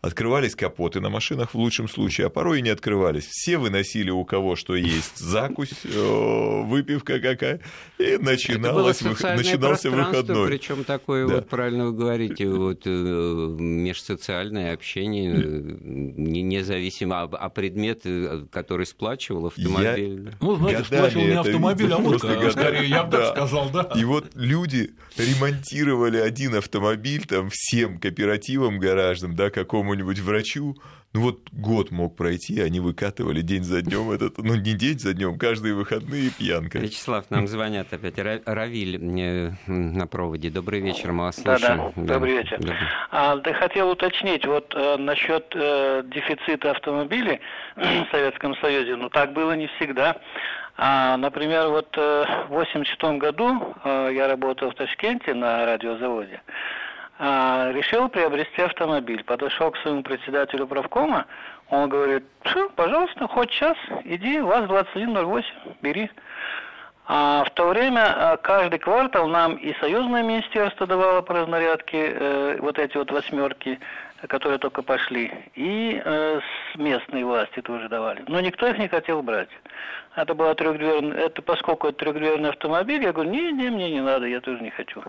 Открывались 0.01 0.55
капоты 0.55 1.01
на 1.01 1.11
машинах 1.11 1.55
в 1.55 1.59
лучшем 1.59 1.89
случае, 1.89 2.29
а 2.29 2.31
порой 2.31 2.61
и 2.61 2.63
не 2.63 2.71
открывались. 2.71 3.27
Все 3.27 3.59
выносили 3.59 4.11
у 4.11 4.25
кого 4.25 4.55
что 4.55 4.77
есть, 4.77 5.19
закусь, 5.19 5.73
выпивка 5.85 7.19
какая, 7.19 7.61
и 7.99 8.17
начиналось, 8.17 9.01
начинался 9.01 9.91
выходной. 9.91 10.49
Причем 10.49 10.85
такое, 10.85 11.27
да. 11.27 11.35
вот 11.37 11.49
правильно 11.49 11.87
вы 11.87 11.93
говорите, 11.95 12.49
вот 12.49 12.83
э, 12.85 13.57
межсоциальное 13.59 14.73
общение, 14.73 15.35
э, 15.35 15.77
независимо, 15.83 17.23
а, 17.23 17.25
а 17.25 17.49
предмет, 17.49 18.03
э, 18.05 18.45
который 18.53 18.87
сплачивал 18.87 19.47
автомобиль. 19.47 20.27
Я... 20.27 20.33
Ну, 20.41 20.57
знаете, 20.57 20.85
сплачивал 20.85 21.25
не 21.25 21.33
автомобиль, 21.33 21.93
а 21.93 21.99
музыка, 21.99 22.51
скорее, 22.53 22.89
я 22.89 23.03
бы 23.03 23.11
да. 23.11 23.19
так 23.19 23.37
сказал, 23.37 23.71
да. 23.71 23.91
И 23.97 24.05
вот 24.05 24.31
люди 24.35 24.95
ремонтировали 25.17 26.19
один 26.19 26.55
автомобиль 26.55 27.27
там 27.27 27.49
всем 27.53 27.99
кооперативам 27.99 28.79
гаражным, 28.79 29.35
да, 29.35 29.51
какому 29.51 29.89
какому-нибудь 29.99 30.21
врачу, 30.21 30.77
ну 31.13 31.21
вот 31.23 31.39
год 31.53 31.91
мог 31.91 32.17
пройти, 32.17 32.61
они 32.61 32.81
выкатывали 32.81 33.41
день 33.41 33.65
за 33.65 33.83
днем 33.83 34.11
этот, 34.11 34.39
ну 34.39 34.55
не 34.55 34.75
день 34.75 34.99
за 34.99 35.15
днем, 35.15 35.39
каждые 35.39 35.75
выходные 35.75 36.31
пьянка. 36.31 36.79
Вячеслав, 36.79 37.31
нам 37.31 37.49
звонят 37.49 37.93
опять. 37.93 38.19
Равиль 38.19 38.99
на 39.67 40.07
проводе. 40.07 40.51
Добрый 40.51 40.81
вечер, 40.81 41.13
мы 41.13 41.25
вас 41.25 41.37
слышим. 41.37 41.53
Да, 41.61 41.93
да, 41.97 42.15
добрый 42.15 42.39
вечер. 42.39 42.59
Да. 42.61 42.75
А, 43.11 43.37
да 43.37 43.53
хотел 43.55 43.91
уточнить, 43.91 44.47
вот 44.47 44.73
э, 44.77 44.97
насчет 44.99 45.47
э, 45.55 46.03
дефицита 46.15 46.71
автомобилей 46.73 47.41
в 47.77 48.07
Советском 48.11 48.55
Союзе, 48.57 48.97
ну 48.97 49.09
так 49.09 49.33
было 49.33 49.53
не 49.53 49.69
всегда. 49.77 50.21
А, 50.77 51.17
например, 51.17 51.69
вот 51.69 51.89
э, 51.97 52.25
в 52.49 52.53
1986 52.53 53.19
году 53.19 53.75
э, 53.83 54.11
я 54.15 54.29
работал 54.29 54.71
в 54.71 54.75
Ташкенте 54.75 55.35
на 55.35 55.67
радиозаводе. 55.67 56.41
А, 57.21 57.73
решил 57.73 58.09
приобрести 58.09 58.63
автомобиль. 58.63 59.25
Подошел 59.25 59.73
к 59.73 59.79
своему 59.79 60.03
председателю 60.03 60.69
правкома, 60.69 61.27
он 61.69 61.89
говорит, 61.89 62.25
пожалуйста, 62.77 63.27
хоть 63.27 63.51
час, 63.51 63.77
иди, 64.05 64.41
ВАЗ-2108, 64.41 65.45
бери. 65.83 66.11
А 67.11 67.43
в 67.45 67.51
то 67.51 67.69
время 67.69 68.05
а, 68.07 68.37
каждый 68.37 68.79
квартал 68.79 69.27
нам 69.27 69.57
и 69.57 69.75
союзное 69.81 70.23
министерство 70.23 70.87
давало 70.87 71.23
по 71.23 71.35
разнарядке 71.35 72.13
э, 72.13 72.59
вот 72.61 72.79
эти 72.79 72.97
вот 72.99 73.11
восьмерки, 73.11 73.81
которые 74.27 74.59
только 74.59 74.83
пошли, 74.83 75.33
и 75.55 76.03
э, 76.05 76.41
местные 76.75 77.25
власти 77.25 77.61
тоже 77.61 77.89
давали. 77.89 78.25
Но 78.27 78.41
никто 78.41 78.67
их 78.67 78.79
не 78.79 78.89
хотел 78.89 79.23
брать. 79.23 79.49
Это 80.17 80.35
была 80.35 80.55
трехдверная, 80.55 81.17
это 81.27 81.43
поскольку 81.43 81.89
это 81.89 81.99
трехдверный 81.99 82.51
автомобиль, 82.51 83.03
я 83.05 83.13
говорю, 83.13 83.31
не, 83.31 83.53
не, 83.53 83.71
мне 83.71 83.91
не 83.93 84.01
надо, 84.01 84.27
я 84.27 84.41
тоже 84.41 84.61
не 84.61 84.71
хочу. 84.71 85.03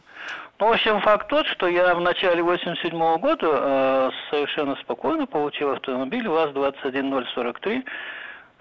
Ну, 0.60 0.68
в 0.68 0.72
общем, 0.72 1.02
факт 1.02 1.28
тот, 1.28 1.48
что 1.48 1.68
я 1.68 1.96
в 1.96 2.02
начале 2.02 2.44
87 2.44 2.94
-го 2.94 3.18
года 3.18 3.48
э, 3.52 4.12
совершенно 4.30 4.76
спокойно 4.76 5.26
получил 5.26 5.72
автомобиль 5.72 6.28
ВАЗ-21043, 6.28 7.84
Э, 7.84 7.84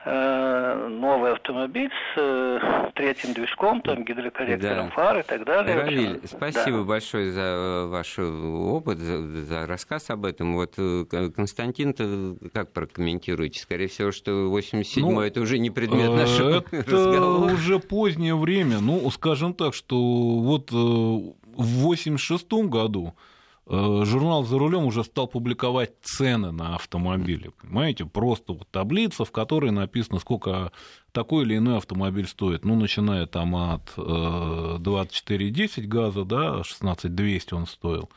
новый 0.05 1.33
автомобиль 1.33 1.91
с 1.91 2.19
э, 2.19 2.91
третьим 2.95 3.35
движком, 3.35 3.83
там 3.83 4.05
гидрокорректором 4.05 4.87
да. 4.87 4.95
фар 4.95 5.19
и 5.19 5.23
так 5.23 5.45
далее. 5.45 5.77
Равиль, 5.77 6.21
спасибо 6.25 6.79
да. 6.79 6.85
большое 6.85 7.33
за 7.33 7.41
э, 7.41 7.87
ваш 7.87 8.19
опыт, 8.19 8.99
за, 8.99 9.27
за 9.45 9.67
рассказ 9.67 10.11
об 10.11 10.25
этом. 10.25 10.55
Вот 10.55 10.77
Константин, 11.35 12.39
как 12.53 12.73
прокомментируете? 12.73 13.61
Скорее 13.61 13.89
всего, 13.89 14.13
что 14.13 14.49
87 14.49 15.03
ну, 15.03 15.21
это 15.21 15.41
уже 15.41 15.59
не 15.59 15.71
предмет 15.71 16.11
нашего 16.13 16.65
это 16.71 16.91
разговора. 16.91 17.53
уже 17.53 17.79
позднее 17.81 18.37
время. 18.37 18.79
Ну, 18.81 19.11
скажем 19.11 19.53
так, 19.53 19.75
что 19.75 19.97
вот 19.97 20.71
в 20.71 21.35
86 21.57 22.53
году 22.53 23.15
Э, 23.15 23.38
журнал 23.69 24.45
«За 24.45 24.59
рулем» 24.59 24.85
уже 24.85 25.05
стал 25.05 25.27
публиковать 25.29 25.93
цены 26.03 26.53
на 26.53 26.75
автомобили. 26.75 27.51
Понимаете, 27.61 28.07
просто 28.07 28.53
вот 28.55 28.69
таблица, 28.71 29.25
в 29.25 29.33
которой 29.33 29.71
написано, 29.71 30.19
сколько 30.21 30.73
такой 31.13 31.45
или 31.45 31.57
иной 31.57 31.79
автомобиль 31.79 32.27
стоит. 32.27 32.65
Ну, 32.65 32.77
начиная 32.77 33.27
там 33.27 33.55
от 33.57 33.93
24,10 33.97 35.71
э, 35.77 35.83
газа, 35.83 36.25
да, 36.25 36.63
16,200 36.65 37.55
он 37.55 37.67
стоил, 37.67 38.09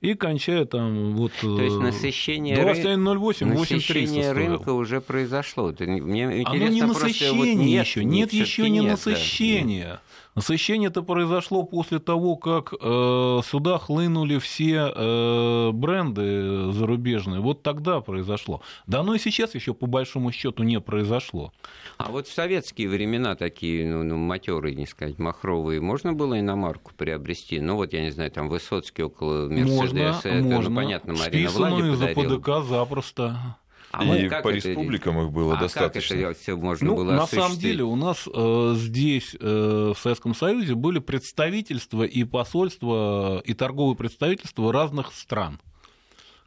и 0.00 0.14
кончая 0.14 0.64
там 0.64 1.14
вот... 1.16 1.32
То 1.40 1.60
есть 1.60 1.76
насыщение, 1.76 2.56
21.08, 2.56 3.46
насыщение 3.46 4.32
рынка 4.32 4.72
уже 4.72 5.00
произошло. 5.00 5.74
Мне 5.78 6.24
интересно 6.40 6.52
Оно 6.52 6.68
не 6.68 6.82
насыщение 6.82 7.56
вот 7.56 7.64
нет, 7.64 7.86
еще, 7.86 8.04
нет, 8.04 8.32
нет 8.32 8.32
еще 8.32 8.70
не 8.70 8.78
нет, 8.78 8.92
насыщения. 8.92 9.92
Да. 9.94 10.00
Насыщение 10.38 10.88
это 10.88 11.02
произошло 11.02 11.64
после 11.64 11.98
того, 11.98 12.36
как 12.36 12.72
э, 12.72 13.40
сюда 13.44 13.78
хлынули 13.78 14.38
все 14.38 14.92
э, 14.94 15.70
бренды 15.72 16.70
зарубежные. 16.70 17.40
Вот 17.40 17.64
тогда 17.64 18.00
произошло. 18.00 18.62
Да 18.86 19.00
оно 19.00 19.16
и 19.16 19.18
сейчас 19.18 19.56
еще 19.56 19.74
по 19.74 19.86
большому 19.86 20.30
счету 20.30 20.62
не 20.62 20.80
произошло. 20.80 21.52
А 21.96 22.12
вот 22.12 22.28
в 22.28 22.32
советские 22.32 22.88
времена 22.88 23.34
такие 23.34 23.92
ну, 23.92 24.04
ну, 24.04 24.16
матерые, 24.16 24.76
не 24.76 24.86
сказать, 24.86 25.18
махровые, 25.18 25.80
можно 25.80 26.12
было 26.12 26.38
иномарку 26.38 26.92
приобрести? 26.96 27.58
Ну 27.58 27.74
вот, 27.74 27.92
я 27.92 28.02
не 28.02 28.10
знаю, 28.10 28.30
там 28.30 28.48
Высоцкий 28.48 29.02
около 29.02 29.48
Мерседеса, 29.48 30.28
это, 30.28 30.38
ну, 30.38 30.52
можно. 30.52 30.70
ну, 30.70 30.76
понятно, 30.76 31.14
Марина 31.14 31.50
Влади 31.50 31.94
за 31.96 32.06
ПДК 32.14 32.64
запросто. 32.64 33.56
А 33.90 34.04
и 34.04 34.28
по 34.28 34.48
республикам 34.48 35.20
их 35.20 35.32
было 35.32 35.56
а 35.56 35.60
достаточно. 35.60 36.16
Как 36.16 36.24
это 36.30 36.40
все 36.40 36.56
можно 36.56 36.88
ну, 36.88 36.96
было 36.96 37.12
На 37.12 37.26
самом 37.26 37.56
деле 37.56 37.84
у 37.84 37.96
нас 37.96 38.28
э, 38.32 38.74
здесь, 38.76 39.34
э, 39.40 39.92
в 39.96 39.98
Советском 39.98 40.34
Союзе, 40.34 40.74
были 40.74 40.98
представительства 40.98 42.02
и 42.02 42.24
посольства, 42.24 43.40
и 43.44 43.54
торговые 43.54 43.96
представительства 43.96 44.72
разных 44.72 45.12
стран 45.14 45.58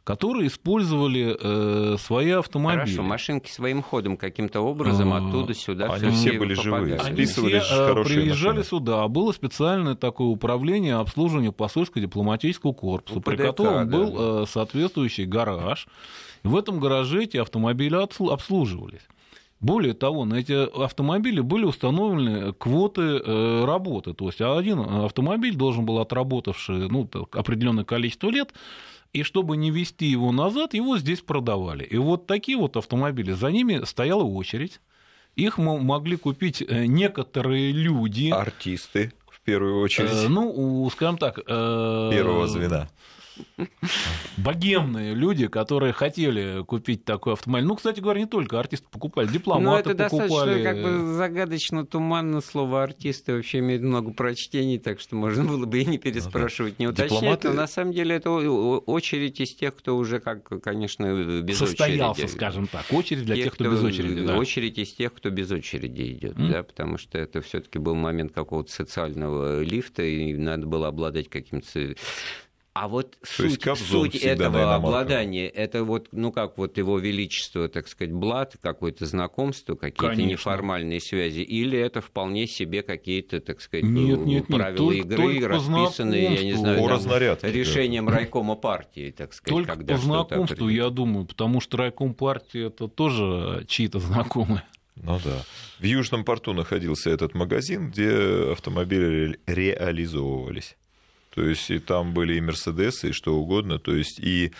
которые 0.04 0.48
использовали 0.48 1.36
э, 1.38 1.96
свои 1.98 2.30
автомобили. 2.30 2.80
Хорошо, 2.80 3.02
машинки 3.02 3.50
своим 3.50 3.82
ходом 3.82 4.16
каким-то 4.16 4.60
образом 4.60 5.12
а, 5.12 5.18
оттуда 5.18 5.54
сюда 5.54 5.92
Они 5.92 6.10
все 6.10 6.32
были 6.32 6.54
живые, 6.54 6.96
Они 6.96 7.24
все 7.24 7.48
э, 7.48 8.04
приезжали 8.04 8.58
машины. 8.58 8.64
сюда. 8.64 9.06
Было 9.06 9.32
специальное 9.32 9.94
такое 9.94 10.28
управление 10.28 10.96
обслуживания 10.96 11.52
посольско-дипломатического 11.52 12.72
корпуса, 12.72 13.18
УПДК, 13.18 13.30
при 13.30 13.36
котором 13.36 13.88
да. 13.88 13.96
был 13.96 14.42
э, 14.42 14.46
соответствующий 14.48 15.24
гараж. 15.24 15.86
В 16.42 16.56
этом 16.56 16.80
гараже 16.80 17.24
эти 17.24 17.36
автомобили 17.36 17.94
обслуживались. 17.94 19.02
Более 19.60 19.94
того, 19.94 20.24
на 20.24 20.34
эти 20.34 20.52
автомобили 20.52 21.40
были 21.40 21.64
установлены 21.64 22.52
квоты 22.52 23.02
э, 23.02 23.64
работы. 23.64 24.12
То 24.12 24.26
есть 24.26 24.40
один 24.40 24.80
автомобиль 24.80 25.54
должен 25.54 25.86
был, 25.86 26.00
отработавший 26.00 26.88
ну, 26.88 27.08
определенное 27.30 27.84
количество 27.84 28.28
лет, 28.28 28.52
и 29.12 29.22
чтобы 29.22 29.56
не 29.56 29.70
вести 29.70 30.06
его 30.06 30.32
назад, 30.32 30.74
его 30.74 30.98
здесь 30.98 31.20
продавали. 31.20 31.84
И 31.84 31.96
вот 31.96 32.26
такие 32.26 32.58
вот 32.58 32.76
автомобили, 32.76 33.32
за 33.32 33.52
ними 33.52 33.84
стояла 33.84 34.24
очередь. 34.24 34.80
Их 35.36 35.58
могли 35.58 36.16
купить 36.16 36.60
э, 36.60 36.86
некоторые 36.86 37.70
люди. 37.70 38.30
Артисты, 38.30 39.12
в 39.30 39.40
первую 39.42 39.80
очередь. 39.80 40.10
Э, 40.10 40.28
ну, 40.28 40.90
скажем 40.90 41.18
так... 41.18 41.36
Первого 41.36 42.48
звена 42.48 42.88
богемные 44.36 45.14
люди, 45.14 45.46
которые 45.48 45.92
хотели 45.92 46.62
купить 46.64 47.04
такой 47.04 47.34
автомобиль. 47.34 47.66
Ну, 47.66 47.76
кстати 47.76 48.00
говоря, 48.00 48.20
не 48.20 48.26
только 48.26 48.58
артисты 48.58 48.86
покупали, 48.90 49.28
дипломаты 49.28 49.64
Но 49.64 49.78
это 49.78 50.04
покупали. 50.04 50.28
достаточно 50.28 50.62
как 50.62 50.82
бы 50.82 51.14
загадочно, 51.14 51.86
туманно 51.86 52.40
слово 52.40 52.82
артисты 52.82 53.34
вообще 53.34 53.58
имеет 53.58 53.82
много 53.82 54.12
прочтений, 54.12 54.78
так 54.78 55.00
что 55.00 55.16
можно 55.16 55.44
было 55.44 55.66
бы 55.66 55.80
и 55.80 55.84
не 55.84 55.98
переспрашивать, 55.98 56.78
не 56.78 56.86
уточнять. 56.86 57.20
Дипломаты... 57.20 57.48
Но 57.48 57.54
на 57.54 57.66
самом 57.66 57.92
деле 57.92 58.16
это 58.16 58.30
очередь 58.30 59.40
из 59.40 59.54
тех, 59.54 59.74
кто 59.76 59.96
уже, 59.96 60.20
как, 60.20 60.48
конечно, 60.62 61.40
без 61.42 61.58
Состоялся, 61.58 62.22
очереди. 62.22 62.36
скажем 62.36 62.66
так. 62.66 62.84
Очередь 62.90 63.24
для 63.24 63.36
тех, 63.36 63.44
тех 63.44 63.54
кто, 63.54 63.64
кто 63.64 63.74
без 63.74 63.82
очереди. 63.82 64.26
Да. 64.26 64.36
Очередь 64.36 64.78
из 64.78 64.92
тех, 64.92 65.12
кто 65.12 65.30
без 65.30 65.50
очереди 65.50 66.12
идет, 66.12 66.36
mm. 66.36 66.50
да, 66.50 66.62
потому 66.62 66.98
что 66.98 67.18
это 67.18 67.40
все-таки 67.40 67.78
был 67.78 67.94
момент 67.94 68.32
какого-то 68.32 68.72
социального 68.72 69.62
лифта, 69.62 70.02
и 70.02 70.34
надо 70.34 70.66
было 70.66 70.88
обладать 70.88 71.28
каким-то 71.28 71.94
а 72.74 72.88
вот 72.88 73.18
суть, 73.22 73.62
суть 73.76 74.16
этого 74.16 74.74
обладания, 74.74 75.46
это 75.46 75.84
вот, 75.84 76.08
ну 76.12 76.32
как 76.32 76.56
вот 76.56 76.78
его 76.78 76.98
величество, 76.98 77.68
так 77.68 77.86
сказать, 77.86 78.14
блат, 78.14 78.56
какое-то 78.60 79.04
знакомство, 79.04 79.74
какие-то 79.74 80.22
неформальные 80.22 81.00
связи, 81.00 81.40
или 81.40 81.78
это 81.78 82.00
вполне 82.00 82.46
себе 82.46 82.82
какие-то, 82.82 83.40
так 83.40 83.60
сказать, 83.60 83.84
нет, 83.84 84.24
нет, 84.24 84.46
правила 84.46 84.90
нет, 84.90 85.04
игры, 85.04 85.16
только 85.16 85.48
расписанные, 85.48 86.34
я 86.34 86.44
не 86.44 86.54
знаю, 86.54 86.88
там, 86.88 87.50
решением 87.50 88.06
да. 88.06 88.12
райкома 88.12 88.56
партии, 88.56 89.10
так 89.16 89.34
сказать. 89.34 89.54
Только 89.54 89.76
когда 89.76 89.94
по 89.94 90.00
знакомству, 90.00 90.68
я 90.68 90.88
думаю, 90.88 91.26
потому 91.26 91.60
что 91.60 91.76
райком 91.76 92.14
партии 92.14 92.68
это 92.68 92.88
тоже 92.88 93.66
чьи-то 93.68 93.98
знакомые. 93.98 94.64
Ну 94.96 95.18
да. 95.24 95.42
В 95.78 95.84
Южном 95.84 96.24
порту 96.24 96.52
находился 96.52 97.10
этот 97.10 97.34
магазин, 97.34 97.90
где 97.90 98.52
автомобили 98.52 99.40
реализовывались. 99.46 100.76
То 101.34 101.42
есть 101.42 101.70
и 101.70 101.78
там 101.78 102.14
были 102.14 102.34
и 102.34 102.40
Мерседесы, 102.40 103.10
и 103.10 103.12
что 103.12 103.34
угодно. 103.34 103.78
То 103.78 103.94
есть 103.94 104.18
и 104.20 104.52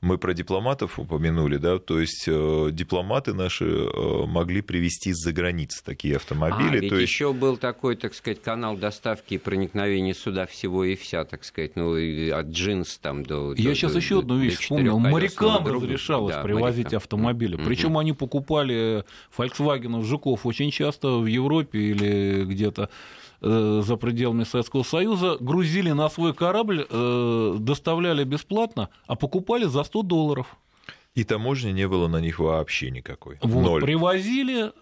мы 0.00 0.16
про 0.16 0.32
дипломатов 0.32 0.98
упомянули, 0.98 1.58
да, 1.58 1.78
то 1.78 2.00
есть 2.00 2.24
э, 2.26 2.68
дипломаты 2.72 3.34
наши 3.34 3.66
э, 3.66 4.26
могли 4.26 4.62
привезти 4.62 5.10
из-за 5.10 5.32
границы 5.32 5.84
такие 5.84 6.16
автомобили. 6.16 6.78
А, 6.78 6.80
ведь 6.80 6.88
то 6.88 6.96
есть... 6.96 7.12
еще 7.12 7.34
был 7.34 7.58
такой, 7.58 7.96
так 7.96 8.14
сказать, 8.14 8.40
канал 8.40 8.76
доставки 8.76 9.34
и 9.34 9.38
проникновения 9.38 10.14
сюда 10.14 10.46
всего 10.46 10.84
и 10.84 10.96
вся, 10.96 11.24
так 11.24 11.44
сказать, 11.44 11.76
ну, 11.76 11.92
от 11.92 12.46
джинс 12.46 12.96
там 12.96 13.24
до... 13.24 13.52
Я 13.54 13.70
до, 13.70 13.74
сейчас 13.74 13.92
до, 13.92 13.98
еще 13.98 14.20
одну 14.20 14.38
вещь 14.38 14.56
вспомнил. 14.56 14.98
Морякам 14.98 15.66
разрешалось 15.66 16.34
да, 16.34 16.42
привозить 16.42 16.84
морякам. 16.84 16.96
автомобили. 16.96 17.54
Угу. 17.56 17.64
Причем 17.64 17.98
они 17.98 18.14
покупали 18.14 19.04
Volkswagen 19.36 20.02
Жуков 20.02 20.46
очень 20.46 20.70
часто 20.70 21.18
в 21.18 21.26
Европе 21.26 21.78
или 21.78 22.44
где-то 22.46 22.88
Э, 23.42 23.80
за 23.82 23.96
пределами 23.96 24.44
Советского 24.44 24.82
Союза, 24.82 25.38
грузили 25.40 25.92
на 25.92 26.10
свой 26.10 26.34
корабль, 26.34 26.86
э, 26.88 27.56
доставляли 27.58 28.24
бесплатно, 28.24 28.90
а 29.06 29.16
покупали 29.16 29.64
за 29.64 29.82
100 29.82 30.02
долларов. 30.02 30.58
И 31.14 31.24
таможни 31.24 31.70
не 31.70 31.88
было 31.88 32.06
на 32.06 32.20
них 32.20 32.38
вообще 32.38 32.90
никакой. 32.90 33.38
Вот, 33.40 33.62
Ноль. 33.62 33.82
привозили, 33.82 34.72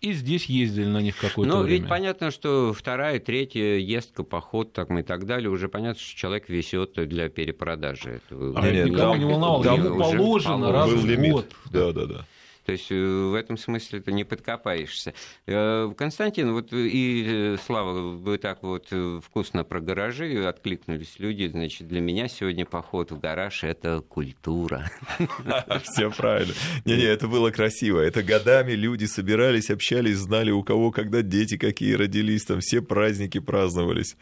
и 0.00 0.12
здесь 0.14 0.46
ездили 0.46 0.86
на 0.86 1.02
них 1.02 1.16
какое-то 1.18 1.54
Ну, 1.54 1.62
время. 1.62 1.80
ведь 1.80 1.88
понятно, 1.88 2.30
что 2.30 2.72
вторая, 2.72 3.20
третья 3.20 3.76
ездка, 3.76 4.24
поход 4.24 4.72
так 4.72 4.90
и 4.90 5.02
так 5.02 5.26
далее, 5.26 5.50
уже 5.50 5.68
понятно, 5.68 6.00
что 6.02 6.16
человек 6.16 6.48
везет 6.48 6.94
для 6.94 7.28
перепродажи. 7.28 8.22
А 8.30 8.70
нет, 8.70 8.86
никого 8.86 9.12
там, 9.12 9.18
не 9.18 9.24
волновало, 9.26 9.64
ему 9.64 9.98
положено 9.98 10.72
раз 10.72 10.90
в 10.90 11.30
год. 11.30 11.46
Да, 11.70 11.92
да, 11.92 12.06
да. 12.06 12.26
То 12.64 12.72
есть 12.72 12.90
э, 12.90 12.94
в 12.94 13.34
этом 13.34 13.56
смысле 13.56 14.00
ты 14.00 14.12
не 14.12 14.24
подкопаешься. 14.24 15.14
Э, 15.46 15.92
Константин, 15.96 16.52
вот 16.52 16.72
и 16.72 17.24
э, 17.26 17.56
Слава, 17.64 17.92
вы 18.16 18.38
так 18.38 18.62
вот 18.62 18.92
вкусно 19.24 19.64
про 19.64 19.80
гаражи 19.80 20.46
откликнулись 20.46 21.14
люди. 21.18 21.48
Значит, 21.48 21.88
для 21.88 22.00
меня 22.00 22.28
сегодня 22.28 22.64
поход 22.64 23.10
в 23.10 23.18
гараж– 23.18 23.64
это 23.64 24.00
культура. 24.00 24.90
Все 25.82 26.10
правильно. 26.10 26.54
Не-не, 26.84 27.04
это 27.04 27.28
было 27.28 27.50
красиво. 27.50 28.00
Это 28.00 28.22
годами 28.22 28.72
люди 28.72 29.04
собирались, 29.04 29.70
общались, 29.70 30.18
знали, 30.18 30.50
у 30.50 30.62
кого 30.62 30.90
когда 30.90 31.22
дети 31.22 31.56
какие 31.56 31.94
родились, 31.94 32.44
там 32.44 32.60
все 32.60 32.80
праздники 32.82 33.38
праздновались. 33.40 34.16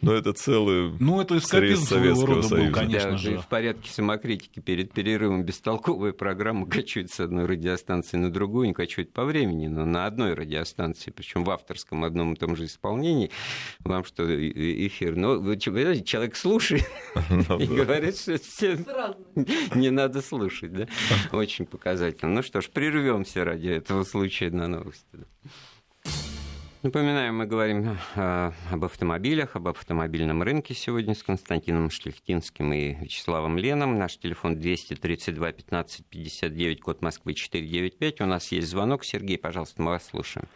Но 0.00 0.12
это 0.12 0.32
целый 0.32 0.92
Ну, 1.00 1.20
это 1.20 1.38
эскапизм 1.38 1.84
своего 1.84 2.26
рода 2.26 2.42
Союза. 2.42 2.66
был, 2.66 2.74
конечно 2.74 3.10
да, 3.12 3.16
же. 3.16 3.38
В 3.38 3.48
порядке 3.48 3.90
самокритики 3.90 4.60
перед 4.60 4.92
перерывом 4.92 5.44
бестолковая 5.44 6.12
программа 6.12 6.66
качует 6.66 7.10
с 7.10 7.20
одной 7.20 7.46
радиостанции 7.46 8.16
на 8.16 8.30
другую, 8.30 8.68
не 8.68 8.74
качует 8.74 9.12
по 9.12 9.24
времени, 9.24 9.68
но 9.68 9.84
на 9.84 10.06
одной 10.06 10.34
радиостанции, 10.34 11.10
причем 11.10 11.44
в 11.44 11.50
авторском 11.50 12.04
одном 12.04 12.34
и 12.34 12.36
том 12.36 12.56
же 12.56 12.66
исполнении. 12.66 13.30
Вам 13.80 14.04
что, 14.04 14.24
эфир? 14.24 15.16
Ну, 15.16 15.40
вы, 15.40 15.56
человек 15.58 16.36
слушает 16.36 16.84
ну 17.30 17.58
и 17.58 17.66
говорит, 17.66 18.16
что 18.16 19.16
не 19.74 19.90
надо 19.90 20.20
слушать, 20.20 20.72
да? 20.72 20.88
Очень 21.32 21.66
показательно. 21.66 22.32
Ну 22.32 22.42
что 22.42 22.60
ж, 22.60 22.68
прервемся 22.68 23.44
ради 23.44 23.68
этого 23.68 24.04
случая 24.04 24.50
на 24.50 24.68
новости. 24.68 25.04
Напоминаем, 26.84 27.38
мы 27.38 27.46
говорим 27.46 27.96
э, 28.14 28.50
об 28.70 28.84
автомобилях, 28.84 29.56
об 29.56 29.68
автомобильном 29.68 30.42
рынке 30.42 30.74
сегодня 30.74 31.14
с 31.14 31.22
Константином 31.22 31.88
Шлихтинским 31.88 32.74
и 32.74 32.92
Вячеславом 32.96 33.56
Леном. 33.56 33.98
Наш 33.98 34.18
телефон 34.18 34.60
232 34.60 35.52
15 35.52 36.04
59, 36.04 36.82
код 36.82 37.00
Москвы 37.00 37.32
495. 37.32 38.20
У 38.20 38.26
нас 38.26 38.52
есть 38.52 38.68
звонок. 38.68 39.02
Сергей, 39.04 39.38
пожалуйста, 39.38 39.80
мы 39.80 39.92
вас 39.92 40.04
слушаем. 40.04 40.46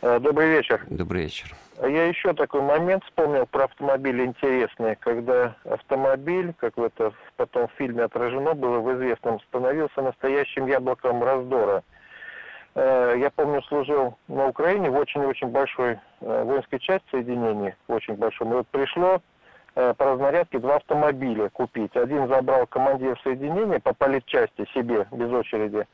Э, 0.00 0.18
добрый 0.18 0.48
вечер. 0.48 0.82
Добрый 0.88 1.24
вечер. 1.24 1.54
Я 1.82 2.06
еще 2.06 2.32
такой 2.32 2.62
момент 2.62 3.04
вспомнил 3.04 3.44
про 3.44 3.64
автомобили 3.64 4.24
интересный, 4.24 4.96
когда 4.96 5.58
автомобиль, 5.64 6.54
как 6.58 6.78
в 6.78 6.82
это 6.82 7.12
потом 7.36 7.68
в 7.68 7.72
фильме 7.72 8.04
отражено 8.04 8.54
было 8.54 8.78
в 8.78 8.94
известном, 8.94 9.38
становился 9.40 10.00
настоящим 10.00 10.68
яблоком 10.68 11.22
раздора– 11.22 11.84
я 12.74 13.30
помню, 13.34 13.62
служил 13.62 14.16
на 14.28 14.48
Украине 14.48 14.90
в 14.90 14.96
очень-очень 14.96 15.48
большой 15.48 15.98
э, 16.20 16.42
воинской 16.44 16.78
части 16.78 17.06
соединений, 17.10 17.74
очень 17.88 18.14
большом. 18.14 18.52
И 18.52 18.56
вот 18.56 18.68
пришло 18.68 19.20
э, 19.74 19.94
по 19.94 20.04
разнарядке 20.04 20.58
два 20.60 20.76
автомобиля 20.76 21.48
купить. 21.48 21.96
Один 21.96 22.28
забрал 22.28 22.66
командир 22.66 23.18
соединения 23.24 23.80
по 23.80 23.92
политчасти 23.92 24.66
себе, 24.72 25.06
без 25.10 25.30
очереди. 25.32 25.86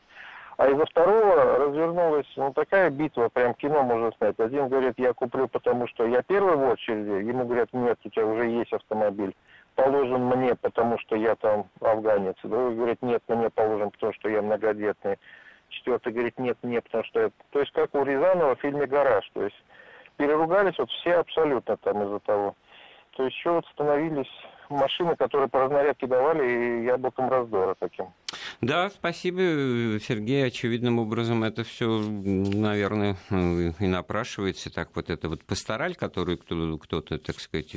А 0.59 0.69
из-за 0.69 0.87
второго 0.87 1.59
развернулась 1.59 2.27
ну, 2.37 2.53
такая 2.53 2.89
битва, 2.89 3.29
прям 3.29 3.55
кино 3.55 3.83
можно 3.83 4.11
снять. 4.17 4.39
Один 4.39 4.69
говорит, 4.69 4.95
я 4.97 5.13
куплю, 5.13 5.49
потому 5.49 5.87
что 5.87 6.07
я 6.07 6.23
первый 6.23 6.57
в 6.57 6.69
очереди. 6.71 7.27
Ему 7.27 7.45
говорят, 7.45 7.69
нет, 7.73 7.99
у 8.05 8.09
тебя 8.09 8.27
уже 8.27 8.49
есть 8.49 8.73
автомобиль. 8.73 9.35
положен 9.75 10.25
мне, 10.25 10.55
потому 10.55 10.99
что 10.99 11.15
я 11.17 11.37
там 11.37 11.67
афганец. 11.81 12.37
Другой 12.43 12.75
говорит, 12.75 13.03
нет, 13.03 13.23
мне 13.29 13.51
положен, 13.51 13.91
потому 13.91 14.15
что 14.15 14.31
я 14.31 14.41
многодетный. 14.41 15.19
Четвертый 15.77 16.13
говорит, 16.13 16.39
нет, 16.39 16.59
нет, 16.63 16.85
потому 16.85 17.05
что 17.05 17.21
я... 17.21 17.31
То 17.51 17.61
есть 17.61 17.73
как 17.73 17.95
у 17.95 18.03
Рязанова 18.03 18.57
в 18.57 18.61
фильме 18.61 18.87
«Гараж». 18.87 19.29
То 19.35 19.45
есть 19.45 19.57
переругались 20.17 20.79
вот 20.79 20.91
все 20.91 21.15
абсолютно 21.15 21.77
там 21.77 22.03
из-за 22.03 22.19
того. 22.21 22.55
То 23.17 23.25
есть 23.25 23.37
еще 23.37 23.51
вот 23.51 23.67
становились 23.67 24.31
машины, 24.69 25.17
которые 25.17 25.49
по 25.49 25.61
разнарядке 25.61 26.07
давали, 26.07 26.47
и 26.47 26.85
яблоком 26.85 27.29
раздора 27.29 27.75
таким. 27.79 28.07
Да, 28.61 28.91
спасибо, 28.91 29.41
Сергей. 30.01 30.47
Очевидным 30.47 30.99
образом 30.99 31.45
это 31.45 31.65
все, 31.65 32.01
наверное, 32.01 33.17
и 33.31 33.87
напрашивается. 33.87 34.71
Так 34.71 34.91
вот 34.95 35.11
эта 35.11 35.29
вот 35.29 35.45
пастораль, 35.45 35.95
которую 35.95 36.39
кто-то, 36.39 37.19
так 37.19 37.41
сказать, 37.41 37.75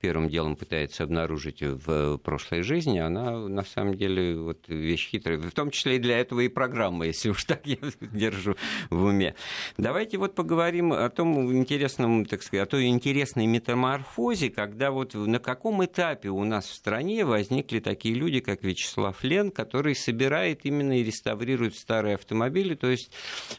первым 0.00 0.28
делом 0.28 0.56
пытается 0.56 1.04
обнаружить 1.04 1.62
в 1.62 2.18
прошлой 2.18 2.62
жизни, 2.62 2.98
она 2.98 3.48
на 3.48 3.64
самом 3.64 3.96
деле 3.96 4.36
вот 4.38 4.68
вещь 4.68 5.08
хитрая. 5.10 5.38
В 5.38 5.52
том 5.52 5.70
числе 5.70 5.96
и 5.96 5.98
для 5.98 6.18
этого 6.18 6.40
и 6.40 6.48
программа, 6.48 7.06
если 7.06 7.30
уж 7.30 7.44
так 7.44 7.60
я 7.66 7.76
держу 8.00 8.56
в 8.90 9.04
уме. 9.04 9.34
Давайте 9.76 10.18
вот 10.18 10.34
поговорим 10.34 10.92
о 10.92 11.08
том 11.10 11.52
интересном, 11.56 12.24
так 12.24 12.42
сказать, 12.42 12.66
о 12.66 12.70
той 12.70 12.86
интересной 12.86 13.46
метаморфозе, 13.46 14.50
когда 14.50 14.90
вот 14.90 15.14
на 15.14 15.38
каком 15.38 15.84
этапе 15.84 16.28
у 16.28 16.44
нас 16.44 16.66
в 16.66 16.74
стране 16.74 17.24
возникли 17.24 17.80
такие 17.80 18.14
люди, 18.14 18.40
как 18.40 18.62
Вячеслав 18.62 19.22
Лен, 19.22 19.50
который 19.50 19.94
собирает 19.98 20.64
именно 20.64 20.98
и 20.98 21.04
реставрирует 21.04 21.76
старые 21.76 22.14
автомобили. 22.14 22.74
То 22.74 22.88
есть 22.88 23.10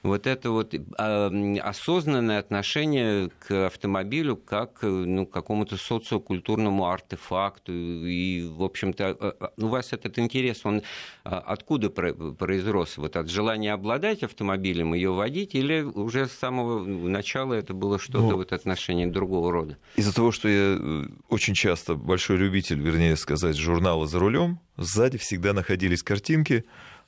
вот 0.04 0.28
это 0.28 0.52
вот 0.52 0.74
а, 0.98 1.32
осознанное 1.62 2.40
отношение 2.40 3.30
к 3.40 3.68
автомобилю 3.68 4.36
как 4.36 4.80
ну, 4.82 5.26
к 5.26 5.32
какому-то 5.32 5.78
социокультурному 5.78 6.88
артефакту. 6.88 7.72
И, 7.74 8.48
в 8.48 8.64
общем-то, 8.64 9.10
а, 9.10 9.36
а, 9.40 9.52
у 9.58 9.68
вас 9.68 9.94
этот 9.94 10.18
интерес, 10.20 10.62
он 10.64 10.82
откуда 11.24 11.90
произрос? 11.90 12.98
Вот 12.98 13.16
от 13.16 13.30
желания 13.30 13.74
обладать 13.74 14.24
автомобилем, 14.24 14.94
ее 14.94 15.12
водить, 15.12 15.56
или 15.56 15.82
уже 15.82 16.28
с 16.28 16.32
самого 16.32 16.84
начала 16.84 17.54
это 17.54 17.74
было 17.74 18.00
что-то 18.00 18.30
ну, 18.30 18.38
вот 18.38 18.54
отношение 18.54 19.08
другого 19.08 19.52
рода? 19.52 19.78
Из-за 19.96 20.14
того, 20.14 20.32
что 20.32 20.48
я 20.48 20.78
э, 20.80 21.06
очень 21.30 21.54
часто 21.54 21.96
большой 21.96 22.38
любитель, 22.38 22.80
вернее 22.80 23.16
сказать, 23.16 23.58
журнала 23.58 24.08
«За 24.08 24.20
рулем», 24.20 24.60
сзади 24.80 25.18
всегда 25.18 25.54
находились 25.54 26.02
картинки 26.02 26.66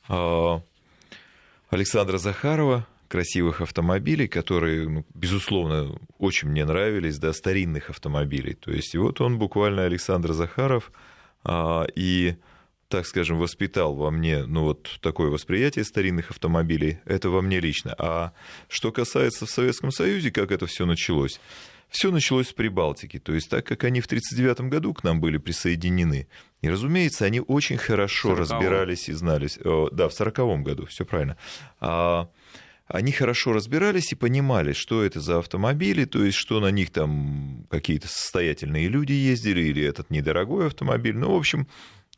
а, 0.08 0.62
Александра 1.70 2.18
Захарова, 2.18 2.86
красивых 3.08 3.62
автомобилей, 3.62 4.28
которые, 4.28 4.88
ну, 4.88 5.06
безусловно, 5.14 5.98
очень 6.18 6.50
мне 6.50 6.64
нравились, 6.66 7.18
да, 7.18 7.34
старинных 7.34 7.90
автомобилей. 7.90 8.54
То 8.54 8.72
есть, 8.72 8.96
и 8.96 8.98
вот 8.98 9.20
он 9.20 9.38
буквально, 9.38 9.86
Александр 9.86 10.34
Захаров, 10.34 10.92
а, 11.44 11.86
и, 11.96 12.36
так 12.88 13.06
скажем, 13.06 13.38
воспитал 13.38 13.96
во 13.96 14.12
мне, 14.12 14.46
ну, 14.46 14.64
вот 14.64 15.00
такое 15.02 15.30
восприятие 15.30 15.84
старинных 15.84 16.32
автомобилей, 16.32 17.00
это 17.06 17.30
во 17.30 17.42
мне 17.42 17.60
лично. 17.60 17.96
А 17.98 18.32
что 18.70 18.92
касается 18.92 19.46
в 19.46 19.50
Советском 19.50 19.92
Союзе, 19.92 20.32
как 20.32 20.52
это 20.52 20.66
все 20.66 20.86
началось, 20.86 21.40
все 21.92 22.10
началось 22.10 22.48
с 22.48 22.54
Прибалтики, 22.54 23.20
то 23.20 23.34
есть 23.34 23.50
так 23.50 23.66
как 23.66 23.84
они 23.84 24.00
в 24.00 24.06
1939 24.06 24.72
году 24.72 24.94
к 24.94 25.04
нам 25.04 25.20
были 25.20 25.38
присоединены, 25.38 26.28
и, 26.62 26.70
разумеется, 26.70 27.26
они 27.26 27.42
очень 27.42 27.78
хорошо 27.78 28.34
разбирались 28.34 29.10
и 29.10 29.14
знали, 29.14 29.50
да, 29.58 30.08
в 30.08 30.14
1940 30.14 30.64
году, 30.64 30.86
все 30.86 31.06
правильно, 31.06 31.38
а, 31.82 32.30
они 32.88 33.12
хорошо 33.12 33.52
разбирались 33.52 34.14
и 34.14 34.16
понимали, 34.16 34.72
что 34.72 35.04
это 35.04 35.20
за 35.20 35.40
автомобили, 35.40 36.06
то 36.06 36.24
есть 36.24 36.38
что 36.38 36.62
на 36.62 36.72
них 36.72 36.92
там 36.92 37.66
какие-то 37.70 38.08
состоятельные 38.08 38.88
люди 38.88 39.12
ездили, 39.12 39.62
или 39.62 39.84
этот 39.84 40.10
недорогой 40.12 40.68
автомобиль. 40.68 41.18
Ну, 41.18 41.34
в 41.34 41.38
общем, 41.38 41.68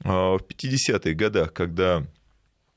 а, 0.03 0.37
в 0.37 0.43
50-х 0.43 1.13
годах, 1.13 1.51
когда 1.51 2.05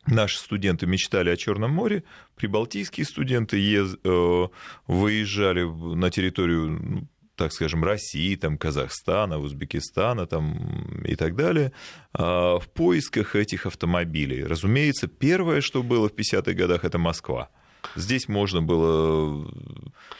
Наши 0.06 0.38
студенты 0.38 0.86
мечтали 0.86 1.30
о 1.30 1.36
Черном 1.36 1.72
море, 1.72 2.04
прибалтийские 2.36 3.04
студенты 3.04 3.58
ез, 3.58 3.96
э, 4.04 4.46
выезжали 4.86 5.62
на 5.62 6.10
территорию, 6.10 6.78
ну, 6.80 7.08
так 7.34 7.52
скажем, 7.52 7.84
России, 7.84 8.36
там, 8.36 8.56
Казахстана, 8.56 9.38
Узбекистана 9.38 10.26
там, 10.26 11.02
и 11.04 11.16
так 11.16 11.34
далее, 11.34 11.72
э, 12.14 12.22
в 12.22 12.64
поисках 12.72 13.34
этих 13.34 13.66
автомобилей. 13.66 14.44
Разумеется, 14.44 15.08
первое, 15.08 15.60
что 15.60 15.82
было 15.82 16.08
в 16.08 16.12
50-х 16.12 16.52
годах, 16.52 16.84
это 16.84 16.98
Москва. 16.98 17.50
Здесь 17.94 18.28
можно 18.28 18.62
было 18.62 19.46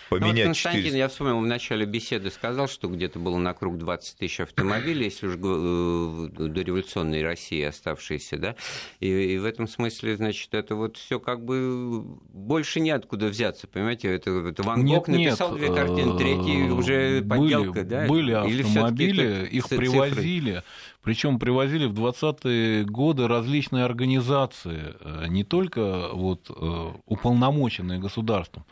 поменять... 0.08 0.20
Ну, 0.20 0.26
вот 0.28 0.44
Константин, 0.44 0.82
400... 0.82 0.98
я 0.98 1.08
вспомнил, 1.08 1.38
в 1.40 1.46
начале 1.46 1.84
беседы 1.86 2.30
сказал, 2.30 2.68
что 2.68 2.88
где-то 2.88 3.18
было 3.18 3.36
на 3.38 3.52
круг 3.54 3.78
20 3.78 4.18
тысяч 4.18 4.40
автомобилей, 4.40 5.04
если 5.04 5.26
уж 5.26 5.34
э, 5.34 6.28
до 6.48 6.62
революционной 6.62 7.22
России 7.22 7.62
оставшиеся, 7.62 8.38
да, 8.38 8.56
и, 9.00 9.08
и 9.08 9.38
в 9.38 9.44
этом 9.44 9.68
смысле, 9.68 10.16
значит, 10.16 10.54
это 10.54 10.74
вот 10.74 10.96
все 10.96 11.18
как 11.20 11.44
бы 11.44 12.02
больше 12.32 12.80
неоткуда 12.80 13.26
взяться, 13.26 13.66
понимаете, 13.66 14.14
это, 14.14 14.30
это 14.30 14.62
Ван 14.62 14.86
Гог 14.86 15.08
нет, 15.08 15.26
написал 15.26 15.50
нет, 15.52 15.58
две 15.58 15.74
картины, 15.74 16.18
третий 16.18 16.70
уже 16.70 17.22
подделка, 17.22 17.80
были, 17.80 17.84
да? 17.84 18.06
Были 18.06 18.32
автомобили, 18.32 19.46
их 19.46 19.68
привозили, 19.68 20.62
причем 21.06 21.38
привозили 21.38 21.86
в 21.86 21.92
20-е 21.92 22.84
годы 22.84 23.28
различные 23.28 23.84
организации, 23.84 24.96
э, 25.00 25.26
не 25.28 25.44
только 25.44 26.08
вот 26.12 26.50
э, 26.50 26.92
уполномоченные 27.06 28.00
государством, 28.00 28.64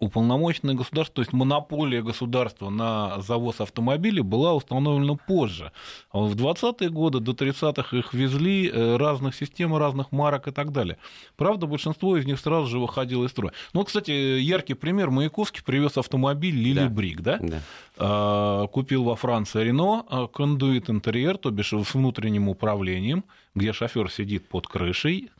уполномоченное 0.00 0.74
государство, 0.74 1.16
то 1.16 1.22
есть 1.22 1.32
монополия 1.32 2.02
государства 2.02 2.70
на 2.70 3.20
завоз 3.20 3.60
автомобилей 3.60 4.22
была 4.22 4.54
установлена 4.54 5.16
позже. 5.16 5.72
А 6.10 6.18
в 6.18 6.34
20-е 6.34 6.90
годы, 6.90 7.20
до 7.20 7.32
30-х 7.32 7.96
их 7.96 8.14
везли 8.14 8.68
э, 8.68 8.96
разных 8.96 9.34
систем, 9.34 9.76
разных 9.76 10.12
марок 10.12 10.48
и 10.48 10.50
так 10.50 10.72
далее. 10.72 10.98
Правда, 11.36 11.66
большинство 11.66 12.16
из 12.16 12.26
них 12.26 12.38
сразу 12.40 12.66
же 12.66 12.78
выходило 12.78 13.24
из 13.24 13.30
строя. 13.30 13.52
Ну, 13.72 13.84
кстати, 13.84 14.10
яркий 14.10 14.74
пример. 14.74 15.10
Маяковский 15.10 15.62
привез 15.62 15.96
автомобиль 15.96 16.54
Лили 16.54 16.80
да. 16.80 16.88
Брик, 16.88 17.20
да? 17.20 17.38
да. 17.40 17.60
А, 17.96 18.66
купил 18.68 19.04
во 19.04 19.16
Франции 19.16 19.62
Рено, 19.62 20.04
кондуит 20.32 20.90
интерьер, 20.90 21.36
то 21.36 21.50
бишь 21.50 21.72
с 21.72 21.94
внутренним 21.94 22.48
управлением, 22.48 23.24
где 23.54 23.72
шофер 23.72 24.10
сидит 24.10 24.48
под 24.48 24.66
крышей, 24.66 25.30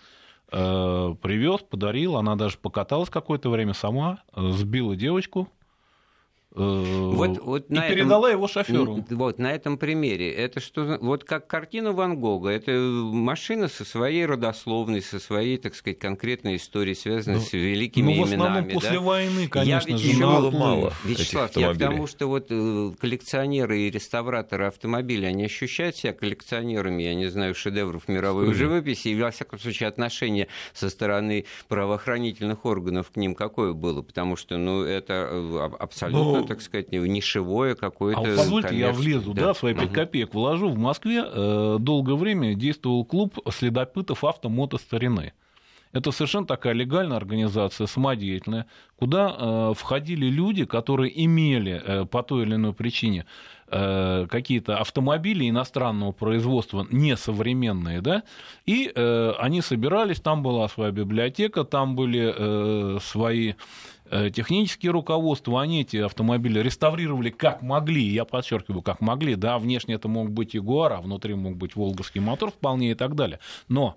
привез, 0.50 1.60
подарил, 1.60 2.16
она 2.16 2.36
даже 2.36 2.58
покаталась 2.58 3.10
какое-то 3.10 3.50
время 3.50 3.74
сама, 3.74 4.22
э, 4.34 4.50
сбила 4.52 4.96
девочку, 4.96 5.48
Э, 5.48 5.57
вот, 6.58 7.38
вот 7.38 7.70
и 7.70 7.74
на 7.74 7.88
передала 7.88 8.28
этом, 8.28 8.38
его 8.38 8.48
шоферу. 8.48 9.04
Вот 9.10 9.38
на 9.38 9.52
этом 9.52 9.78
примере. 9.78 10.32
Это 10.32 10.60
что, 10.60 10.98
вот 11.00 11.24
как 11.24 11.46
картина 11.46 11.92
Ван 11.92 12.18
Гога. 12.18 12.50
Это 12.50 12.72
машина 12.72 13.68
со 13.68 13.84
своей 13.84 14.26
родословной, 14.26 15.02
со 15.02 15.20
своей, 15.20 15.56
так 15.58 15.74
сказать, 15.74 15.98
конкретной 15.98 16.56
историей, 16.56 16.94
связанной 16.94 17.38
ну, 17.38 17.42
с 17.44 17.52
великими 17.52 18.14
ну, 18.14 18.24
в 18.24 18.28
именами. 18.28 18.72
после 18.72 18.92
да? 18.92 19.00
войны, 19.00 19.48
конечно 19.48 19.90
я 19.90 19.98
же, 19.98 20.18
мало, 20.18 20.50
мало. 20.50 20.92
Вячеслав, 21.04 21.56
я 21.56 21.72
к 21.72 21.78
тому, 21.78 22.06
что 22.06 22.26
вот 22.26 22.46
э, 22.50 22.92
коллекционеры 22.98 23.80
и 23.80 23.90
реставраторы 23.90 24.66
автомобилей, 24.66 25.28
они 25.28 25.44
ощущают 25.44 25.96
себя 25.96 26.12
коллекционерами, 26.12 27.02
я 27.02 27.14
не 27.14 27.26
знаю, 27.28 27.54
шедевров 27.54 28.08
мировой 28.08 28.46
Скажи. 28.46 28.64
живописи, 28.64 29.08
и 29.08 29.20
во 29.20 29.30
всяком 29.30 29.58
случае 29.58 29.88
отношение 29.88 30.48
со 30.72 30.90
стороны 30.90 31.44
правоохранительных 31.68 32.64
органов 32.64 33.10
к 33.10 33.16
ним 33.16 33.34
какое 33.34 33.72
было, 33.72 34.02
потому 34.02 34.36
что, 34.36 34.56
ну, 34.56 34.82
это 34.82 35.28
э, 35.30 35.70
абсолютно 35.78 36.47
так 36.48 36.62
сказать, 36.62 36.90
нишевое 36.90 37.74
какое-то. 37.74 38.20
А 38.20 38.24
позвольте, 38.24 38.76
я 38.76 38.92
влезу, 38.92 39.34
да, 39.34 39.46
да 39.48 39.54
свои 39.54 39.74
5 39.74 39.92
копеек 39.92 40.34
вложу. 40.34 40.70
В 40.70 40.78
Москве 40.78 41.22
э, 41.24 41.76
долгое 41.78 42.16
время 42.16 42.54
действовал 42.54 43.04
клуб 43.04 43.38
следопытов 43.50 44.24
автомото 44.24 44.78
старины. 44.78 45.32
Это 45.92 46.10
совершенно 46.10 46.46
такая 46.46 46.74
легальная 46.74 47.16
организация, 47.16 47.86
самодеятельная, 47.86 48.66
куда 48.96 49.34
э, 49.38 49.72
входили 49.74 50.26
люди, 50.26 50.64
которые 50.64 51.24
имели 51.24 51.80
э, 51.82 52.04
по 52.04 52.22
той 52.22 52.42
или 52.42 52.56
иной 52.56 52.74
причине 52.74 53.24
э, 53.68 54.26
какие-то 54.28 54.78
автомобили 54.78 55.48
иностранного 55.48 56.12
производства, 56.12 56.86
несовременные, 56.90 58.02
да, 58.02 58.22
и 58.66 58.92
э, 58.94 59.32
они 59.38 59.62
собирались, 59.62 60.20
там 60.20 60.42
была 60.42 60.68
своя 60.68 60.90
библиотека, 60.90 61.64
там 61.64 61.96
были 61.96 62.34
э, 62.36 62.98
свои 63.00 63.54
технические 64.32 64.92
руководства, 64.92 65.60
они 65.60 65.82
эти 65.82 65.98
автомобили 65.98 66.60
реставрировали 66.60 67.30
как 67.30 67.62
могли, 67.62 68.02
я 68.02 68.24
подчеркиваю, 68.24 68.82
как 68.82 69.00
могли, 69.00 69.34
да, 69.34 69.58
внешне 69.58 69.94
это 69.94 70.08
мог 70.08 70.30
быть 70.30 70.54
Ягуар, 70.54 70.92
а 70.92 71.00
внутри 71.00 71.34
мог 71.34 71.56
быть 71.56 71.76
Волговский 71.76 72.20
мотор 72.20 72.50
вполне 72.50 72.92
и 72.92 72.94
так 72.94 73.14
далее, 73.14 73.40
но 73.68 73.96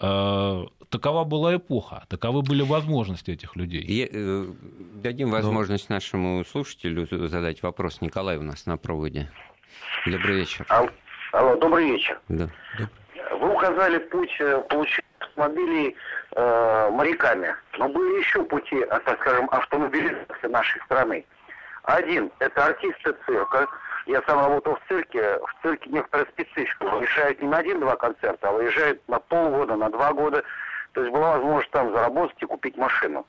э, 0.00 0.64
такова 0.88 1.24
была 1.24 1.56
эпоха, 1.56 2.04
таковы 2.08 2.42
были 2.42 2.62
возможности 2.62 3.30
этих 3.30 3.56
людей. 3.56 3.82
И, 3.82 4.08
э, 4.10 4.46
дадим 4.94 5.30
возможность 5.30 5.88
но... 5.88 5.96
нашему 5.96 6.44
слушателю 6.44 7.06
задать 7.28 7.62
вопрос. 7.62 8.00
Николай 8.00 8.36
у 8.36 8.42
нас 8.42 8.66
на 8.66 8.76
проводе. 8.76 9.30
Добрый 10.06 10.36
вечер. 10.36 10.66
Алло, 10.68 10.90
алло 11.32 11.56
добрый 11.56 11.90
вечер. 11.90 12.20
Да. 12.28 12.48
Вы 13.40 13.52
указали 13.52 13.98
путь 13.98 14.34
э, 14.40 14.62
получения 14.68 15.04
автомобилей 15.38 15.96
э, 16.32 16.90
моряками. 16.90 17.54
Но 17.78 17.88
были 17.88 18.18
еще 18.18 18.42
пути, 18.44 18.82
а, 18.82 18.98
так 19.00 19.20
скажем, 19.20 19.48
автомобилизации 19.50 20.48
нашей 20.48 20.80
страны. 20.82 21.24
Один– 21.84 22.30
это 22.40 22.66
артисты 22.66 23.14
цирка, 23.24 23.66
Я 24.06 24.22
сам 24.26 24.40
работал 24.40 24.76
в 24.76 24.88
цирке. 24.88 25.38
В 25.38 25.62
цирке 25.62 25.90
некоторая 25.90 26.26
специфика. 26.26 26.84
Выезжают 26.84 27.40
не 27.40 27.48
на 27.48 27.58
один-два 27.58 27.96
концерта, 27.96 28.48
а 28.48 28.52
выезжают 28.52 29.00
на 29.08 29.18
полгода, 29.18 29.76
на 29.76 29.90
два 29.90 30.12
года. 30.12 30.42
То 30.92 31.02
есть 31.02 31.12
была 31.12 31.36
возможность 31.36 31.70
там 31.70 31.92
заработать 31.92 32.42
и 32.42 32.46
купить 32.46 32.76
машину. 32.76 33.26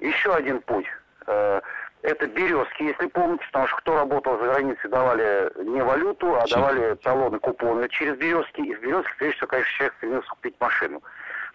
Еще 0.00 0.32
один 0.32 0.60
путь. 0.62 0.86
Э, 1.26 1.60
это 2.02 2.26
березки, 2.28 2.84
если 2.84 3.06
помните, 3.06 3.44
потому 3.46 3.66
что 3.66 3.76
кто 3.78 3.96
работал 3.96 4.38
за 4.38 4.44
границей, 4.44 4.88
давали 4.90 5.50
не 5.64 5.82
валюту, 5.82 6.36
а 6.36 6.46
давали 6.46 6.94
талоны, 6.96 7.40
купоны 7.40 7.88
через 7.88 8.16
березки. 8.16 8.60
И 8.60 8.74
в 8.74 8.80
березке, 8.80 9.12
прежде 9.18 9.36
всего, 9.36 9.48
конечно, 9.48 9.72
человек 9.76 9.94
стремился 9.96 10.28
купить 10.28 10.54
машину. 10.60 11.02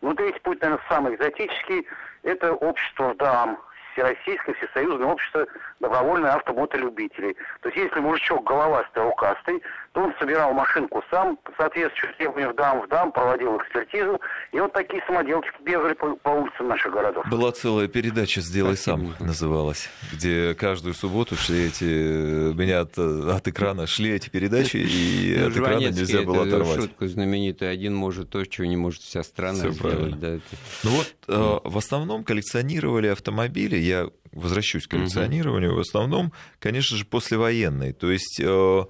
Ну, 0.01 0.13
третий 0.15 0.39
путь, 0.39 0.61
наверное, 0.61 0.83
самый 0.89 1.15
экзотический. 1.15 1.87
Это 2.23 2.53
общество 2.53 3.13
ДАМ, 3.15 3.57
Всероссийское 3.93 4.55
всесоюзное 4.55 5.07
общество 5.07 5.45
добровольных 5.79 6.33
автомотолюбителей. 6.35 7.35
То 7.61 7.69
есть 7.69 7.77
если 7.77 7.99
мужичок 7.99 8.43
головастый, 8.43 9.03
рукастый, 9.03 9.61
то 9.93 10.01
он 10.01 10.13
собирал 10.19 10.53
машинку 10.53 11.03
сам, 11.11 11.37
соответствующим 11.57 12.15
требованиям 12.17 12.53
в 12.53 12.55
дам 12.55 12.81
в 12.81 12.87
дам, 12.87 13.11
проводил 13.11 13.57
экспертизу, 13.57 14.19
и 14.51 14.59
вот 14.59 14.71
такие 14.73 15.03
самоделочки 15.05 15.61
бегали 15.63 15.93
по, 15.93 16.15
по 16.15 16.29
улицам 16.29 16.69
наших 16.69 16.93
городов. 16.93 17.25
Была 17.29 17.51
целая 17.51 17.87
передача 17.87 18.41
«Сделай 18.41 18.77
сам» 18.77 19.15
называлась, 19.19 19.89
где 20.13 20.53
каждую 20.55 20.93
субботу 20.93 21.35
шли 21.35 21.67
эти... 21.67 22.53
Меня 22.53 22.81
от, 22.81 22.97
от 22.97 23.47
экрана 23.47 23.87
шли 23.87 24.11
эти 24.11 24.29
передачи, 24.29 24.77
и 24.77 25.35
ну, 25.37 25.47
от 25.47 25.57
экрана 25.57 25.87
нельзя 25.87 26.21
было 26.21 26.43
оторвать. 26.43 26.81
шутку 26.81 27.07
знаменитую. 27.07 27.71
Один 27.71 27.93
может 27.93 28.29
то, 28.29 28.45
чего 28.45 28.67
не 28.67 28.77
может 28.77 29.01
вся 29.01 29.23
страна 29.23 29.59
Все 29.59 29.71
сделать. 29.71 30.19
Да, 30.19 30.27
это... 30.35 30.43
Ну 30.83 30.91
вот, 30.91 31.13
э, 31.27 31.59
в 31.69 31.77
основном 31.77 32.23
коллекционировали 32.23 33.07
автомобили, 33.07 33.75
я 33.75 34.07
возвращусь 34.31 34.87
к 34.87 34.91
коллекционированию, 34.91 35.75
в 35.75 35.79
основном, 35.79 36.31
конечно 36.59 36.97
же, 36.97 37.05
послевоенные. 37.05 37.93
То 37.93 38.11
есть 38.11 38.39
э, 38.41 38.85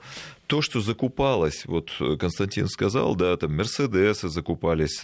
то, 0.52 0.62
что 0.62 0.82
закупалось, 0.82 1.66
вот 1.66 1.92
Константин 2.20 2.68
сказал, 2.68 3.16
да, 3.16 3.38
там 3.38 3.56
Мерседесы 3.56 4.28
закупались 4.28 5.02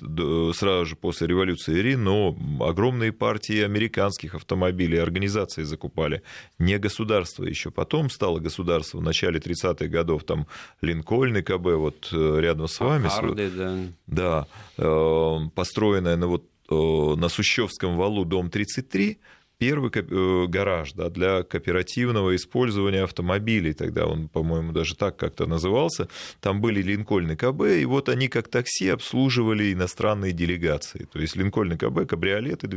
сразу 0.54 0.86
же 0.86 0.96
после 0.98 1.28
революции 1.28 1.80
Рено, 1.80 2.36
огромные 2.60 3.14
партии 3.14 3.62
американских 3.62 4.36
автомобилей, 4.36 4.98
организации 4.98 5.64
закупали, 5.64 6.22
не 6.60 6.78
государство 6.78 7.46
еще. 7.46 7.72
Потом 7.72 8.10
стало 8.10 8.40
государство 8.40 8.98
в 8.98 9.04
начале 9.04 9.40
30-х 9.40 9.88
годов, 9.88 10.26
там 10.26 10.48
Линкольн 10.82 11.38
и 11.38 11.42
КБ, 11.42 11.66
вот 11.78 12.10
э, 12.12 12.40
рядом 12.42 12.68
с 12.68 12.80
вами. 12.80 13.08
Харды, 13.08 13.50
да. 13.50 13.78
Да, 14.06 14.48
э, 14.78 15.38
построенная 15.56 16.18
на 16.18 16.28
вот 16.28 16.44
на 16.70 17.30
Сущевском 17.30 17.96
валу 17.96 18.26
дом 18.26 18.50
33, 18.50 19.20
первый 19.58 19.92
э, 19.94 20.46
гараж 20.48 20.94
да, 20.94 21.10
для 21.10 21.44
кооперативного 21.44 22.36
использования 22.36 23.04
автомобилей. 23.04 23.74
Тогда 23.74 24.06
он, 24.06 24.30
по-моему, 24.30 24.72
даже 24.72 24.96
так 24.96 25.18
как-то 25.18 25.46
назывался. 25.46 26.08
Там 26.40 26.62
были 26.62 26.82
Линкольны 26.82 27.36
КБ, 27.36 27.62
и 27.80 27.86
вот 27.86 28.10
они 28.10 28.28
как 28.28 28.48
такси 28.48 28.90
обслуживали 28.90 29.74
иностранные 29.74 30.32
делегации. 30.32 31.08
То 31.12 31.20
есть 31.20 31.36
Линкольны 31.36 31.78
КБ, 31.78 32.08
кабриолеты 32.08 32.68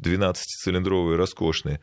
12-цилиндровые, 0.00 1.16
роскошные. 1.16 1.80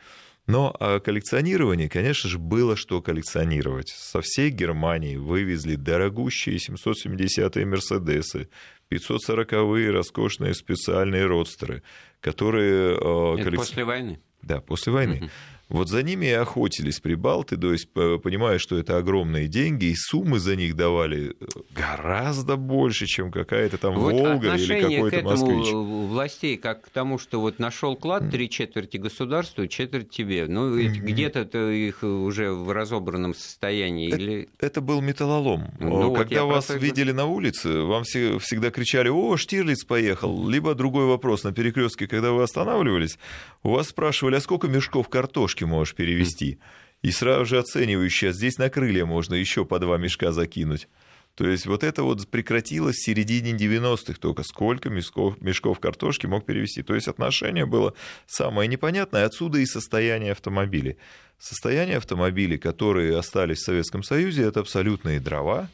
Но 0.48 0.76
о 0.80 1.00
коллекционировании, 1.00 1.88
конечно 1.88 2.28
же, 2.28 2.40
было 2.40 2.76
что 2.76 3.02
коллекционировать. 3.02 3.90
Со 3.90 4.22
всей 4.22 4.50
Германии 4.50 5.16
вывезли 5.16 5.76
дорогущие 5.76 6.58
770-е 6.58 7.66
Мерседесы, 7.66 8.50
540-е 8.90 9.92
роскошные 9.92 10.56
специальные 10.56 11.28
родстеры, 11.28 11.84
которые... 12.22 12.98
Э, 13.00 13.40
Это 13.40 13.52
после 13.52 13.86
войны? 13.86 14.20
Да, 14.42 14.62
после 14.62 14.92
войны. 14.92 15.18
Угу. 15.18 15.30
Вот 15.72 15.88
за 15.88 16.04
ними 16.04 16.26
и 16.26 16.32
охотились 16.32 17.00
прибалты, 17.00 17.56
то 17.56 17.72
есть 17.72 17.90
понимая, 17.92 18.60
что 18.60 18.78
это 18.78 18.98
огромные 18.98 19.48
деньги, 19.48 19.86
и 19.86 19.96
суммы 19.96 20.40
за 20.40 20.58
них 20.58 20.76
давали 20.76 21.36
э, 21.40 21.46
гораздо 21.74 22.58
больше, 22.58 23.06
чем 23.06 23.32
какая-то 23.32 23.78
там 23.78 23.96
вот 23.96 24.12
Волга 24.12 24.56
или 24.56 24.82
какой-то 24.82 25.24
москвич. 25.24 25.72
властей 25.72 26.58
как 26.58 26.84
к 26.84 26.90
тому, 26.90 27.18
что 27.18 27.40
вот 27.40 27.60
нашел 27.60 27.96
клад 27.96 28.30
три 28.30 28.50
четверти 28.50 28.98
государству, 28.98 29.66
четверть 29.68 30.10
тебе. 30.10 30.46
Ну, 30.48 30.78
mm-hmm. 30.78 30.90
где-то 30.90 31.72
их 31.72 32.04
уже 32.04 32.52
в 32.52 32.72
разобранном 32.72 33.34
состоянии. 33.34 34.10
Это, 34.10 34.18
или... 34.18 34.50
это 34.60 34.82
был 34.82 35.02
металлолом. 35.02 35.72
Ну, 35.80 36.14
Когда 36.14 36.44
вот 36.44 36.56
вас 36.56 36.66
просто... 36.66 36.86
видели 36.86 37.12
на 37.12 37.26
улице, 37.26 37.82
вам 37.82 38.04
все, 38.04 38.40
всегда 38.40 38.72
кричали, 38.72 39.08
о, 39.08 39.38
Штирлиц 39.38 39.86
поехал. 39.86 40.50
Либо 40.50 40.76
другой 40.76 41.06
вопрос, 41.06 41.44
на 41.44 41.54
перекрестке, 41.54 42.08
когда 42.08 42.32
вы 42.32 42.44
останавливались, 42.44 43.18
у 43.64 43.70
вас 43.70 43.88
спрашивали, 43.88 44.36
а 44.36 44.42
сколько 44.42 44.68
мешков 44.68 45.08
картошки 45.08 45.61
картошки 45.62 45.66
можешь 45.66 45.96
перевести. 45.96 46.60
И 47.04 47.12
сразу 47.12 47.46
же 47.46 47.60
оценивающий, 47.60 48.30
а 48.30 48.32
здесь 48.32 48.58
на 48.58 48.70
крылья 48.70 49.06
можно 49.06 49.36
еще 49.36 49.66
по 49.66 49.80
два 49.80 49.98
мешка 49.98 50.32
закинуть. 50.32 50.88
То 51.36 51.48
есть 51.48 51.66
вот 51.66 51.84
это 51.84 52.04
вот 52.04 52.28
прекратилось 52.28 52.98
в 52.98 53.06
середине 53.06 53.52
90-х 53.54 54.20
только. 54.20 54.44
Сколько 54.44 54.90
мешков, 54.90 55.42
мешков 55.42 55.80
картошки 55.80 56.28
мог 56.28 56.46
перевести. 56.46 56.84
То 56.84 56.94
есть 56.94 57.08
отношение 57.08 57.66
было 57.66 57.94
самое 58.28 58.68
непонятное. 58.68 59.26
Отсюда 59.26 59.60
и 59.60 59.66
состояние 59.66 60.34
автомобилей. 60.34 60.98
Состояние 61.40 61.98
автомобилей, 61.98 62.58
которые 62.58 63.18
остались 63.18 63.60
в 63.60 63.66
Советском 63.66 64.04
Союзе, 64.04 64.44
это 64.44 64.60
абсолютные 64.60 65.20
дрова, 65.20 65.70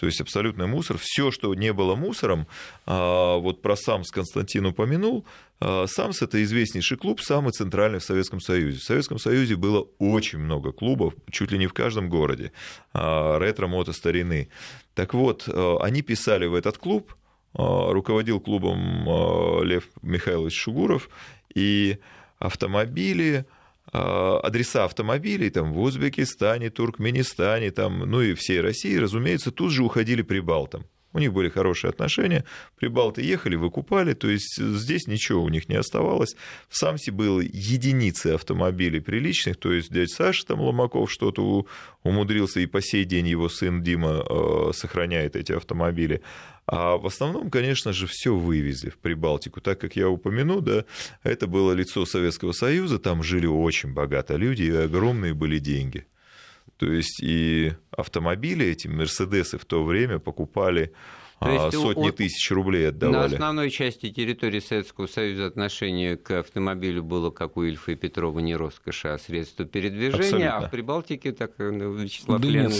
то 0.00 0.06
есть 0.06 0.20
абсолютный 0.22 0.66
мусор. 0.66 0.96
Все, 0.98 1.30
что 1.30 1.54
не 1.54 1.74
было 1.74 1.94
мусором, 1.94 2.46
а, 2.86 3.36
вот 3.36 3.60
про 3.60 3.76
САМС 3.76 4.10
Константин 4.10 4.64
упомянул, 4.64 5.26
а, 5.60 5.84
САМС– 5.86 6.22
это 6.22 6.42
известнейший 6.42 6.96
клуб, 6.96 7.20
самый 7.20 7.52
центральный 7.52 7.98
в 7.98 8.04
Советском 8.04 8.40
Союзе. 8.40 8.78
В 8.78 8.82
Советском 8.82 9.18
Союзе 9.18 9.56
было 9.56 9.86
очень 9.98 10.38
много 10.38 10.72
клубов, 10.72 11.12
чуть 11.30 11.52
ли 11.52 11.58
не 11.58 11.66
в 11.66 11.74
каждом 11.74 12.08
городе, 12.08 12.52
а, 12.94 13.38
ретро-мото 13.38 13.92
старины. 13.92 14.48
Так 14.94 15.12
вот, 15.12 15.46
они 15.80 16.00
писали 16.00 16.46
в 16.46 16.54
этот 16.54 16.78
клуб, 16.78 17.14
руководил 17.52 18.40
клубом 18.40 19.62
Лев 19.64 19.84
Михайлович 20.00 20.54
Шугуров, 20.54 21.10
и 21.54 21.98
автомобили– 22.38 23.44
адреса 23.92 24.84
автомобилей 24.84 25.50
там, 25.50 25.72
в 25.72 25.80
Узбекистане, 25.80 26.70
Туркменистане, 26.70 27.70
там, 27.70 28.00
ну 28.00 28.20
и 28.20 28.34
всей 28.34 28.60
России, 28.60 28.96
разумеется, 28.96 29.50
тут 29.50 29.72
же 29.72 29.82
уходили 29.82 30.22
прибалтам. 30.22 30.84
У 31.12 31.18
них 31.18 31.32
были 31.32 31.48
хорошие 31.48 31.88
отношения, 31.88 32.44
прибалты 32.78 33.22
ехали, 33.22 33.56
выкупали, 33.56 34.14
то 34.14 34.28
есть 34.28 34.56
здесь 34.56 35.08
ничего 35.08 35.42
у 35.42 35.48
них 35.48 35.68
не 35.68 35.74
оставалось. 35.74 36.36
В 36.68 36.76
Самсе 36.76 37.10
было 37.10 37.40
единицы 37.40 38.28
автомобилей 38.28 39.00
приличных, 39.00 39.56
то 39.56 39.72
есть 39.72 39.92
дядя 39.92 40.06
Саша 40.08 40.46
там 40.46 40.60
Ломаков 40.60 41.10
что-то 41.10 41.66
умудрился, 42.04 42.60
и 42.60 42.66
по 42.66 42.80
сей 42.80 43.04
день 43.04 43.26
его 43.26 43.48
сын 43.48 43.82
Дима 43.82 44.24
э, 44.24 44.70
сохраняет 44.72 45.34
эти 45.34 45.50
автомобили. 45.50 46.22
А 46.72 46.98
в 46.98 47.06
основном, 47.06 47.50
конечно 47.50 47.92
же, 47.92 48.06
все 48.06 48.32
вывезли 48.32 48.90
в 48.90 48.98
Прибалтику. 48.98 49.60
Так 49.60 49.80
как 49.80 49.96
я 49.96 50.08
упомяну, 50.08 50.60
да, 50.60 50.84
это 51.24 51.48
было 51.48 51.72
лицо 51.72 52.06
Советского 52.06 52.52
Союза, 52.52 53.00
там 53.00 53.24
жили 53.24 53.46
очень 53.46 53.92
богато 53.92 54.36
люди, 54.36 54.62
и 54.62 54.70
огромные 54.70 55.34
были 55.34 55.58
деньги. 55.58 56.06
То 56.76 56.86
есть 56.86 57.20
и 57.20 57.72
автомобили, 57.90 58.64
эти 58.64 58.86
Мерседесы 58.86 59.58
в 59.58 59.64
то 59.64 59.82
время 59.82 60.20
покупали 60.20 60.92
то 61.40 61.46
а, 61.46 61.52
есть 61.52 61.76
сотни 61.78 62.10
у, 62.10 62.12
тысяч 62.12 62.50
рублей 62.50 62.88
отдавали. 62.88 63.16
На 63.16 63.24
основной 63.24 63.70
части 63.70 64.10
территории 64.10 64.60
Советского 64.60 65.06
Союза 65.06 65.46
отношение 65.46 66.18
к 66.18 66.32
автомобилю 66.32 67.02
было, 67.02 67.30
как 67.30 67.56
у 67.56 67.62
Ильфа 67.62 67.92
и 67.92 67.94
Петрова, 67.94 68.40
не 68.40 68.54
роскошь, 68.54 69.06
а 69.06 69.16
средство 69.16 69.64
передвижения, 69.64 70.18
Абсолютно. 70.18 70.56
а 70.56 70.68
в 70.68 70.70
Прибалтике 70.70 71.32
так 71.32 71.52
э, 71.56 71.70
ну, 71.70 71.94
Вячеслав 71.94 72.42
да 72.42 72.46
нет, 72.46 72.70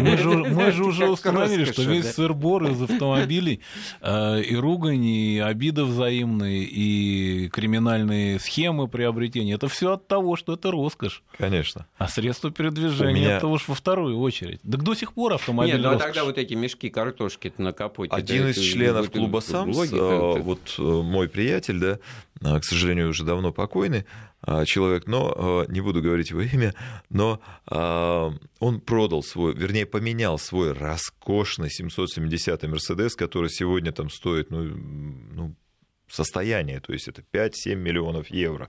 мы, 0.00 0.16
же, 0.16 0.28
мы 0.28 0.70
же 0.70 0.84
уже 0.84 1.06
установили, 1.10 1.64
что 1.64 1.82
весь 1.82 2.12
сыр-бор 2.12 2.66
из 2.66 2.80
автомобилей 2.82 3.60
э, 4.00 4.42
и 4.42 4.54
ругань, 4.54 5.04
и 5.04 5.40
обиды 5.40 5.82
взаимные, 5.82 6.62
и 6.62 7.48
криминальные 7.48 8.38
схемы 8.38 8.86
приобретения, 8.86 9.54
это 9.54 9.66
все 9.66 9.94
от 9.94 10.06
того, 10.06 10.36
что 10.36 10.52
это 10.52 10.70
роскошь. 10.70 11.24
Конечно. 11.36 11.88
А 11.98 12.06
средство 12.06 12.52
передвижения 12.52 13.12
меня... 13.12 13.36
это 13.38 13.48
уж 13.48 13.66
во 13.66 13.74
вторую 13.74 14.20
очередь. 14.20 14.60
Так 14.62 14.84
до 14.84 14.94
сих 14.94 15.14
пор 15.14 15.32
автомобиль 15.32 15.74
Нет, 15.74 15.82
ну 15.82 15.90
а 15.90 15.98
тогда 15.98 16.22
вот 16.22 16.38
эти 16.38 16.54
мешки 16.54 16.90
картошки 16.90 17.52
на 17.58 17.72
капоте 17.72 18.03
один 18.10 18.48
из 18.48 18.58
членов 18.58 19.10
клуба 19.10 19.40
САМС, 19.40 19.92
а, 19.92 20.34
вот 20.38 20.74
э, 20.78 20.82
мой 20.82 21.28
приятель, 21.28 21.78
да, 21.78 21.98
а, 22.42 22.60
к 22.60 22.64
сожалению, 22.64 23.08
уже 23.10 23.24
давно 23.24 23.52
покойный 23.52 24.04
а, 24.42 24.64
человек, 24.64 25.06
но 25.06 25.64
не 25.68 25.80
буду 25.80 26.02
говорить 26.02 26.30
его 26.30 26.40
имя, 26.52 26.74
но 27.10 27.40
он 28.60 28.80
продал 28.80 29.22
свой, 29.22 29.54
вернее, 29.54 29.86
поменял 29.86 30.38
свой 30.38 30.72
роскошный 30.72 31.68
770-й 31.68 32.68
Мерседес, 32.68 33.14
который 33.16 33.50
сегодня 33.50 33.92
там 33.92 34.10
стоит, 34.10 34.50
ну, 34.50 34.62
ну 34.64 35.54
состояние, 36.08 36.80
то 36.80 36.92
есть 36.92 37.08
это 37.08 37.22
5-7 37.32 37.74
миллионов 37.74 38.30
евро 38.30 38.68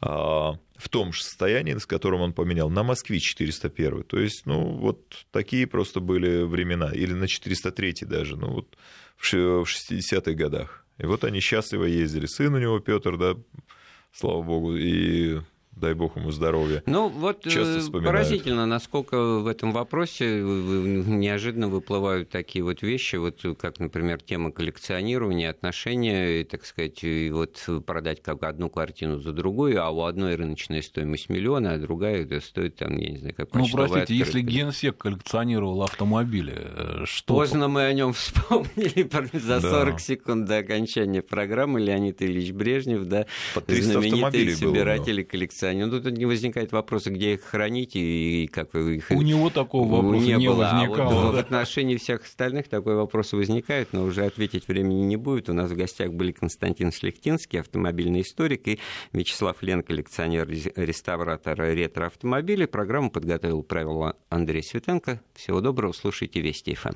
в 0.00 0.88
том 0.90 1.12
же 1.12 1.22
состоянии, 1.24 1.76
с 1.76 1.86
которым 1.86 2.20
он 2.20 2.32
поменял, 2.32 2.70
на 2.70 2.82
Москве 2.82 3.18
401. 3.18 4.04
То 4.04 4.18
есть, 4.18 4.46
ну, 4.46 4.76
вот 4.76 5.26
такие 5.32 5.66
просто 5.66 6.00
были 6.00 6.42
времена. 6.42 6.92
Или 6.92 7.12
на 7.14 7.26
403 7.26 8.06
даже, 8.06 8.36
ну, 8.36 8.52
вот 8.52 8.76
в 9.16 9.24
60-х 9.34 10.32
годах. 10.32 10.84
И 10.98 11.06
вот 11.06 11.24
они 11.24 11.40
счастливо 11.40 11.84
ездили. 11.84 12.26
Сын 12.26 12.54
у 12.54 12.58
него, 12.58 12.78
Петр, 12.80 13.16
да, 13.16 13.34
слава 14.12 14.42
богу, 14.42 14.76
и 14.76 15.40
дай 15.78 15.94
бог 15.94 16.16
ему 16.16 16.30
здоровья. 16.30 16.82
Ну 16.86 17.08
вот 17.08 17.42
Часто 17.42 17.78
э, 17.78 18.02
поразительно, 18.02 18.66
насколько 18.66 19.38
в 19.38 19.46
этом 19.46 19.72
вопросе 19.72 20.40
неожиданно 20.40 21.68
выплывают 21.68 22.30
такие 22.30 22.64
вот 22.64 22.82
вещи, 22.82 23.16
вот 23.16 23.40
как, 23.58 23.78
например, 23.78 24.20
тема 24.20 24.50
коллекционирования, 24.50 25.50
отношения, 25.50 26.44
так 26.44 26.64
сказать, 26.64 27.02
и 27.02 27.30
вот 27.30 27.64
продать 27.86 28.22
как 28.22 28.42
одну 28.42 28.68
картину 28.68 29.20
за 29.20 29.32
другую, 29.32 29.82
а 29.82 29.90
у 29.90 30.02
одной 30.02 30.34
рыночная 30.34 30.82
стоимость 30.82 31.28
миллиона, 31.28 31.74
а 31.74 31.78
другая 31.78 32.26
стоит 32.40 32.76
там, 32.76 32.96
я 32.98 33.10
не 33.10 33.18
знаю, 33.18 33.34
как 33.34 33.54
Ну, 33.54 33.66
простите, 33.70 34.00
открытка. 34.00 34.12
если 34.12 34.40
генсек 34.40 34.98
коллекционировал 34.98 35.82
автомобили, 35.82 36.54
э, 36.56 37.04
что... 37.04 37.34
Поздно 37.34 37.68
мы 37.68 37.84
о 37.84 37.92
нем 37.92 38.12
вспомнили 38.14 39.08
за 39.32 39.60
40 39.60 39.94
да. 39.94 39.98
секунд 39.98 40.44
до 40.46 40.58
окончания 40.58 41.22
программы 41.22 41.80
Леонид 41.80 42.22
Ильич 42.22 42.52
Брежнев, 42.52 43.04
да, 43.04 43.26
знаменитый 43.54 44.54
собиратель 44.54 45.20
и 45.20 45.24
коллекционер. 45.24 45.67
Ну, 45.74 46.00
тут 46.00 46.16
не 46.16 46.26
возникает 46.26 46.72
вопроса, 46.72 47.10
где 47.10 47.34
их 47.34 47.42
хранить 47.42 47.92
и 47.94 48.48
как 48.52 48.72
вы 48.74 48.96
их... 48.96 49.10
У 49.10 49.22
него 49.22 49.50
такого 49.50 49.96
вопроса 49.96 50.24
не, 50.24 50.34
не 50.34 50.48
было. 50.48 50.64
возникало. 50.64 51.10
А 51.10 51.24
вот 51.26 51.34
в 51.34 51.38
отношении 51.38 51.96
всех 51.96 52.24
остальных 52.24 52.68
такой 52.68 52.94
вопрос 52.94 53.32
возникает, 53.32 53.92
но 53.92 54.04
уже 54.04 54.24
ответить 54.24 54.68
времени 54.68 55.02
не 55.02 55.16
будет. 55.16 55.48
У 55.48 55.52
нас 55.52 55.70
в 55.70 55.76
гостях 55.76 56.12
были 56.12 56.32
Константин 56.32 56.92
Шлехтинский, 56.92 57.60
автомобильный 57.60 58.22
историк, 58.22 58.66
и 58.68 58.78
Вячеслав 59.12 59.62
Лен, 59.62 59.82
коллекционер-реставратор 59.82 61.58
ретро-автомобилей. 61.58 62.66
Программу 62.66 63.10
подготовил 63.10 63.62
правило 63.62 64.16
Андрей 64.28 64.62
Светенко. 64.62 65.20
Всего 65.34 65.60
доброго, 65.60 65.92
слушайте 65.92 66.40
Вести 66.40 66.74
ФМ. 66.74 66.94